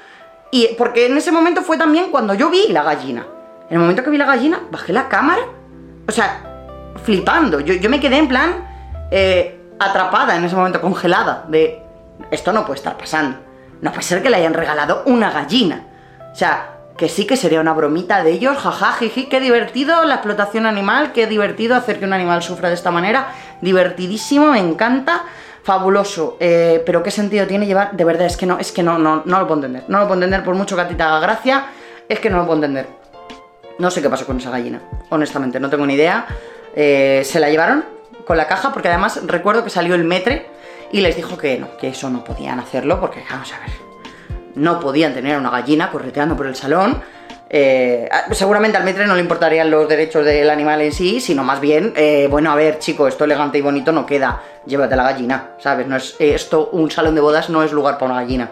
y 0.51 0.69
porque 0.77 1.07
en 1.07 1.17
ese 1.17 1.33
momento 1.33 1.63
fue 1.63 1.79
también 1.79 2.11
cuando 2.11 2.35
yo 2.35 2.51
vi 2.51 2.69
la 2.69 2.83
gallina. 2.83 3.27
En 3.69 3.75
el 3.75 3.81
momento 3.81 4.03
que 4.03 4.11
vi 4.11 4.19
la 4.19 4.27
gallina, 4.27 4.61
bajé 4.71 4.93
la 4.93 5.09
cámara, 5.09 5.43
o 6.09 6.13
sea, 6.13 6.43
flipando. 7.05 7.61
Yo, 7.61 7.89
me 7.89 8.01
quedé 8.01 8.19
en 8.19 8.29
plan 8.29 8.69
eh, 9.11 9.61
atrapada 9.79 10.37
en 10.37 10.45
ese 10.45 10.57
momento, 10.57 10.81
congelada, 10.81 11.45
de 11.49 11.83
esto 12.31 12.53
no 12.53 12.67
puede 12.67 12.79
estar 12.79 12.97
pasando. 12.99 13.39
No 13.81 13.91
puede 13.91 14.03
ser 14.03 14.23
que 14.23 14.31
le 14.31 14.37
hayan 14.37 14.55
regalado 14.55 15.05
una 15.07 15.31
gallina. 15.31 15.87
O 16.33 16.35
sea, 16.35 16.81
que 16.97 17.09
sí 17.09 17.27
que 17.27 17.37
sería 17.37 17.61
una 17.61 17.73
bromita 17.73 18.23
de 18.23 18.33
ellos, 18.33 18.59
jaja, 18.59 18.93
jiji, 18.93 19.27
qué 19.27 19.41
divertido 19.41 20.05
la 20.05 20.17
explotación 20.17 20.67
animal, 20.67 21.13
qué 21.13 21.27
divertido 21.27 21.75
hacer 21.75 21.99
que 21.99 22.05
un 22.05 22.13
animal 22.13 22.43
sufra 22.43 22.69
de 22.69 22.75
esta 22.75 22.91
manera, 22.91 23.29
divertidísimo, 23.63 24.53
me 24.53 24.59
encanta, 24.59 25.23
fabuloso, 25.71 26.37
eh, 26.41 26.83
pero 26.85 27.01
qué 27.01 27.13
sentido 27.13 27.47
tiene 27.47 27.65
llevar, 27.65 27.93
de 27.93 28.03
verdad, 28.03 28.27
es 28.27 28.37
que 28.37 28.45
no, 28.45 28.59
es 28.59 28.73
que 28.73 28.83
no, 28.83 28.99
no, 28.99 29.23
no 29.25 29.39
lo 29.39 29.47
puedo 29.47 29.61
entender, 29.61 29.85
no 29.87 30.01
lo 30.01 30.09
puedo 30.09 30.15
entender 30.15 30.43
por 30.43 30.57
mucho 30.57 30.75
que 30.75 30.83
a 30.83 30.89
ti 30.89 30.97
te 30.97 31.03
haga 31.05 31.21
gracia, 31.21 31.67
es 32.09 32.19
que 32.19 32.29
no 32.29 32.39
lo 32.39 32.43
puedo 32.43 32.57
entender. 32.57 32.89
No 33.79 33.89
sé 33.89 34.03
qué 34.03 34.11
pasó 34.11 34.27
con 34.27 34.39
esa 34.39 34.51
gallina, 34.51 34.83
honestamente, 35.11 35.61
no 35.61 35.71
tengo 35.71 35.87
ni 35.87 35.95
idea. 35.95 36.27
Eh, 36.75 37.23
se 37.25 37.39
la 37.39 37.51
llevaron 37.51 37.85
con 38.27 38.37
la 38.37 38.49
caja 38.49 38.73
porque 38.73 38.89
además 38.89 39.21
recuerdo 39.27 39.63
que 39.63 39.71
salió 39.71 39.95
el 39.95 40.03
metre 40.03 40.49
y 40.91 41.03
les 41.03 41.15
dijo 41.15 41.39
que 41.39 41.61
no, 41.61 41.77
que 41.77 41.91
eso 41.91 42.11
no 42.11 42.25
podían 42.25 42.59
hacerlo 42.59 42.99
porque, 42.99 43.23
vamos 43.31 43.53
a 43.53 43.61
ver, 43.61 43.71
no 44.57 44.81
podían 44.81 45.15
tener 45.15 45.39
una 45.39 45.51
gallina 45.51 45.93
correteando 45.93 46.37
por 46.37 46.49
el 46.49 46.57
salón. 46.57 47.01
Eh, 47.53 48.09
seguramente 48.31 48.79
al 48.79 48.85
metre 48.85 49.09
no 49.09 49.17
le 49.17 49.23
importarían 49.23 49.73
los 49.73 49.89
derechos 49.89 50.25
del 50.25 50.49
animal 50.51 50.83
en 50.83 50.93
sí, 50.93 51.21
sino 51.21 51.43
más 51.43 51.61
bien, 51.61 51.93
eh, 51.97 52.29
bueno, 52.31 52.53
a 52.53 52.55
ver, 52.55 52.79
chico, 52.79 53.09
esto 53.09 53.25
elegante 53.25 53.59
y 53.59 53.61
bonito 53.61 53.91
no 53.91 54.07
queda, 54.07 54.41
llévate 54.67 54.95
la 54.95 55.03
gallina, 55.03 55.57
¿sabes? 55.59 55.89
No 55.89 55.97
es 55.97 56.15
esto, 56.21 56.71
un 56.71 56.93
salón 56.93 57.17
de 57.17 57.21
bodas 57.21 57.51
no 57.51 57.65
es 57.65 57.73
lugar 57.73 57.99
para 57.99 58.13
una 58.13 58.23
gallina. 58.23 58.51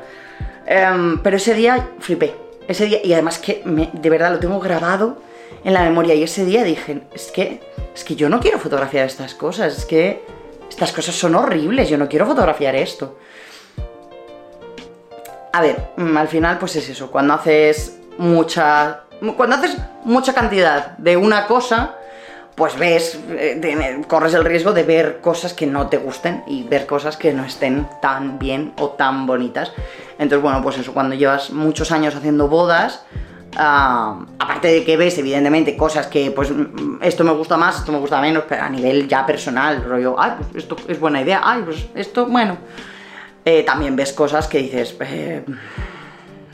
Em, 0.67 1.21
pero 1.23 1.37
ese 1.37 1.55
día 1.55 1.91
flipé, 2.01 2.35
ese 2.67 2.87
día, 2.87 2.99
y 3.05 3.13
además 3.13 3.39
que 3.39 3.63
de 3.65 4.11
verdad 4.11 4.33
lo 4.33 4.41
tengo 4.41 4.59
grabado 4.59 5.19
en 5.63 5.75
la 5.75 5.83
memoria, 5.83 6.17
y 6.17 6.25
ese 6.25 6.45
día 6.45 6.65
dije, 6.65 7.03
es 7.15 7.31
que, 7.31 7.61
es 7.95 8.03
que 8.03 8.17
yo 8.17 8.29
no 8.29 8.41
quiero 8.41 8.59
fotografiar 8.59 9.07
estas 9.07 9.33
cosas, 9.33 9.79
es 9.79 9.85
que 9.85 10.25
estas 10.69 10.91
cosas 10.91 11.15
son 11.15 11.37
horribles, 11.37 11.89
yo 11.89 11.99
no 11.99 12.09
quiero 12.09 12.27
fotografiar 12.27 12.75
esto. 12.75 13.17
A 15.53 15.63
ver, 15.63 15.91
mm, 15.97 16.17
al 16.17 16.27
final 16.27 16.59
pues 16.59 16.75
es 16.75 16.89
eso, 16.89 17.13
cuando 17.13 17.35
haces 17.35 17.98
mucha... 18.19 19.05
Cuando 19.37 19.57
haces 19.57 19.77
mucha 20.05 20.33
cantidad 20.33 20.97
de 20.99 21.17
una 21.17 21.47
cosa, 21.47 21.97
pues 22.59 22.77
ves, 22.77 23.19
eh, 23.31 24.03
corres 24.09 24.35
el 24.35 24.45
riesgo 24.45 24.73
de 24.73 24.83
ver 24.83 25.21
cosas 25.21 25.55
que 25.55 25.67
no 25.67 25.87
te 25.87 25.97
gusten 25.97 26.43
y 26.49 26.65
ver 26.65 26.87
cosas 26.87 27.17
que 27.17 27.33
no 27.33 27.45
estén 27.45 27.89
tan 28.03 28.39
bien 28.39 28.75
o 28.79 28.91
tan 28.91 29.27
bonitas. 29.27 29.73
Entonces, 30.19 30.43
bueno, 30.43 30.61
pues 30.61 30.77
eso, 30.79 30.93
cuando 30.93 31.15
llevas 31.15 31.51
muchos 31.51 31.93
años 31.93 32.17
haciendo 32.17 32.49
bodas, 32.49 33.05
ah, 33.57 34.27
aparte 34.41 34.69
de 34.69 34.85
que 34.85 34.97
ves, 34.97 35.17
evidentemente, 35.19 35.77
cosas 35.77 36.09
que, 36.09 36.33
pues, 36.33 36.53
esto 37.01 37.23
me 37.23 37.33
gusta 37.33 37.57
más, 37.57 37.79
esto 37.79 37.93
me 37.93 37.99
gusta 37.99 38.21
menos, 38.21 38.43
pero 38.49 38.65
a 38.65 38.69
nivel 38.69 39.07
ya 39.07 39.25
personal, 39.25 39.85
rollo, 39.85 40.17
ay, 40.19 40.33
pues 40.39 40.65
esto 40.65 40.77
es 40.89 40.99
buena 40.99 41.23
idea, 41.23 41.41
ay, 41.45 41.63
pues 41.65 41.87
esto, 41.95 42.27
bueno. 42.27 42.59
Eh, 43.45 43.63
también 43.63 43.95
ves 43.95 44.13
cosas 44.13 44.49
que 44.49 44.59
dices, 44.59 44.97
eh, 45.01 45.45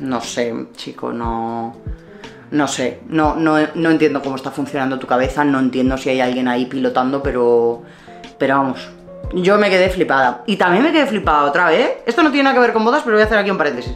no 0.00 0.20
sé, 0.20 0.54
chico, 0.76 1.12
no... 1.12 1.76
No 2.50 2.68
sé, 2.68 3.00
no, 3.08 3.34
no, 3.34 3.56
no, 3.74 3.90
entiendo 3.90 4.22
cómo 4.22 4.36
está 4.36 4.52
funcionando 4.52 4.98
tu 4.98 5.08
cabeza, 5.08 5.44
no 5.44 5.58
entiendo 5.58 5.98
si 5.98 6.10
hay 6.10 6.20
alguien 6.20 6.46
ahí 6.46 6.66
pilotando, 6.66 7.22
pero... 7.22 7.82
Pero 8.38 8.58
vamos, 8.58 8.88
yo 9.32 9.58
me 9.58 9.70
quedé 9.70 9.88
flipada. 9.88 10.42
Y 10.46 10.56
también 10.56 10.84
me 10.84 10.92
quedé 10.92 11.06
flipada 11.06 11.44
otra 11.44 11.66
vez. 11.66 11.98
Esto 12.06 12.22
no 12.22 12.30
tiene 12.30 12.44
nada 12.44 12.54
que 12.54 12.60
ver 12.60 12.72
con 12.72 12.84
bodas, 12.84 13.02
pero 13.02 13.16
voy 13.16 13.22
a 13.22 13.26
hacer 13.26 13.38
aquí 13.38 13.50
un 13.50 13.58
paréntesis. 13.58 13.94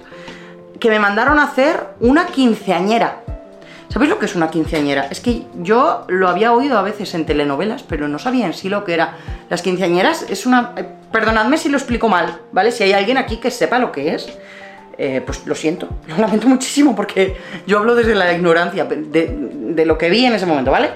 Que 0.80 0.90
me 0.90 0.98
mandaron 0.98 1.38
a 1.38 1.44
hacer 1.44 1.88
una 2.00 2.26
quinceañera. 2.26 3.22
¿Sabéis 3.88 4.10
lo 4.10 4.18
que 4.18 4.26
es 4.26 4.36
una 4.36 4.50
quinceañera? 4.50 5.06
Es 5.10 5.20
que 5.20 5.46
yo 5.54 6.04
lo 6.08 6.28
había 6.28 6.52
oído 6.52 6.78
a 6.78 6.82
veces 6.82 7.14
en 7.14 7.24
telenovelas, 7.24 7.82
pero 7.82 8.06
no 8.06 8.18
sabía 8.18 8.46
en 8.46 8.54
sí 8.54 8.68
lo 8.68 8.84
que 8.84 8.94
era. 8.94 9.16
Las 9.48 9.62
quinceañeras 9.62 10.26
es 10.28 10.46
una... 10.46 10.72
Eh, 10.76 10.86
perdonadme 11.10 11.56
si 11.56 11.68
lo 11.68 11.78
explico 11.78 12.08
mal, 12.08 12.40
¿vale? 12.52 12.70
Si 12.70 12.84
hay 12.84 12.92
alguien 12.92 13.16
aquí 13.16 13.38
que 13.38 13.50
sepa 13.50 13.78
lo 13.78 13.92
que 13.92 14.14
es, 14.14 14.28
eh, 14.98 15.22
pues 15.24 15.46
lo 15.46 15.54
siento, 15.54 15.88
lo 16.08 16.16
lamento 16.18 16.48
muchísimo 16.48 16.96
porque 16.96 17.36
yo 17.66 17.78
hablo 17.78 17.94
desde 17.94 18.16
la 18.16 18.32
ignorancia 18.32 18.84
de, 18.84 19.84
lo 19.86 19.96
que 19.96 20.10
vi 20.10 20.26
en 20.26 20.34
ese 20.34 20.44
momento, 20.44 20.72
¿vale? 20.72 20.90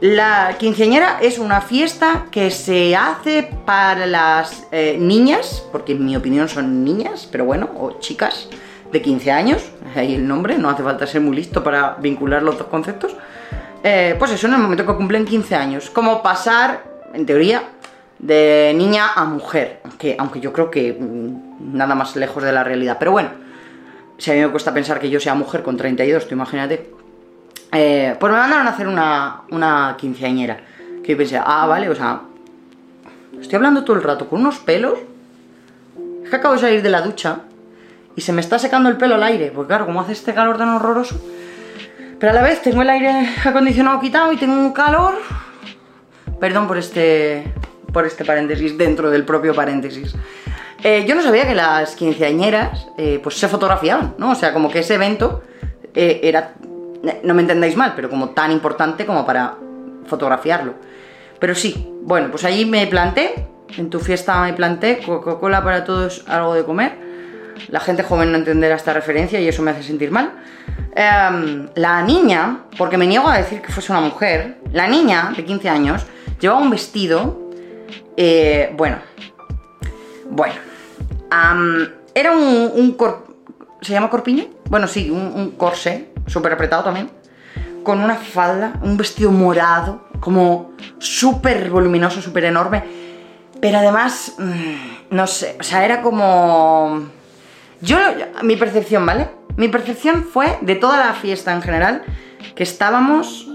La 0.00 0.56
quinceañera 0.58 1.18
es 1.22 1.38
una 1.38 1.60
fiesta 1.60 2.26
que 2.32 2.50
se 2.50 2.96
hace 2.96 3.48
para 3.64 4.04
las 4.06 4.66
eh, 4.72 4.96
niñas, 4.98 5.64
porque 5.70 5.92
en 5.92 6.04
mi 6.04 6.16
opinión 6.16 6.48
son 6.48 6.82
niñas, 6.82 7.28
pero 7.30 7.44
bueno, 7.44 7.70
o 7.78 8.00
chicas, 8.00 8.48
de 8.90 9.00
15 9.00 9.30
años, 9.30 9.62
ahí 9.94 10.16
el 10.16 10.26
nombre, 10.26 10.58
no 10.58 10.68
hace 10.68 10.82
falta 10.82 11.06
ser 11.06 11.20
muy 11.20 11.36
listo 11.36 11.62
para 11.62 11.94
vincular 12.00 12.42
los 12.42 12.58
dos 12.58 12.66
conceptos, 12.66 13.14
eh, 13.84 14.16
pues 14.18 14.32
eso 14.32 14.48
en 14.48 14.54
el 14.54 14.58
momento 14.58 14.84
que 14.84 14.94
cumplen 14.94 15.24
15 15.24 15.54
años, 15.54 15.90
como 15.90 16.22
pasar, 16.22 16.82
en 17.14 17.24
teoría, 17.24 17.62
de 18.22 18.72
niña 18.74 19.12
a 19.14 19.24
mujer, 19.24 19.80
aunque, 19.84 20.16
aunque 20.18 20.40
yo 20.40 20.52
creo 20.52 20.70
que 20.70 20.96
mm, 20.98 21.76
nada 21.76 21.94
más 21.94 22.16
lejos 22.16 22.42
de 22.42 22.52
la 22.52 22.64
realidad, 22.64 22.96
pero 22.98 23.10
bueno, 23.12 23.30
si 24.16 24.30
a 24.30 24.34
mí 24.34 24.40
me 24.40 24.48
cuesta 24.48 24.72
pensar 24.72 24.98
que 24.98 25.10
yo 25.10 25.20
sea 25.20 25.34
mujer 25.34 25.62
con 25.62 25.76
32, 25.76 26.28
tú 26.28 26.34
imagínate, 26.34 26.90
eh, 27.72 28.16
pues 28.18 28.32
me 28.32 28.38
mandaron 28.38 28.66
a 28.68 28.70
hacer 28.70 28.86
una, 28.86 29.42
una 29.50 29.96
quinceañera, 29.98 30.58
que 31.02 31.12
yo 31.12 31.18
pensé, 31.18 31.38
ah, 31.44 31.66
vale, 31.66 31.88
o 31.88 31.94
sea, 31.94 32.22
estoy 33.40 33.56
hablando 33.56 33.84
todo 33.84 33.96
el 33.96 34.02
rato 34.02 34.28
con 34.28 34.40
unos 34.40 34.58
pelos. 34.58 34.98
Es 36.22 36.30
que 36.30 36.36
acabo 36.36 36.54
de 36.54 36.60
salir 36.60 36.82
de 36.82 36.90
la 36.90 37.02
ducha 37.02 37.40
y 38.14 38.20
se 38.20 38.32
me 38.32 38.40
está 38.40 38.58
secando 38.58 38.88
el 38.88 38.96
pelo 38.96 39.16
al 39.16 39.22
aire, 39.22 39.50
porque 39.52 39.68
claro, 39.68 39.86
como 39.86 40.00
hace 40.00 40.12
este 40.12 40.32
calor 40.32 40.58
tan 40.58 40.68
horroroso. 40.68 41.20
Pero 42.20 42.30
a 42.30 42.34
la 42.34 42.42
vez 42.42 42.62
tengo 42.62 42.82
el 42.82 42.90
aire 42.90 43.28
acondicionado 43.44 44.00
quitado 44.00 44.32
y 44.32 44.36
tengo 44.36 44.54
un 44.54 44.72
calor. 44.72 45.14
Perdón 46.38 46.68
por 46.68 46.78
este, 46.78 47.52
por 47.92 48.06
este 48.06 48.24
paréntesis 48.24 48.76
dentro 48.76 49.10
del 49.10 49.24
propio 49.24 49.54
paréntesis. 49.54 50.14
Eh, 50.82 51.04
yo 51.06 51.14
no 51.14 51.22
sabía 51.22 51.46
que 51.46 51.54
las 51.54 51.94
quinceañeras 51.94 52.88
eh, 52.98 53.20
pues 53.22 53.38
se 53.38 53.46
fotografiaban, 53.48 54.14
¿no? 54.18 54.32
O 54.32 54.34
sea, 54.34 54.52
como 54.52 54.70
que 54.70 54.80
ese 54.80 54.94
evento 54.94 55.42
eh, 55.94 56.20
era, 56.24 56.54
no 57.22 57.34
me 57.34 57.42
entendáis 57.42 57.76
mal, 57.76 57.92
pero 57.94 58.10
como 58.10 58.30
tan 58.30 58.50
importante 58.50 59.06
como 59.06 59.24
para 59.24 59.54
fotografiarlo. 60.06 60.74
Pero 61.38 61.54
sí, 61.54 61.88
bueno, 62.02 62.30
pues 62.30 62.44
allí 62.44 62.64
me 62.64 62.86
planté, 62.86 63.46
en 63.76 63.90
tu 63.90 64.00
fiesta 64.00 64.42
me 64.42 64.52
planté, 64.54 65.00
Coca-Cola 65.04 65.62
para 65.62 65.84
todos, 65.84 66.24
algo 66.26 66.54
de 66.54 66.64
comer. 66.64 67.12
La 67.68 67.80
gente 67.80 68.02
joven 68.02 68.32
no 68.32 68.38
entenderá 68.38 68.74
esta 68.74 68.92
referencia 68.92 69.40
y 69.40 69.46
eso 69.46 69.62
me 69.62 69.70
hace 69.70 69.82
sentir 69.82 70.10
mal. 70.10 70.32
Em, 70.94 71.68
la 71.74 72.02
niña, 72.02 72.64
porque 72.76 72.96
me 72.96 73.06
niego 73.06 73.28
a 73.28 73.38
decir 73.38 73.60
que 73.62 73.72
fuese 73.72 73.92
una 73.92 74.00
mujer, 74.00 74.58
la 74.72 74.88
niña 74.88 75.32
de 75.36 75.44
15 75.44 75.68
años 75.68 76.06
llevaba 76.40 76.60
un 76.60 76.70
vestido, 76.70 77.51
bueno, 78.76 78.98
bueno, 80.30 80.54
era 82.14 82.32
un, 82.32 82.96
¿Se 83.80 83.92
llama 83.92 84.10
corpiño? 84.10 84.46
Bueno, 84.68 84.86
sí, 84.86 85.10
un, 85.10 85.52
corsé, 85.52 86.12
súper 86.26 86.52
apretado 86.52 86.84
también. 86.84 87.10
Con 87.82 88.00
una 88.00 88.14
falda, 88.14 88.78
un 88.82 88.96
vestido 88.96 89.30
morado, 89.32 90.08
como 90.20 90.72
súper 90.98 91.68
voluminoso, 91.68 92.22
súper 92.22 92.44
enorme. 92.44 92.84
Pero 93.60 93.78
además, 93.78 94.34
mm, 94.38 95.14
no 95.14 95.26
sé, 95.26 95.56
o 95.58 95.62
sea, 95.62 95.84
era 95.84 96.00
como... 96.00 97.08
Yo, 97.80 97.98
mi 98.42 98.56
percepción, 98.56 99.04
¿vale? 99.04 99.28
Mi 99.56 99.68
percepción 99.68 100.24
fue 100.24 100.58
de 100.60 100.76
toda 100.76 101.04
la 101.04 101.14
fiesta 101.14 101.52
en 101.52 101.62
general, 101.62 102.02
que 102.54 102.62
estábamos, 102.62 103.48
eh, 103.48 103.51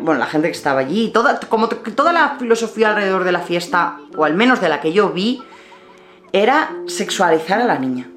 bueno, 0.00 0.18
la 0.18 0.26
gente 0.26 0.48
que 0.48 0.56
estaba 0.56 0.80
allí, 0.80 1.10
toda, 1.12 1.40
como 1.40 1.68
toda 1.68 2.12
la 2.12 2.36
filosofía 2.38 2.90
alrededor 2.90 3.24
de 3.24 3.32
la 3.32 3.40
fiesta, 3.40 3.98
o 4.16 4.24
al 4.24 4.34
menos 4.34 4.60
de 4.60 4.68
la 4.68 4.80
que 4.80 4.92
yo 4.92 5.10
vi, 5.10 5.42
era 6.32 6.72
sexualizar 6.86 7.60
a 7.60 7.64
la 7.64 7.78
niña. 7.78 8.08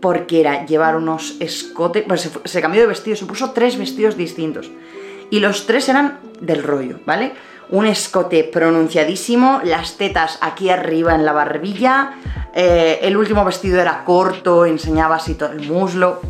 Porque 0.00 0.40
era 0.40 0.64
llevar 0.64 0.96
unos 0.96 1.36
escotes. 1.40 2.04
Pues 2.08 2.30
se, 2.44 2.60
cambió 2.62 2.80
de 2.80 2.86
vestido, 2.86 3.16
se 3.16 3.26
puso 3.26 3.50
tres 3.50 3.78
vestidos 3.78 4.16
distintos. 4.16 4.70
Y 5.30 5.40
los 5.40 5.66
tres 5.66 5.88
eran 5.88 6.18
del 6.40 6.62
rollo, 6.62 7.00
¿vale? 7.04 7.32
Un 7.68 7.86
escote 7.86 8.42
pronunciadísimo, 8.42 9.60
las 9.62 9.96
tetas 9.96 10.38
aquí 10.40 10.70
arriba 10.70 11.14
en 11.14 11.24
la 11.24 11.32
barbilla, 11.32 12.14
eh, 12.52 12.98
el 13.02 13.16
último 13.16 13.44
vestido 13.44 13.80
era 13.80 14.02
corto, 14.04 14.66
enseñaba 14.66 15.16
así 15.16 15.34
todo 15.34 15.52
el 15.52 15.70
muslo. 15.70 16.20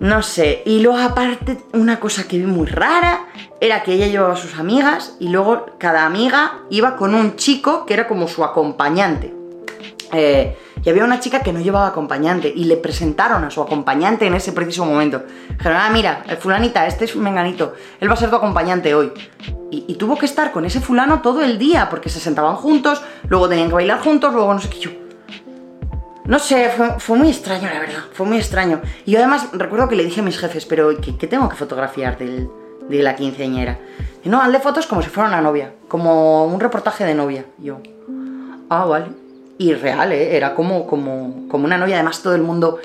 No 0.00 0.22
sé, 0.22 0.62
y 0.64 0.80
luego 0.80 0.98
aparte 0.98 1.58
una 1.74 2.00
cosa 2.00 2.26
que 2.26 2.38
vi 2.38 2.46
muy 2.46 2.66
rara 2.66 3.26
era 3.60 3.82
que 3.82 3.92
ella 3.92 4.06
llevaba 4.06 4.32
a 4.32 4.36
sus 4.36 4.58
amigas 4.58 5.14
y 5.20 5.28
luego 5.28 5.66
cada 5.76 6.06
amiga 6.06 6.60
iba 6.70 6.96
con 6.96 7.14
un 7.14 7.36
chico 7.36 7.84
que 7.84 7.92
era 7.92 8.08
como 8.08 8.26
su 8.26 8.42
acompañante. 8.42 9.34
Eh, 10.12 10.56
y 10.82 10.88
había 10.88 11.04
una 11.04 11.20
chica 11.20 11.40
que 11.40 11.52
no 11.52 11.60
llevaba 11.60 11.88
acompañante 11.88 12.50
y 12.54 12.64
le 12.64 12.78
presentaron 12.78 13.44
a 13.44 13.50
su 13.50 13.60
acompañante 13.60 14.26
en 14.26 14.32
ese 14.32 14.52
preciso 14.52 14.86
momento. 14.86 15.22
Dijeron, 15.50 15.76
ah, 15.78 15.90
mira, 15.92 16.24
el 16.26 16.38
fulanita, 16.38 16.86
este 16.86 17.04
es 17.04 17.14
un 17.14 17.22
menganito, 17.22 17.74
él 18.00 18.08
va 18.08 18.14
a 18.14 18.16
ser 18.16 18.30
tu 18.30 18.36
acompañante 18.36 18.94
hoy. 18.94 19.12
Y, 19.70 19.94
tuvo 19.96 20.16
que 20.16 20.24
estar 20.24 20.50
con 20.50 20.64
ese 20.64 20.80
fulano 20.80 21.20
todo 21.20 21.42
el 21.42 21.58
día 21.58 21.90
porque 21.90 22.08
se 22.08 22.20
sentaban 22.20 22.56
juntos, 22.56 23.02
luego 23.28 23.50
tenían 23.50 23.68
que 23.68 23.74
bailar 23.74 24.00
juntos, 24.00 24.32
luego 24.32 24.52
no 24.54 24.60
sé 24.60 24.70
qué 24.70 24.80
yo. 24.80 24.90
No 26.24 26.38
sé, 26.38 26.70
fue, 26.98 27.16
muy 27.16 27.28
extraño, 27.28 27.68
la 27.72 27.80
verdad, 27.80 28.04
fue 28.12 28.26
muy 28.26 28.38
extraño. 28.38 28.80
Y 29.04 29.12
yo 29.12 29.18
además 29.18 29.48
recuerdo 29.52 29.88
que 29.88 29.96
le 29.96 30.04
dije 30.04 30.20
a 30.20 30.24
mis 30.24 30.38
jefes, 30.38 30.66
pero 30.66 30.90
¿qué, 31.00 31.26
tengo 31.26 31.48
que 31.48 31.56
fotografiar 31.56 32.18
de 32.18 32.48
la 32.88 33.16
quinceañera? 33.16 33.78
Y 34.22 34.28
no, 34.28 34.40
hazle 34.40 34.60
fotos 34.60 34.86
como 34.86 35.02
si 35.02 35.08
fuera 35.08 35.28
una 35.28 35.40
novia, 35.40 35.72
como 35.88 36.44
un 36.44 36.60
reportaje 36.60 37.04
de 37.04 37.14
novia. 37.14 37.44
yo, 37.58 37.80
ah, 38.68 38.84
vale 38.84 39.06
y 39.60 39.74
real, 39.74 40.10
¿eh? 40.12 40.34
era 40.34 40.54
como, 40.54 40.86
como, 40.86 41.46
como 41.46 41.66
una 41.66 41.76
novia, 41.76 41.96
además 41.96 42.22
todo 42.22 42.34
el 42.34 42.40
mundo 42.40 42.78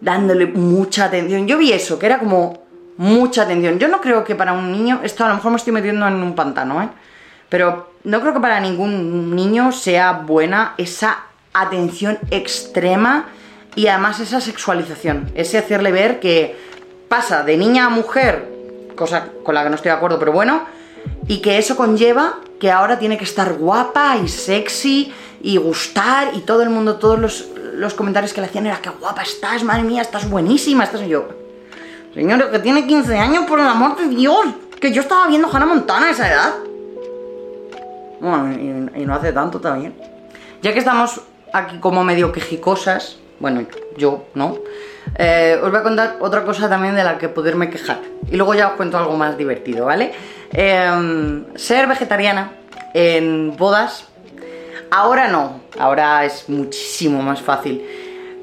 dándole 0.00 0.46
mucha 0.46 1.04
atención. 1.04 1.46
Yo 1.46 1.58
vi 1.58 1.70
eso, 1.70 1.98
que 1.98 2.06
era 2.06 2.18
como 2.18 2.62
mucha 2.96 3.42
atención. 3.42 3.78
Yo 3.78 3.88
no 3.88 4.00
creo 4.00 4.24
que 4.24 4.34
para 4.34 4.54
un 4.54 4.72
niño, 4.72 5.00
esto 5.02 5.22
a 5.22 5.28
lo 5.28 5.34
mejor 5.34 5.50
me 5.50 5.58
estoy 5.58 5.74
metiendo 5.74 6.08
en 6.08 6.14
un 6.14 6.34
pantano, 6.34 6.82
¿eh? 6.82 6.88
pero 7.50 7.90
no 8.04 8.22
creo 8.22 8.32
que 8.32 8.40
para 8.40 8.58
ningún 8.58 9.36
niño 9.36 9.70
sea 9.70 10.12
buena 10.12 10.72
esa 10.78 11.24
atención 11.54 12.18
extrema 12.30 13.28
y 13.74 13.86
además 13.86 14.20
esa 14.20 14.40
sexualización, 14.40 15.32
ese 15.34 15.58
hacerle 15.58 15.90
ver 15.92 16.20
que 16.20 16.56
pasa 17.08 17.42
de 17.42 17.56
niña 17.56 17.86
a 17.86 17.88
mujer, 17.88 18.52
cosa 18.94 19.28
con 19.42 19.54
la 19.54 19.62
que 19.62 19.70
no 19.70 19.76
estoy 19.76 19.90
de 19.90 19.96
acuerdo, 19.96 20.18
pero 20.18 20.32
bueno, 20.32 20.64
y 21.26 21.38
que 21.38 21.58
eso 21.58 21.76
conlleva 21.76 22.40
que 22.58 22.70
ahora 22.70 22.98
tiene 22.98 23.18
que 23.18 23.24
estar 23.24 23.54
guapa 23.54 24.16
y 24.16 24.28
sexy 24.28 25.12
y 25.42 25.56
gustar 25.56 26.30
y 26.34 26.40
todo 26.40 26.62
el 26.62 26.70
mundo, 26.70 26.96
todos 26.96 27.48
los, 27.74 27.94
comentarios 27.94 28.32
que 28.32 28.40
le 28.40 28.46
hacían 28.46 28.66
era 28.66 28.80
que 28.80 28.90
guapa 28.90 29.22
estás, 29.22 29.62
madre 29.62 29.82
mía, 29.82 30.02
estás 30.02 30.28
buenísima, 30.28 30.84
estás 30.84 31.02
yo. 31.02 31.28
Señor, 32.14 32.50
que 32.50 32.58
tiene 32.60 32.86
15 32.86 33.18
años, 33.18 33.44
por 33.46 33.58
el 33.58 33.66
amor 33.66 33.96
de 33.96 34.08
Dios, 34.08 34.46
que 34.80 34.92
yo 34.92 35.02
estaba 35.02 35.26
viendo 35.26 35.48
Hannah 35.52 35.66
Montana 35.66 36.06
a 36.06 36.10
esa 36.10 36.30
edad. 36.32 36.54
Bueno, 38.20 38.90
y, 38.96 39.04
no 39.04 39.14
hace 39.14 39.32
tanto 39.32 39.60
también. 39.60 39.94
Ya 40.62 40.72
que 40.72 40.78
estamos 40.78 41.20
aquí 41.54 41.78
como 41.78 42.04
medio 42.04 42.32
quejicosas, 42.32 43.16
bueno, 43.40 43.64
yo, 43.96 44.26
¿no? 44.34 44.58
Eh, 45.18 45.58
os 45.62 45.70
voy 45.70 45.80
a 45.80 45.82
contar 45.82 46.16
otra 46.20 46.44
cosa 46.44 46.68
también 46.68 46.94
de 46.94 47.04
la 47.04 47.16
que 47.16 47.28
poderme 47.28 47.70
quejar. 47.70 48.00
Y 48.30 48.36
luego 48.36 48.54
ya 48.54 48.68
os 48.68 48.74
cuento 48.74 48.98
algo 48.98 49.16
más 49.16 49.38
divertido, 49.38 49.86
¿vale? 49.86 50.12
Em, 50.52 51.44
ser 51.56 51.86
vegetariana 51.86 52.52
en 52.92 53.56
bodas 53.56 54.08
Ahora 54.96 55.26
no, 55.26 55.60
ahora 55.76 56.24
es 56.24 56.48
muchísimo 56.48 57.20
más 57.20 57.42
fácil. 57.42 57.84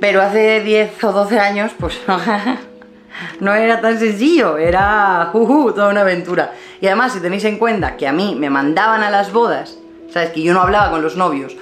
Pero 0.02 0.22
hace 0.22 0.60
10 0.60 1.02
o 1.06 1.14
12 1.14 1.40
años, 1.40 1.72
pues 1.80 2.02
no 3.40 3.54
era 3.54 3.80
tan 3.80 3.98
sencillo, 3.98 4.58
era 4.58 5.30
toda 5.32 5.88
una 5.88 6.02
aventura. 6.02 6.52
Y 6.82 6.88
además, 6.88 7.14
si 7.14 7.22
tenéis 7.22 7.46
en 7.46 7.58
cuenta 7.58 7.96
que 7.96 8.06
a 8.06 8.12
mí 8.12 8.36
me 8.38 8.50
mandaban 8.50 9.02
a 9.02 9.10
las 9.10 9.32
bodas, 9.32 9.78
¿sabes? 10.12 10.32
Que 10.32 10.42
yo 10.42 10.54
no 10.54 10.62
hablaba 10.62 10.92
con 10.92 11.02
los 11.02 11.16
novios, 11.16 11.56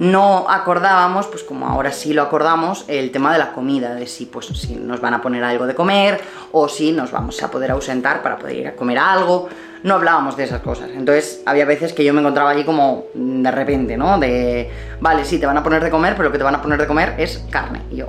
no 0.00 0.46
acordábamos, 0.48 1.28
pues 1.28 1.44
como 1.44 1.66
ahora 1.66 1.92
sí 1.92 2.12
lo 2.12 2.22
acordamos, 2.22 2.84
el 2.88 3.12
tema 3.12 3.32
de 3.32 3.38
la 3.38 3.52
comida, 3.52 3.94
de 3.94 4.06
si, 4.06 4.26
pues, 4.26 4.46
si 4.46 4.74
nos 4.74 5.00
van 5.00 5.14
a 5.14 5.22
poner 5.22 5.44
algo 5.44 5.66
de 5.66 5.74
comer 5.74 6.20
o 6.50 6.68
si 6.68 6.90
nos 6.90 7.12
vamos 7.12 7.40
a 7.42 7.50
poder 7.50 7.70
ausentar 7.70 8.22
para 8.22 8.38
poder 8.38 8.56
ir 8.56 8.68
a 8.68 8.74
comer 8.74 8.98
algo 8.98 9.48
no 9.82 9.94
hablábamos 9.94 10.36
de 10.36 10.44
esas 10.44 10.60
cosas. 10.60 10.90
Entonces 10.94 11.42
había 11.46 11.64
veces 11.64 11.92
que 11.92 12.04
yo 12.04 12.12
me 12.12 12.20
encontraba 12.20 12.50
allí 12.50 12.64
como 12.64 13.04
de 13.14 13.50
repente, 13.50 13.96
¿no? 13.96 14.18
De, 14.18 14.70
vale, 15.00 15.24
sí, 15.24 15.38
te 15.38 15.46
van 15.46 15.56
a 15.56 15.62
poner 15.62 15.82
de 15.82 15.90
comer, 15.90 16.14
pero 16.14 16.24
lo 16.24 16.32
que 16.32 16.38
te 16.38 16.44
van 16.44 16.54
a 16.54 16.62
poner 16.62 16.78
de 16.78 16.86
comer 16.86 17.14
es 17.18 17.44
carne. 17.50 17.82
Y 17.90 17.96
yo, 17.96 18.08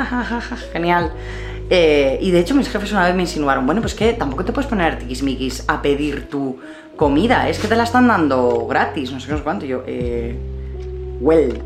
genial. 0.72 1.12
Eh, 1.70 2.18
y 2.20 2.30
de 2.30 2.40
hecho 2.40 2.54
mis 2.54 2.68
jefes 2.68 2.92
una 2.92 3.06
vez 3.06 3.14
me 3.14 3.22
insinuaron, 3.22 3.64
bueno, 3.64 3.80
pues 3.80 3.94
que 3.94 4.12
tampoco 4.12 4.44
te 4.44 4.52
puedes 4.52 4.68
poner 4.68 4.98
tiquismiquis 4.98 5.64
a 5.68 5.80
pedir 5.80 6.28
tu 6.28 6.58
comida, 6.96 7.48
es 7.48 7.58
que 7.58 7.68
te 7.68 7.76
la 7.76 7.84
están 7.84 8.08
dando 8.08 8.66
gratis, 8.66 9.10
no 9.10 9.20
sé 9.20 9.26
qué, 9.26 9.32
no 9.32 9.38
sé 9.38 9.44
cuánto. 9.44 9.64
Y 9.64 9.68
yo, 9.68 9.82
eh, 9.86 10.36
well, 11.22 11.62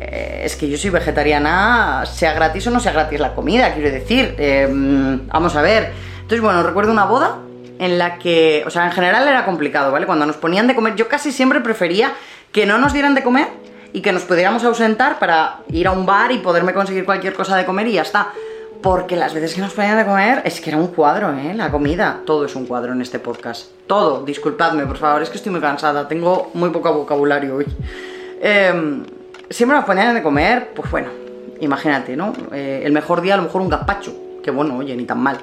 eh, 0.00 0.42
es 0.44 0.56
que 0.56 0.68
yo 0.68 0.76
soy 0.76 0.90
vegetariana, 0.90 2.04
sea 2.06 2.34
gratis 2.34 2.66
o 2.66 2.70
no 2.70 2.80
sea 2.80 2.92
gratis 2.92 3.18
la 3.18 3.34
comida, 3.34 3.72
quiero 3.72 3.90
decir. 3.90 4.34
Eh, 4.38 4.68
vamos 4.70 5.56
a 5.56 5.62
ver. 5.62 5.92
Entonces, 6.16 6.40
bueno, 6.40 6.62
recuerdo 6.62 6.92
una 6.92 7.04
boda 7.04 7.38
en 7.78 7.98
la 7.98 8.18
que, 8.18 8.64
o 8.66 8.70
sea, 8.70 8.84
en 8.86 8.92
general 8.92 9.26
era 9.28 9.44
complicado, 9.44 9.92
¿vale? 9.92 10.06
Cuando 10.06 10.26
nos 10.26 10.36
ponían 10.36 10.66
de 10.66 10.74
comer, 10.74 10.96
yo 10.96 11.08
casi 11.08 11.32
siempre 11.32 11.60
prefería 11.60 12.12
que 12.52 12.66
no 12.66 12.78
nos 12.78 12.92
dieran 12.92 13.14
de 13.14 13.22
comer 13.22 13.48
y 13.92 14.00
que 14.00 14.12
nos 14.12 14.22
pudiéramos 14.22 14.64
ausentar 14.64 15.18
para 15.18 15.60
ir 15.70 15.86
a 15.86 15.92
un 15.92 16.04
bar 16.04 16.32
y 16.32 16.38
poderme 16.38 16.74
conseguir 16.74 17.04
cualquier 17.04 17.34
cosa 17.34 17.56
de 17.56 17.64
comer 17.64 17.86
y 17.88 17.92
ya 17.92 18.02
está. 18.02 18.32
Porque 18.82 19.16
las 19.16 19.32
veces 19.32 19.54
que 19.54 19.62
nos 19.62 19.72
ponían 19.72 19.96
de 19.96 20.04
comer 20.04 20.42
es 20.44 20.60
que 20.60 20.70
era 20.70 20.78
un 20.78 20.88
cuadro, 20.88 21.32
¿eh? 21.32 21.54
La 21.54 21.70
comida. 21.70 22.20
Todo 22.26 22.44
es 22.44 22.54
un 22.54 22.66
cuadro 22.66 22.92
en 22.92 23.00
este 23.00 23.18
podcast. 23.18 23.70
Todo. 23.86 24.24
Disculpadme, 24.24 24.84
por 24.86 24.98
favor, 24.98 25.22
es 25.22 25.30
que 25.30 25.38
estoy 25.38 25.50
muy 25.50 25.60
cansada. 25.60 26.06
Tengo 26.06 26.50
muy 26.54 26.70
poco 26.70 26.92
vocabulario 26.92 27.56
hoy. 27.56 27.66
Em, 28.48 29.02
siempre 29.50 29.76
nos 29.76 29.84
ponían 29.84 30.14
de 30.14 30.22
comer, 30.22 30.68
pues 30.72 30.88
bueno, 30.88 31.08
imagínate, 31.58 32.16
¿no? 32.16 32.32
Eh, 32.52 32.82
el 32.84 32.92
mejor 32.92 33.20
día 33.20 33.34
a 33.34 33.38
lo 33.38 33.42
mejor 33.42 33.60
un 33.60 33.68
gazpacho. 33.68 34.14
Que 34.40 34.52
bueno, 34.52 34.76
oye, 34.76 34.94
ni 34.94 35.02
tan 35.04 35.18
mal. 35.18 35.38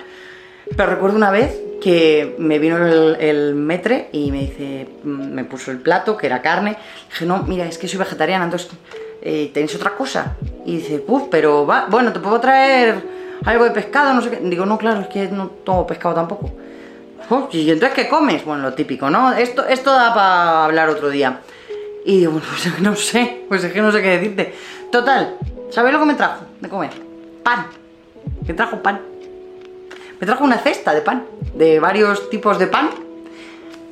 Pero 0.78 0.90
recuerdo 0.90 1.18
una 1.18 1.30
vez 1.30 1.54
que 1.82 2.34
me 2.40 2.60
vino 2.60 2.78
el, 2.78 3.56
metre 3.56 4.08
y 4.14 4.32
me 4.32 4.40
dice, 4.40 4.88
mm, 5.04 5.34
me 5.34 5.44
puso 5.44 5.72
el 5.72 5.80
plato, 5.80 6.16
que 6.16 6.28
era 6.28 6.42
carne. 6.42 6.78
Dije, 7.10 7.26
no, 7.26 7.44
mira, 7.44 7.66
es 7.66 7.78
que 7.78 7.90
soy 7.90 8.00
vegetariana, 8.00 8.46
entonces, 8.46 8.70
eh, 9.22 9.52
¿tenéis 9.54 9.76
otra 9.76 9.96
cosa? 9.96 10.38
Y 10.66 10.78
dice, 10.78 11.00
pues, 11.00 11.26
pero 11.30 11.68
va, 11.68 11.88
bueno, 11.90 12.14
te 12.14 12.22
puedo 12.22 12.40
traer 12.40 13.04
algo 13.44 13.66
de 13.66 13.72
pescado, 13.72 14.14
no 14.14 14.22
sé 14.22 14.30
qué. 14.30 14.38
Digo, 14.38 14.66
no, 14.66 14.78
claro, 14.78 15.02
es 15.02 15.08
que 15.08 15.28
no 15.28 15.48
tomo 15.66 15.86
pescado 15.86 16.16
tampoco. 16.16 16.54
¿Y 17.52 17.70
entonces 17.70 17.96
qué 17.96 18.08
comes? 18.08 18.46
Bueno, 18.46 18.64
lo 18.64 18.74
típico, 18.74 19.10
¿no? 19.10 19.34
Esto, 19.34 19.66
esto 19.68 19.92
da 19.92 20.14
para 20.14 20.64
hablar 20.64 20.88
otro 20.88 21.10
día. 21.10 21.42
Y 22.06 22.20
digo, 22.20 22.40
pues 22.40 22.80
no 22.82 22.96
sé, 22.96 23.46
pues 23.48 23.64
es 23.64 23.72
que 23.72 23.82
no 23.82 23.92
sé 23.92 24.02
qué 24.02 24.10
decirte. 24.18 24.54
Total, 24.92 25.38
¿sabes 25.70 25.94
lo 25.94 26.00
que 26.00 26.06
me 26.06 26.16
trajo 26.16 26.46
de 26.60 26.70
comer? 26.70 26.92
Pan. 27.44 27.68
Me 28.46 28.54
trajo 28.54 28.82
pan. 28.82 29.02
Me 30.20 30.28
trajo 30.28 30.44
una 30.44 30.58
cesta 30.58 30.94
de 30.94 31.02
pan, 31.02 31.26
de 31.54 31.80
varios 31.80 32.30
tipos 32.30 32.60
de 32.60 32.68
pan 32.68 32.90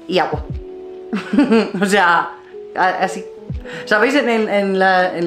y 0.08 0.20
agua. 0.20 0.44
o 1.82 1.86
sea, 1.86 2.32
así. 2.76 3.26
¿Sabéis 3.86 4.16
en, 4.16 4.80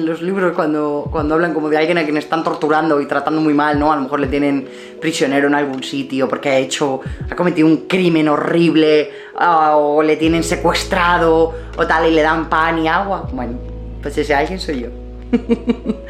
los 0.05 0.21
libros 0.21 0.53
cuando, 0.53 1.09
hablan 1.13 1.53
como 1.53 1.69
de 1.69 1.77
alguien 1.77 1.97
a 1.97 2.03
quien 2.03 2.17
están 2.17 2.43
torturando 2.43 2.99
y 3.01 3.05
tratando 3.05 3.41
muy 3.41 3.53
mal, 3.53 3.79
¿no? 3.79 3.91
A 3.91 3.95
lo 3.95 4.03
mejor 4.03 4.19
le 4.19 4.27
tienen 4.27 4.67
prisionero 4.99 5.47
en 5.47 5.55
algún 5.55 5.83
sitio 5.83 6.27
porque 6.27 6.49
ha 6.49 6.57
hecho, 6.57 7.01
ha 7.29 7.35
cometido 7.35 7.67
un 7.67 7.87
crimen 7.87 8.27
horrible 8.29 9.11
o 9.39 10.01
le 10.01 10.17
tienen 10.17 10.43
secuestrado 10.43 11.53
o 11.77 11.87
tal 11.87 12.07
y 12.07 12.11
le 12.11 12.21
dan 12.21 12.49
pan 12.49 12.79
y 12.79 12.87
agua. 12.87 13.27
Bueno, 13.31 13.57
pues 14.01 14.17
ese 14.17 14.33
alguien 14.33 14.59
soy 14.59 14.81
yo. 14.81 14.89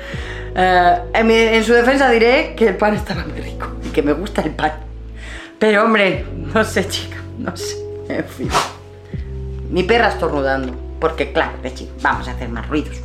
Eh, 0.57 1.01
en, 1.13 1.63
su 1.65 1.73
defensa 1.73 2.09
diré 2.09 2.53
que 2.55 2.69
el 2.69 2.77
pan 2.77 2.95
estaba 2.95 3.25
muy 3.25 3.41
rico 3.41 3.67
y 3.85 3.89
que 3.89 4.01
me 4.01 4.13
gusta 4.13 4.41
el 4.41 4.51
pan. 4.51 4.71
Pero 5.59 5.83
hombre, 5.83 6.25
no 6.53 6.63
sé 6.63 6.87
chica, 6.87 7.17
no 7.37 7.57
sé, 7.57 7.75
en 8.07 8.23
fin. 8.23 8.49
Mi 9.69 9.83
perra 9.83 10.07
estornudando. 10.07 10.84
Porque 10.99 11.31
claro, 11.31 11.53
Pechi, 11.61 11.89
vamos 12.01 12.27
a 12.27 12.31
hacer 12.31 12.49
más 12.49 12.67
ruidos. 12.67 12.97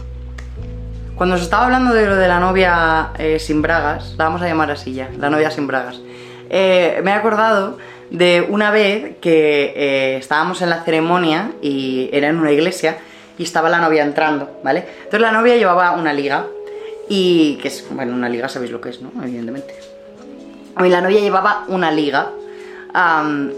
Cuando 1.21 1.37
os 1.37 1.43
estaba 1.43 1.67
hablando 1.67 1.93
de 1.93 2.07
lo 2.07 2.17
de 2.17 2.27
la 2.29 2.41
novia 2.41 3.11
eh, 3.19 3.39
sin 3.39 3.61
bragas, 3.61 4.15
la 4.17 4.25
vamos 4.25 4.41
a 4.41 4.47
llamar 4.47 4.71
así 4.71 4.95
ya, 4.95 5.11
la 5.19 5.29
novia 5.29 5.51
sin 5.51 5.67
bragas, 5.67 6.01
eh, 6.49 6.99
me 7.05 7.11
he 7.11 7.13
acordado 7.13 7.77
de 8.11 8.47
una 8.49 8.71
vez 8.71 9.19
que 9.21 9.75
eh, 9.77 10.17
estábamos 10.17 10.63
en 10.63 10.71
la 10.71 10.83
ceremonia 10.83 11.53
y 11.61 12.09
era 12.11 12.29
en 12.29 12.39
una 12.39 12.53
iglesia 12.53 12.97
y 13.37 13.43
estaba 13.43 13.69
la 13.69 13.81
novia 13.81 14.03
entrando, 14.03 14.61
¿vale? 14.65 14.87
Entonces 14.97 15.21
la 15.21 15.31
novia 15.31 15.57
llevaba 15.57 15.91
una 15.91 16.15
liga 16.15 16.47
y 17.07 17.59
que 17.61 17.69
es, 17.69 17.87
bueno, 17.91 18.15
una 18.15 18.31
liga 18.31 18.49
sabéis 18.49 18.73
lo 18.73 18.81
que 18.81 18.89
es, 18.89 19.03
¿no? 19.03 19.11
Evidentemente. 19.23 19.75
Mí 20.79 20.89
la 20.89 21.03
novia 21.03 21.21
llevaba 21.21 21.65
una 21.69 21.91
liga 21.91 22.31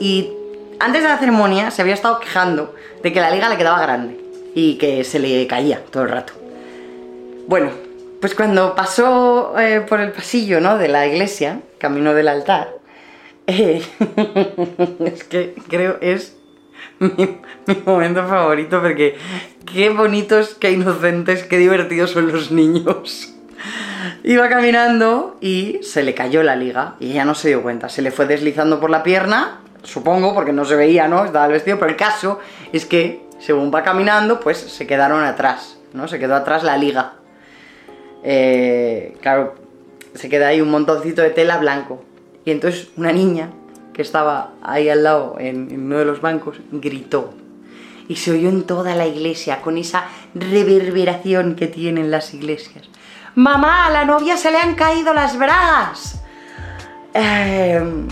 y 0.01 0.33
antes 0.81 1.01
de 1.01 1.09
la 1.09 1.19
ceremonia 1.19 1.71
se 1.71 1.81
había 1.81 1.95
estado 1.95 2.19
quejando 2.19 2.75
de 3.05 3.13
que 3.13 3.21
la 3.21 3.31
liga 3.31 3.49
le 3.49 3.57
quedaba 3.57 3.81
grande 3.81 4.22
y 4.55 4.77
que 4.77 5.05
se 5.05 5.19
le 5.19 5.47
caía 5.47 5.85
todo 5.91 6.05
el 6.05 6.11
rato. 6.11 6.33
Bueno, 7.47 7.71
pues 8.21 8.35
cuando 8.35 8.75
pasó 8.75 9.59
eh, 9.59 9.85
por 9.89 10.01
el 10.01 10.13
pasillo 10.13 10.61
¿no? 10.61 10.79
de 10.79 10.89
la 10.89 11.07
iglesia, 11.07 11.61
camino 11.79 12.15
del 12.15 12.29
altar, 12.29 12.75
es 13.47 15.25
que 15.25 15.55
creo 15.69 15.99
es 16.01 16.37
mi, 17.01 17.41
momento 17.85 18.27
favorito 18.27 18.81
porque 18.81 19.17
qué 19.73 19.91
bonitos, 19.91 20.55
qué 20.55 20.71
inocentes, 20.71 21.43
qué 21.43 21.59
divertidos 21.59 22.13
son 22.13 22.31
los 22.31 22.53
niños. 22.53 23.35
Iba 24.25 24.49
caminando 24.49 25.37
y 25.41 25.81
se 25.83 26.03
le 26.03 26.15
cayó 26.15 26.43
la 26.43 26.55
liga 26.55 26.95
y 27.01 27.11
ella 27.11 27.25
no 27.25 27.35
se 27.35 27.49
dio 27.49 27.63
cuenta. 27.63 27.89
Se 27.89 28.03
le 28.03 28.13
fue 28.13 28.27
deslizando 28.27 28.79
por 28.79 28.91
la 28.91 29.03
pierna, 29.03 29.61
supongo, 29.83 30.35
porque 30.35 30.53
no 30.53 30.65
se 30.65 30.77
veía, 30.77 31.09
¿no? 31.09 31.25
Estaba 31.25 31.47
el 31.47 31.53
vestido, 31.53 31.79
pero 31.79 31.91
el 31.91 31.97
caso 31.97 32.39
es 32.73 32.87
que 32.87 33.22
según 33.43 33.73
va 33.75 33.83
caminando, 33.83 34.39
pues 34.39 34.59
se 34.59 34.87
quedaron 34.87 35.25
atrás, 35.25 35.77
¿no? 35.93 36.07
Se 36.07 36.21
quedó 36.21 36.37
atrás 36.37 36.63
la 36.63 36.77
liga. 36.77 37.15
Eh, 38.23 39.17
claro, 39.21 39.55
se 40.15 40.29
queda 40.29 40.49
ahí 40.49 40.61
un 40.61 40.71
montoncito 40.71 41.23
de 41.23 41.31
tela 41.31 41.59
blanco. 41.59 42.05
Y 42.45 42.53
entonces 42.53 42.89
una 42.97 43.13
niña 43.13 43.51
que 43.93 44.03
estaba 44.03 44.53
ahí 44.63 44.89
al 44.89 45.03
lado 45.03 45.37
en, 45.41 45.69
uno 45.73 45.99
de 45.99 46.05
los 46.05 46.21
bancos 46.21 46.61
gritó. 46.71 47.35
Y 48.09 48.17
se 48.17 48.31
oyó 48.31 48.49
en 48.49 48.63
toda 48.63 48.95
la 48.95 49.07
iglesia 49.07 49.61
con 49.61 49.77
esa 49.77 50.05
reverberación 50.35 51.57
que 51.57 51.67
tienen 51.67 52.13
las 52.13 52.35
iglesias. 52.35 52.89
¡Mamá, 53.35 53.87
a 53.87 53.91
la 53.91 54.05
novia 54.05 54.37
se 54.37 54.53
le 54.53 54.59
han 54.59 54.77
caído 54.77 55.15
las 55.15 55.37
bragas! 55.37 56.23
Em, 57.13 58.07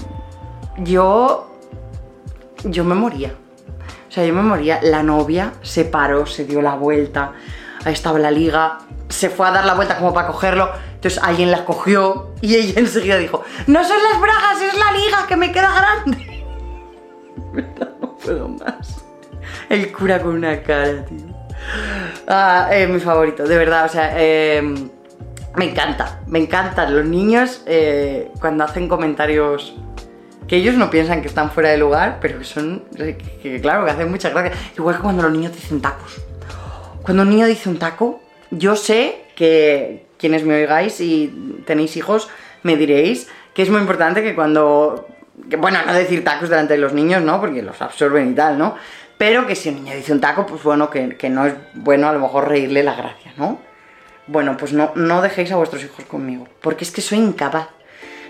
yo. 0.79 1.47
Yo 2.65 2.85
me 2.85 2.95
moría. 2.95 3.33
O 4.11 4.13
sea, 4.13 4.27
yo 4.27 4.35
me 4.35 4.43
moría. 4.43 4.81
La 4.83 5.05
novia 5.05 5.53
se 5.63 5.85
paró, 5.85 6.27
se 6.27 6.45
dio 6.45 6.61
la 6.61 6.75
vuelta. 6.75 7.33
Ahí 7.85 7.93
estaba 7.93 8.19
la 8.19 8.33
liga. 8.33 8.79
Se 9.09 9.31
fue 9.31 9.47
a 9.47 9.53
dar 9.53 9.65
la 9.65 9.75
vuelta 9.75 9.99
como 9.99 10.13
para 10.13 10.27
cogerlo. 10.27 10.69
Entonces 10.95 11.23
alguien 11.23 11.53
la 11.53 11.65
cogió 11.65 12.35
y 12.41 12.57
ella 12.57 12.75
enseguida 12.81 13.17
dijo: 13.19 13.45
No 13.69 13.85
son 13.85 13.99
las 14.03 14.21
bragas, 14.21 14.61
es 14.61 14.77
la 14.77 14.93
liga 14.93 15.27
que 15.29 15.37
me 15.37 15.53
queda 15.53 15.73
grande. 15.73 16.45
no 18.01 18.17
puedo 18.17 18.49
más. 18.49 19.05
El 19.69 19.93
cura 19.93 20.21
con 20.21 20.35
una 20.35 20.61
cara, 20.61 21.05
tío. 21.05 21.27
Ah, 22.27 22.69
es 22.73 22.89
mi 22.89 22.99
favorito, 22.99 23.45
de 23.45 23.57
verdad. 23.57 23.85
O 23.85 23.89
sea, 23.89 24.21
em, 24.21 24.91
me 25.55 25.71
encanta. 25.71 26.19
Me 26.27 26.41
encantan 26.41 26.97
los 26.97 27.05
niños 27.05 27.63
eh, 27.67 28.33
cuando 28.41 28.65
hacen 28.65 28.89
comentarios 28.89 29.77
que 30.51 30.57
ellos 30.57 30.75
no 30.75 30.91
piensan 30.91 31.23
que 31.23 31.29
están 31.29 31.53
fuera 31.53 31.69
de 31.69 31.79
lugar, 31.79 32.19
pero 32.21 32.41
que 32.41 32.45
son, 32.45 32.83
que, 32.97 33.61
claro, 33.63 33.85
que 33.85 33.93
hacen 33.93 34.11
mucha 34.11 34.31
gracia. 34.31 34.51
Igual 34.77 34.97
que 34.97 35.03
cuando 35.03 35.23
los 35.23 35.31
niños 35.31 35.55
dicen 35.55 35.81
tacos. 35.81 36.21
Cuando 37.05 37.23
un 37.23 37.31
niño 37.31 37.47
dice 37.47 37.69
un 37.69 37.79
taco, 37.79 38.21
yo 38.51 38.75
sé 38.75 39.27
que 39.37 40.07
quienes 40.19 40.43
me 40.43 40.57
oigáis 40.57 41.01
y 41.01 41.63
tenéis 41.67 41.97
hijos, 41.97 42.29
me 42.65 42.77
diréis 42.77 43.29
que 43.55 43.63
es 43.63 43.71
muy 43.71 43.81
importante 43.81 44.25
que 44.25 44.35
cuando, 44.35 45.07
bueno, 45.57 45.79
no 45.87 45.95
decir 45.95 46.25
tacos 46.25 46.49
delante 46.49 46.75
de 46.75 46.81
los 46.81 46.95
niños, 46.95 47.23
¿no? 47.23 47.41
Porque 47.41 47.63
los 47.63 47.81
absorben 47.81 48.33
y 48.33 48.35
tal, 48.35 48.59
¿no? 48.59 48.75
Pero 49.19 49.47
que 49.47 49.55
si 49.55 49.69
un 49.69 49.77
niño 49.77 49.95
dice 49.95 50.13
un 50.13 50.21
taco, 50.21 50.47
pues 50.47 50.65
bueno, 50.65 50.91
que, 50.91 51.17
que 51.17 51.31
no 51.31 51.47
es 51.47 51.55
bueno 51.75 52.09
a 52.09 52.13
lo 52.13 52.19
mejor 52.19 52.49
reírle 52.49 52.83
la 52.83 52.97
gracia, 52.97 53.33
¿no? 53.37 53.61
Bueno, 54.27 54.57
pues 54.57 54.73
no, 54.73 54.91
no 54.97 55.23
dejéis 55.23 55.53
a 55.53 55.57
vuestros 55.57 55.85
hijos 55.85 56.05
conmigo, 56.07 56.49
porque 56.61 56.83
es 56.83 56.91
que 56.91 57.03
soy 57.03 57.19
incapaz 57.19 57.69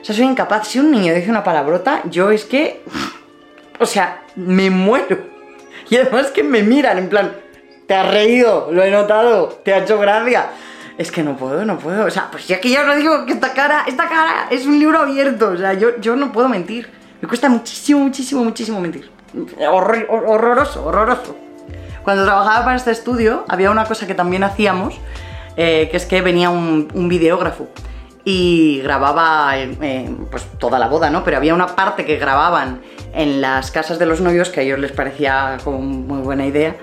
o 0.00 0.04
sea, 0.04 0.14
soy 0.14 0.24
incapaz. 0.24 0.68
Si 0.68 0.78
un 0.78 0.90
niño 0.90 1.14
dice 1.14 1.30
una 1.30 1.44
palabrota, 1.44 2.02
yo 2.04 2.30
es 2.30 2.44
que. 2.44 2.82
O 3.78 3.86
sea, 3.86 4.22
me 4.36 4.70
muero. 4.70 5.18
Y 5.88 5.96
además 5.96 6.28
que 6.28 6.42
me 6.42 6.62
miran 6.62 6.98
en 6.98 7.08
plan, 7.08 7.32
te 7.86 7.94
has 7.94 8.08
reído, 8.10 8.68
lo 8.70 8.82
he 8.82 8.90
notado, 8.90 9.48
te 9.64 9.74
ha 9.74 9.78
hecho 9.78 9.98
gracia. 9.98 10.50
Es 10.96 11.10
que 11.10 11.22
no 11.22 11.36
puedo, 11.36 11.64
no 11.64 11.78
puedo. 11.78 12.04
O 12.04 12.10
sea, 12.10 12.30
pues 12.30 12.46
ya 12.46 12.60
que 12.60 12.70
ya 12.70 12.82
os 12.82 12.86
lo 12.86 12.96
digo, 12.96 13.26
que 13.26 13.32
esta 13.32 13.52
cara, 13.52 13.84
esta 13.86 14.08
cara 14.08 14.48
es 14.50 14.66
un 14.66 14.78
libro 14.78 14.98
abierto. 14.98 15.50
O 15.50 15.56
sea, 15.56 15.72
yo, 15.74 15.98
yo 16.00 16.14
no 16.16 16.30
puedo 16.32 16.48
mentir. 16.48 16.90
Me 17.20 17.28
cuesta 17.28 17.48
muchísimo, 17.48 18.00
muchísimo, 18.00 18.44
muchísimo 18.44 18.80
mentir. 18.80 19.10
horroroso, 19.70 20.84
horroroso. 20.84 21.36
Cuando 22.02 22.24
trabajaba 22.24 22.64
para 22.64 22.76
este 22.76 22.90
estudio, 22.90 23.44
había 23.48 23.70
una 23.70 23.84
cosa 23.84 24.06
que 24.06 24.14
también 24.14 24.42
hacíamos, 24.44 24.98
eh, 25.56 25.88
que 25.90 25.96
es 25.96 26.06
que 26.06 26.22
venía 26.22 26.48
un 26.50 27.08
videógrafo 27.08 27.68
y 28.24 28.80
grababa 28.82 29.54
pues 30.30 30.44
toda 30.58 30.78
la 30.78 30.88
boda, 30.88 31.10
¿no? 31.10 31.24
Pero 31.24 31.36
había 31.36 31.54
una 31.54 31.74
parte 31.74 32.04
que 32.04 32.16
grababan 32.16 32.82
en 33.12 33.40
las 33.40 33.70
casas 33.70 33.98
de 33.98 34.06
los 34.06 34.20
novios 34.20 34.50
que 34.50 34.60
a 34.60 34.62
ellos 34.62 34.78
les 34.78 34.92
parecía 34.92 35.58
como 35.64 35.80
muy 35.80 36.20
buena 36.20 36.46
idea, 36.46 36.76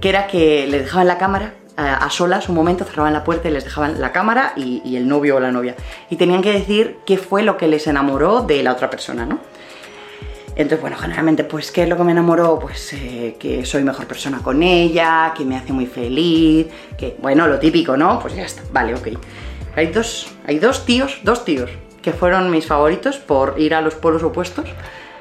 que 0.00 0.08
era 0.08 0.26
que 0.26 0.66
les 0.66 0.82
dejaban 0.82 1.06
la 1.06 1.18
cámara 1.18 1.54
a, 1.76 2.10
solas 2.10 2.48
un 2.48 2.54
momento, 2.54 2.84
cerraban 2.84 3.12
la 3.12 3.24
puerta 3.24 3.48
y 3.48 3.52
les 3.52 3.64
dejaban 3.64 4.00
la 4.00 4.12
cámara 4.12 4.52
y, 4.56 4.96
el 4.96 5.08
novio 5.08 5.36
o 5.36 5.40
la 5.40 5.50
novia. 5.50 5.74
Y 6.10 6.16
tenían 6.16 6.42
que 6.42 6.52
decir 6.52 6.98
qué 7.06 7.16
fue 7.16 7.42
lo 7.42 7.56
que 7.56 7.68
les 7.68 7.86
enamoró 7.86 8.42
de 8.42 8.62
la 8.62 8.72
otra 8.72 8.90
persona, 8.90 9.26
¿no? 9.26 9.38
Entonces, 10.56 10.80
bueno, 10.80 10.96
generalmente, 10.98 11.44
pues, 11.44 11.70
¿qué 11.70 11.84
es 11.84 11.88
lo 11.88 11.96
que 11.96 12.04
me 12.04 12.12
enamoró? 12.12 12.58
Pues 12.58 12.92
eh, 12.92 13.36
que 13.38 13.64
soy 13.64 13.82
mejor 13.82 14.06
persona 14.06 14.40
con 14.42 14.62
ella, 14.62 15.32
que 15.34 15.44
me 15.44 15.56
hace 15.56 15.72
muy 15.72 15.86
feliz, 15.86 16.66
que, 16.98 17.16
bueno, 17.18 17.46
lo 17.46 17.58
típico, 17.58 17.96
¿no? 17.96 18.18
Pues 18.20 18.34
ya 18.34 18.44
está, 18.44 18.62
vale, 18.70 18.94
ok. 18.94 19.08
Hay 19.76 19.86
dos, 19.88 20.28
hay 20.46 20.58
dos 20.58 20.84
tíos, 20.84 21.20
dos 21.22 21.44
tíos, 21.44 21.70
que 22.02 22.12
fueron 22.12 22.50
mis 22.50 22.66
favoritos 22.66 23.18
por 23.18 23.54
ir 23.58 23.74
a 23.74 23.80
los 23.80 23.94
polos 23.94 24.22
opuestos. 24.22 24.68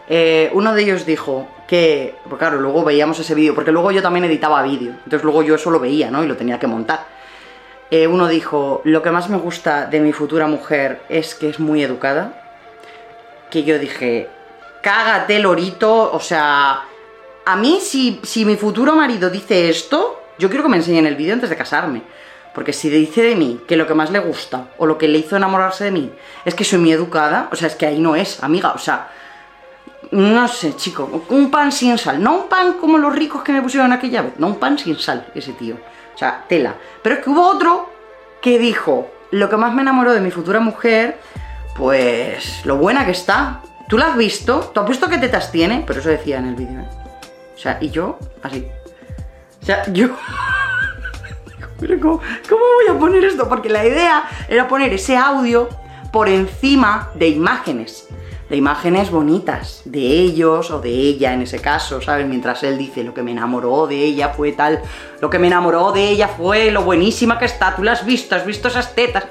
Eh, 0.07 0.49
uno 0.53 0.73
de 0.73 0.81
ellos 0.81 1.05
dijo 1.05 1.47
que, 1.67 2.15
pues 2.27 2.39
claro, 2.39 2.59
luego 2.59 2.83
veíamos 2.83 3.19
ese 3.19 3.35
vídeo, 3.35 3.53
porque 3.53 3.71
luego 3.71 3.91
yo 3.91 4.01
también 4.01 4.25
editaba 4.25 4.63
vídeo, 4.63 4.93
entonces 5.03 5.23
luego 5.23 5.43
yo 5.43 5.55
eso 5.55 5.69
lo 5.69 5.79
veía, 5.79 6.09
¿no? 6.09 6.23
Y 6.23 6.27
lo 6.27 6.35
tenía 6.35 6.57
que 6.57 6.65
montar. 6.65 7.05
Eh, 7.91 8.07
uno 8.07 8.27
dijo, 8.27 8.81
lo 8.85 9.01
que 9.03 9.11
más 9.11 9.29
me 9.29 9.37
gusta 9.37 9.85
de 9.85 9.99
mi 9.99 10.13
futura 10.13 10.47
mujer 10.47 11.01
es 11.09 11.35
que 11.35 11.49
es 11.49 11.59
muy 11.59 11.83
educada. 11.83 12.43
Que 13.51 13.63
yo 13.63 13.77
dije, 13.77 14.29
cágate, 14.81 15.39
lorito, 15.39 16.11
o 16.11 16.19
sea, 16.19 16.85
a 17.45 17.55
mí 17.55 17.79
si, 17.81 18.19
si 18.23 18.45
mi 18.45 18.55
futuro 18.57 18.95
marido 18.95 19.29
dice 19.29 19.69
esto, 19.69 20.21
yo 20.37 20.49
quiero 20.49 20.63
que 20.63 20.69
me 20.69 20.77
enseñen 20.77 21.05
el 21.05 21.15
vídeo 21.15 21.33
antes 21.33 21.49
de 21.49 21.55
casarme. 21.55 22.01
Porque 22.59 22.73
si 22.73 22.89
dice 22.89 23.21
de 23.21 23.37
mí 23.37 23.61
que 23.65 23.77
lo 23.77 23.87
que 23.87 23.93
más 23.93 24.11
le 24.11 24.19
gusta 24.19 24.71
o 24.77 24.85
lo 24.85 24.97
que 24.97 25.07
le 25.07 25.19
hizo 25.19 25.37
enamorarse 25.37 25.85
de 25.85 25.91
mí 25.91 26.11
es 26.43 26.53
que 26.53 26.65
soy 26.65 26.77
muy 26.77 26.91
educada, 26.91 27.47
o 27.53 27.55
sea, 27.55 27.69
es 27.69 27.75
que 27.75 27.85
ahí 27.85 28.01
no 28.01 28.17
es, 28.17 28.43
amiga, 28.43 28.73
o 28.73 28.77
sea, 28.77 29.07
no 30.11 30.45
sé, 30.49 30.75
chico, 30.75 31.23
un 31.29 31.49
pan 31.51 31.71
sin 31.71 31.97
sal, 31.97 32.21
no 32.21 32.35
un 32.35 32.49
pan 32.49 32.73
como 32.73 32.97
los 32.97 33.15
ricos 33.15 33.43
que 33.43 33.53
me 33.53 33.61
pusieron 33.61 33.93
aquella 33.93 34.23
vez, 34.23 34.33
no 34.39 34.47
un 34.47 34.59
pan 34.59 34.77
sin 34.77 34.99
sal, 34.99 35.31
ese 35.33 35.53
tío, 35.53 35.75
o 36.13 36.17
sea, 36.17 36.43
tela. 36.49 36.75
Pero 37.01 37.15
es 37.15 37.23
que 37.23 37.29
hubo 37.29 37.47
otro 37.47 37.93
que 38.41 38.59
dijo, 38.59 39.09
lo 39.31 39.49
que 39.49 39.55
más 39.55 39.73
me 39.73 39.81
enamoró 39.81 40.11
de 40.11 40.19
mi 40.19 40.29
futura 40.29 40.59
mujer, 40.59 41.17
pues 41.77 42.65
lo 42.65 42.75
buena 42.75 43.05
que 43.05 43.11
está. 43.11 43.61
¿Tú 43.87 43.97
la 43.97 44.07
has 44.07 44.17
visto? 44.17 44.69
¿Tú 44.73 44.81
has 44.81 44.89
visto 44.89 45.07
qué 45.07 45.17
tetas 45.17 45.49
tiene? 45.49 45.85
Pero 45.87 46.01
eso 46.01 46.09
decía 46.09 46.39
en 46.39 46.49
el 46.49 46.55
vídeo, 46.55 46.81
¿eh? 46.81 46.89
O 47.55 47.57
sea, 47.57 47.77
y 47.79 47.89
yo, 47.89 48.19
así. 48.43 48.67
O 49.61 49.65
sea, 49.65 49.89
yo... 49.93 50.09
Pero 51.79 51.99
¿cómo, 51.99 52.19
¿cómo 52.49 52.61
voy 52.75 52.95
a 52.95 52.99
poner 52.99 53.23
esto? 53.23 53.47
Porque 53.47 53.69
la 53.69 53.85
idea 53.85 54.23
era 54.47 54.67
poner 54.67 54.93
ese 54.93 55.15
audio 55.15 55.69
por 56.11 56.29
encima 56.29 57.09
de 57.15 57.29
imágenes. 57.29 58.07
De 58.49 58.57
imágenes 58.57 59.11
bonitas, 59.11 59.83
de 59.85 59.99
ellos 59.99 60.71
o 60.71 60.81
de 60.81 60.89
ella 60.89 61.33
en 61.33 61.43
ese 61.43 61.59
caso, 61.59 62.01
¿sabes? 62.01 62.25
Mientras 62.25 62.63
él 62.63 62.79
dice 62.79 63.03
lo 63.03 63.13
que 63.13 63.21
me 63.21 63.31
enamoró 63.31 63.85
de 63.85 64.03
ella 64.03 64.29
fue 64.29 64.53
tal, 64.53 64.81
lo 65.21 65.29
que 65.29 65.37
me 65.37 65.45
enamoró 65.47 65.91
de 65.91 66.09
ella 66.09 66.27
fue 66.27 66.71
lo 66.71 66.81
buenísima 66.81 67.37
que 67.37 67.45
está, 67.45 67.75
tú 67.75 67.83
la 67.83 67.91
has 67.91 68.03
visto, 68.03 68.35
has 68.35 68.45
visto 68.45 68.67
esas 68.67 68.95
tetas. 68.95 69.25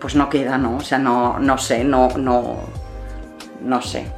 Pues 0.00 0.16
no 0.16 0.28
queda, 0.28 0.58
¿no? 0.58 0.78
O 0.78 0.80
sea, 0.80 0.98
no, 0.98 1.38
no 1.38 1.56
sé, 1.56 1.84
no, 1.84 2.08
no, 2.16 2.56
no 3.62 3.82
sé. 3.82 4.10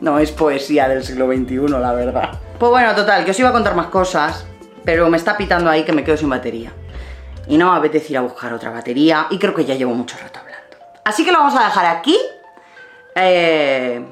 No 0.00 0.20
es 0.20 0.30
poesía 0.30 0.88
del 0.88 1.02
siglo 1.02 1.26
XXI, 1.26 1.68
la 1.80 1.92
verdad. 1.92 2.38
Pues 2.58 2.70
bueno, 2.70 2.94
total, 2.94 3.24
que 3.24 3.32
os 3.32 3.40
iba 3.40 3.48
a 3.48 3.52
contar 3.52 3.74
más 3.74 3.86
cosas, 3.86 4.46
pero 4.84 5.08
me 5.08 5.16
está 5.16 5.36
pitando 5.36 5.70
ahí 5.70 5.84
que 5.84 5.92
me 5.92 6.04
quedo 6.04 6.16
sin 6.16 6.28
batería. 6.28 6.72
Y 7.46 7.56
no 7.56 7.72
me 7.72 7.78
apetece 7.78 8.12
ir 8.12 8.18
a 8.18 8.22
buscar 8.22 8.52
otra 8.52 8.70
batería 8.70 9.26
y 9.30 9.38
creo 9.38 9.54
que 9.54 9.64
ya 9.64 9.74
llevo 9.74 9.94
mucho 9.94 10.16
rato 10.20 10.38
hablando. 10.38 10.76
Así 11.04 11.24
que 11.24 11.32
lo 11.32 11.38
vamos 11.38 11.54
a 11.56 11.64
dejar 11.64 11.86
aquí. 11.86 12.18
Eh, 13.14 14.04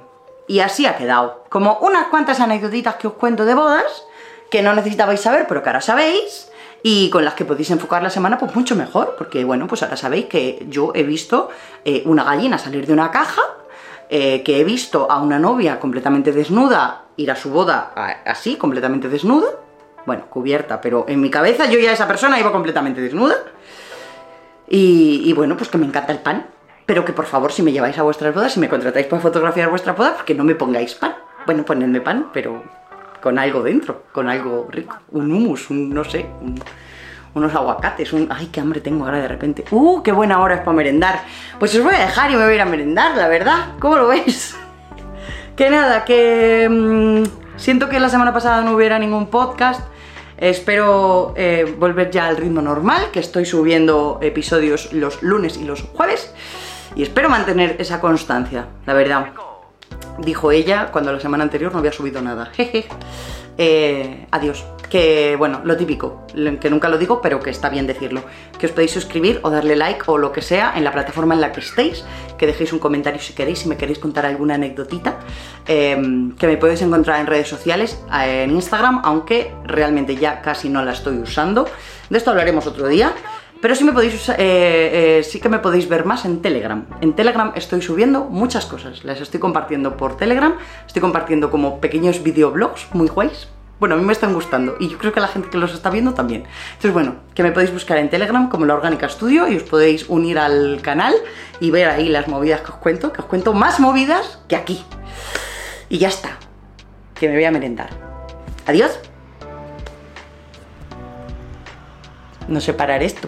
y 0.49 0.61
así 0.61 0.87
ha 0.87 0.97
quedado. 0.97 1.45
Como 1.49 1.79
unas 1.79 2.09
cuantas 2.09 2.41
anécdotitas 2.41 2.97
que 2.97 3.07
os 3.07 3.15
cuento 3.15 3.45
de 3.45 3.55
bodas, 3.55 4.05
que 4.51 4.63
no 4.63 4.75
necesitabais 4.75 5.21
saber, 5.21 5.47
pero 5.49 5.63
que 5.63 5.71
ahora 5.71 5.81
sabéis, 5.81 6.51
y 6.83 7.09
con 7.11 7.25
las 7.25 7.35
que 7.35 7.45
podéis 7.45 7.71
enfocar 7.71 8.03
la 8.03 8.11
semana, 8.11 8.39
pues 8.39 8.55
mucho 8.55 8.77
mejor, 8.77 9.15
porque 9.17 9.45
bueno, 9.45 9.67
pues 9.67 9.83
ahora 9.83 9.97
sabéis 9.97 10.27
que 10.27 10.67
yo 10.69 10.93
he 10.95 11.05
visto 11.05 11.49
eh, 11.85 12.03
una 12.07 12.25
gallina 12.25 12.59
salir 12.59 12.87
de 12.87 12.93
una 12.93 13.11
caja, 13.11 13.41
eh, 14.11 14.43
que 14.43 14.61
he 14.61 14.65
visto 14.65 15.11
a 15.11 15.23
una 15.23 15.39
novia 15.39 15.81
completamente 15.81 16.33
desnuda 16.33 17.05
ir 17.17 17.31
a 17.31 17.37
su 17.37 17.51
boda 17.51 17.93
así, 18.27 18.57
completamente 18.57 19.09
desnuda, 19.09 19.49
bueno, 20.07 20.27
cubierta, 20.29 20.81
pero 20.81 21.05
en 21.09 21.21
mi 21.21 21.31
cabeza 21.31 21.67
yo 21.67 21.79
ya 21.79 21.93
esa 21.93 22.09
persona 22.09 22.39
iba 22.39 22.53
completamente 22.53 23.01
desnuda, 23.01 23.37
y, 24.75 25.31
bueno, 25.35 25.57
pues 25.57 25.69
que 25.69 25.77
me 25.77 25.85
encanta 25.85 26.13
el 26.13 26.21
pan, 26.21 26.47
pero 26.87 27.05
que 27.05 27.13
por 27.13 27.27
favor 27.27 27.53
si 27.53 27.63
me 27.63 27.73
lleváis 27.73 27.99
a 27.99 28.03
vuestras 28.03 28.35
bodas, 28.35 28.55
si 28.55 28.61
me 28.61 28.71
contratáis 28.71 29.07
para 29.07 29.21
fotografiar 29.21 29.69
vuestra 29.69 29.93
boda, 29.93 30.15
pues 30.15 30.25
que 30.25 30.35
no 30.35 30.45
me 30.45 30.55
pongáis 30.55 30.95
pan. 30.95 31.15
Bueno, 31.45 31.63
ponedme 31.65 32.01
pan, 32.01 32.31
pero 32.33 32.63
con 33.21 33.39
algo 33.39 33.63
dentro, 33.63 34.05
con 34.13 34.31
algo 34.31 34.69
rico. 34.71 34.97
Un 35.11 35.31
hummus, 35.31 35.69
un 35.69 35.91
no 35.91 36.05
sé, 36.05 36.27
unos 37.35 37.55
aguacates, 37.55 38.13
un... 38.15 38.29
¡Ay, 38.31 38.47
qué 38.47 38.61
hambre 38.61 38.81
tengo 38.81 39.05
ahora 39.05 39.19
de 39.19 39.29
repente! 39.29 39.65
¡Uh, 39.71 40.03
qué 40.03 40.13
buena 40.13 40.41
hora 40.41 40.55
es 40.55 40.61
para 40.61 40.73
merendar! 40.73 41.21
Pues 41.59 41.75
os 41.75 41.83
voy 41.83 41.95
a 41.95 41.99
dejar 41.99 42.31
y 42.31 42.37
me 42.37 42.43
voy 42.43 42.53
a 42.53 42.55
ir 42.55 42.61
a 42.63 42.67
merendar, 42.67 43.15
la 43.17 43.29
verdad. 43.29 43.75
¿Cómo 43.79 43.97
lo 43.97 44.09
veis? 44.09 44.57
que 45.57 45.69
nada, 45.69 46.05
que... 46.05 46.67
mmm, 46.71 47.25
siento 47.57 47.89
que 47.89 48.01
la 48.01 48.09
semana 48.09 48.33
pasada 48.33 48.63
no 48.63 48.73
hubiera 48.73 48.99
ningún 48.99 49.27
podcast. 49.27 49.92
Espero 50.43 51.35
eh, 51.37 51.73
volver 51.79 52.11
ya 52.11 52.27
al 52.27 52.37
ritmo 52.37 52.61
normal, 52.61 53.13
que 53.13 53.21
estoy 53.21 53.47
subiendo 53.47 54.19
episodios 54.21 54.93
los 54.93 55.23
lunes 55.23 55.57
y 55.57 55.63
los 55.63 55.83
jueves. 55.83 56.35
Y 56.97 57.05
espero 57.05 57.29
mantener 57.29 57.77
esa 57.79 58.01
constancia, 58.01 58.67
la 58.85 58.93
verdad. 58.93 59.29
Dijo 60.19 60.51
ella 60.51 60.89
cuando 60.91 61.13
la 61.13 61.21
semana 61.21 61.45
anterior 61.45 61.73
no 61.73 61.79
había 61.79 61.93
subido 61.93 62.21
nada. 62.23 62.47
Jeje. 62.57 62.87
Eh, 63.57 64.27
adiós. 64.33 64.65
Que 64.93 65.37
bueno, 65.39 65.63
lo 65.65 65.75
típico, 65.79 66.27
que 66.61 66.69
nunca 66.69 66.91
lo 66.91 66.99
digo, 66.99 67.23
pero 67.23 67.41
que 67.41 67.49
está 67.49 67.71
bien 67.71 67.87
decirlo. 67.87 68.25
Que 68.59 68.67
os 68.67 68.73
podéis 68.73 68.91
suscribir 68.91 69.41
o 69.43 69.49
darle 69.49 69.75
like 69.75 70.03
o 70.05 70.19
lo 70.19 70.33
que 70.33 70.43
sea 70.43 70.75
en 70.77 70.85
la 70.85 70.93
plataforma 70.93 71.33
en 71.33 71.41
la 71.41 71.51
que 71.51 71.61
estéis. 71.61 72.05
Que 72.37 72.47
dejéis 72.47 72.75
un 72.75 72.79
comentario 72.79 73.19
si 73.19 73.33
queréis, 73.33 73.61
si 73.61 73.71
me 73.71 73.79
queréis 73.79 73.99
contar 73.99 74.27
alguna 74.27 74.57
anécdotita. 74.57 75.21
Eh, 75.67 75.97
que 76.39 76.47
me 76.47 76.59
podéis 76.59 76.83
encontrar 76.83 77.21
en 77.21 77.27
redes 77.27 77.49
sociales, 77.49 78.05
en 78.13 78.51
Instagram, 78.51 79.01
aunque 79.03 79.55
realmente 79.65 80.15
ya 80.17 80.43
casi 80.43 80.69
no 80.69 80.85
la 80.85 80.93
estoy 80.93 81.17
usando. 81.17 81.67
De 82.11 82.19
esto 82.19 82.29
hablaremos 82.29 82.67
otro 82.67 82.87
día. 82.87 83.15
Pero 83.63 83.75
sí, 83.75 83.85
me 83.85 83.93
podéis, 83.93 84.29
eh, 84.29 84.35
eh, 84.39 85.23
sí 85.23 85.41
que 85.41 85.49
me 85.49 85.61
podéis 85.61 85.89
ver 85.89 86.05
más 86.05 86.27
en 86.27 86.43
Telegram. 86.43 86.85
En 87.01 87.15
Telegram 87.15 87.53
estoy 87.55 87.81
subiendo 87.81 88.25
muchas 88.25 88.67
cosas. 88.67 89.05
Las 89.05 89.23
estoy 89.23 89.41
compartiendo 89.41 89.97
por 89.97 90.19
Telegram. 90.19 90.55
Estoy 90.87 91.01
compartiendo 91.01 91.51
como 91.51 91.81
pequeños 91.81 92.23
videoblogs 92.23 92.89
muy 92.93 93.09
guays. 93.09 93.49
Bueno, 93.83 93.97
a 93.97 93.99
mí 93.99 94.05
me 94.05 94.13
están 94.13 94.33
gustando 94.33 94.77
y 94.79 94.89
yo 94.91 94.97
creo 94.97 95.13
que 95.13 95.19
la 95.19 95.27
gente 95.27 95.51
que 95.51 95.59
los 95.59 95.75
está 95.75 95.91
viendo 95.91 96.15
también. 96.15 96.45
Entonces, 96.69 96.93
bueno, 96.93 97.17
que 97.35 97.43
me 97.43 97.51
podéis 97.51 97.73
buscar 97.73 97.99
en 97.99 98.09
Telegram 98.09 98.49
como 98.49 98.65
La 98.65 98.75
Orgánica 98.75 99.09
Studio 99.09 99.49
y 99.49 99.57
os 99.57 99.65
podéis 99.65 100.09
unir 100.09 100.39
al 100.39 100.81
canal 100.83 101.13
y 101.59 101.73
ver 101.73 101.89
ahí 101.89 102.09
las 102.09 102.29
movidas 102.29 102.61
que 102.61 102.71
os 102.71 102.77
cuento, 102.77 103.13
que 103.13 103.23
os 103.23 103.27
cuento 103.27 103.55
más 103.55 103.81
movidas 103.81 104.39
que 104.47 104.55
aquí. 104.55 104.85
Y 105.89 105.99
ya 105.99 106.07
está, 106.07 106.39
que 107.17 107.27
me 107.27 107.35
voy 107.35 107.45
a 107.45 107.51
merendar. 107.51 107.91
Adiós. 108.69 109.01
No 112.47 112.61
sé 112.61 112.75
parar 112.75 113.03
esto. 113.03 113.27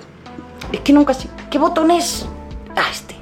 Es 0.71 0.79
que 0.83 0.93
nunca 0.93 1.15
sé. 1.15 1.29
¿Qué 1.51 1.59
botón 1.59 1.91
es? 1.91 2.29
Ah, 2.77 2.87
este. 2.93 3.14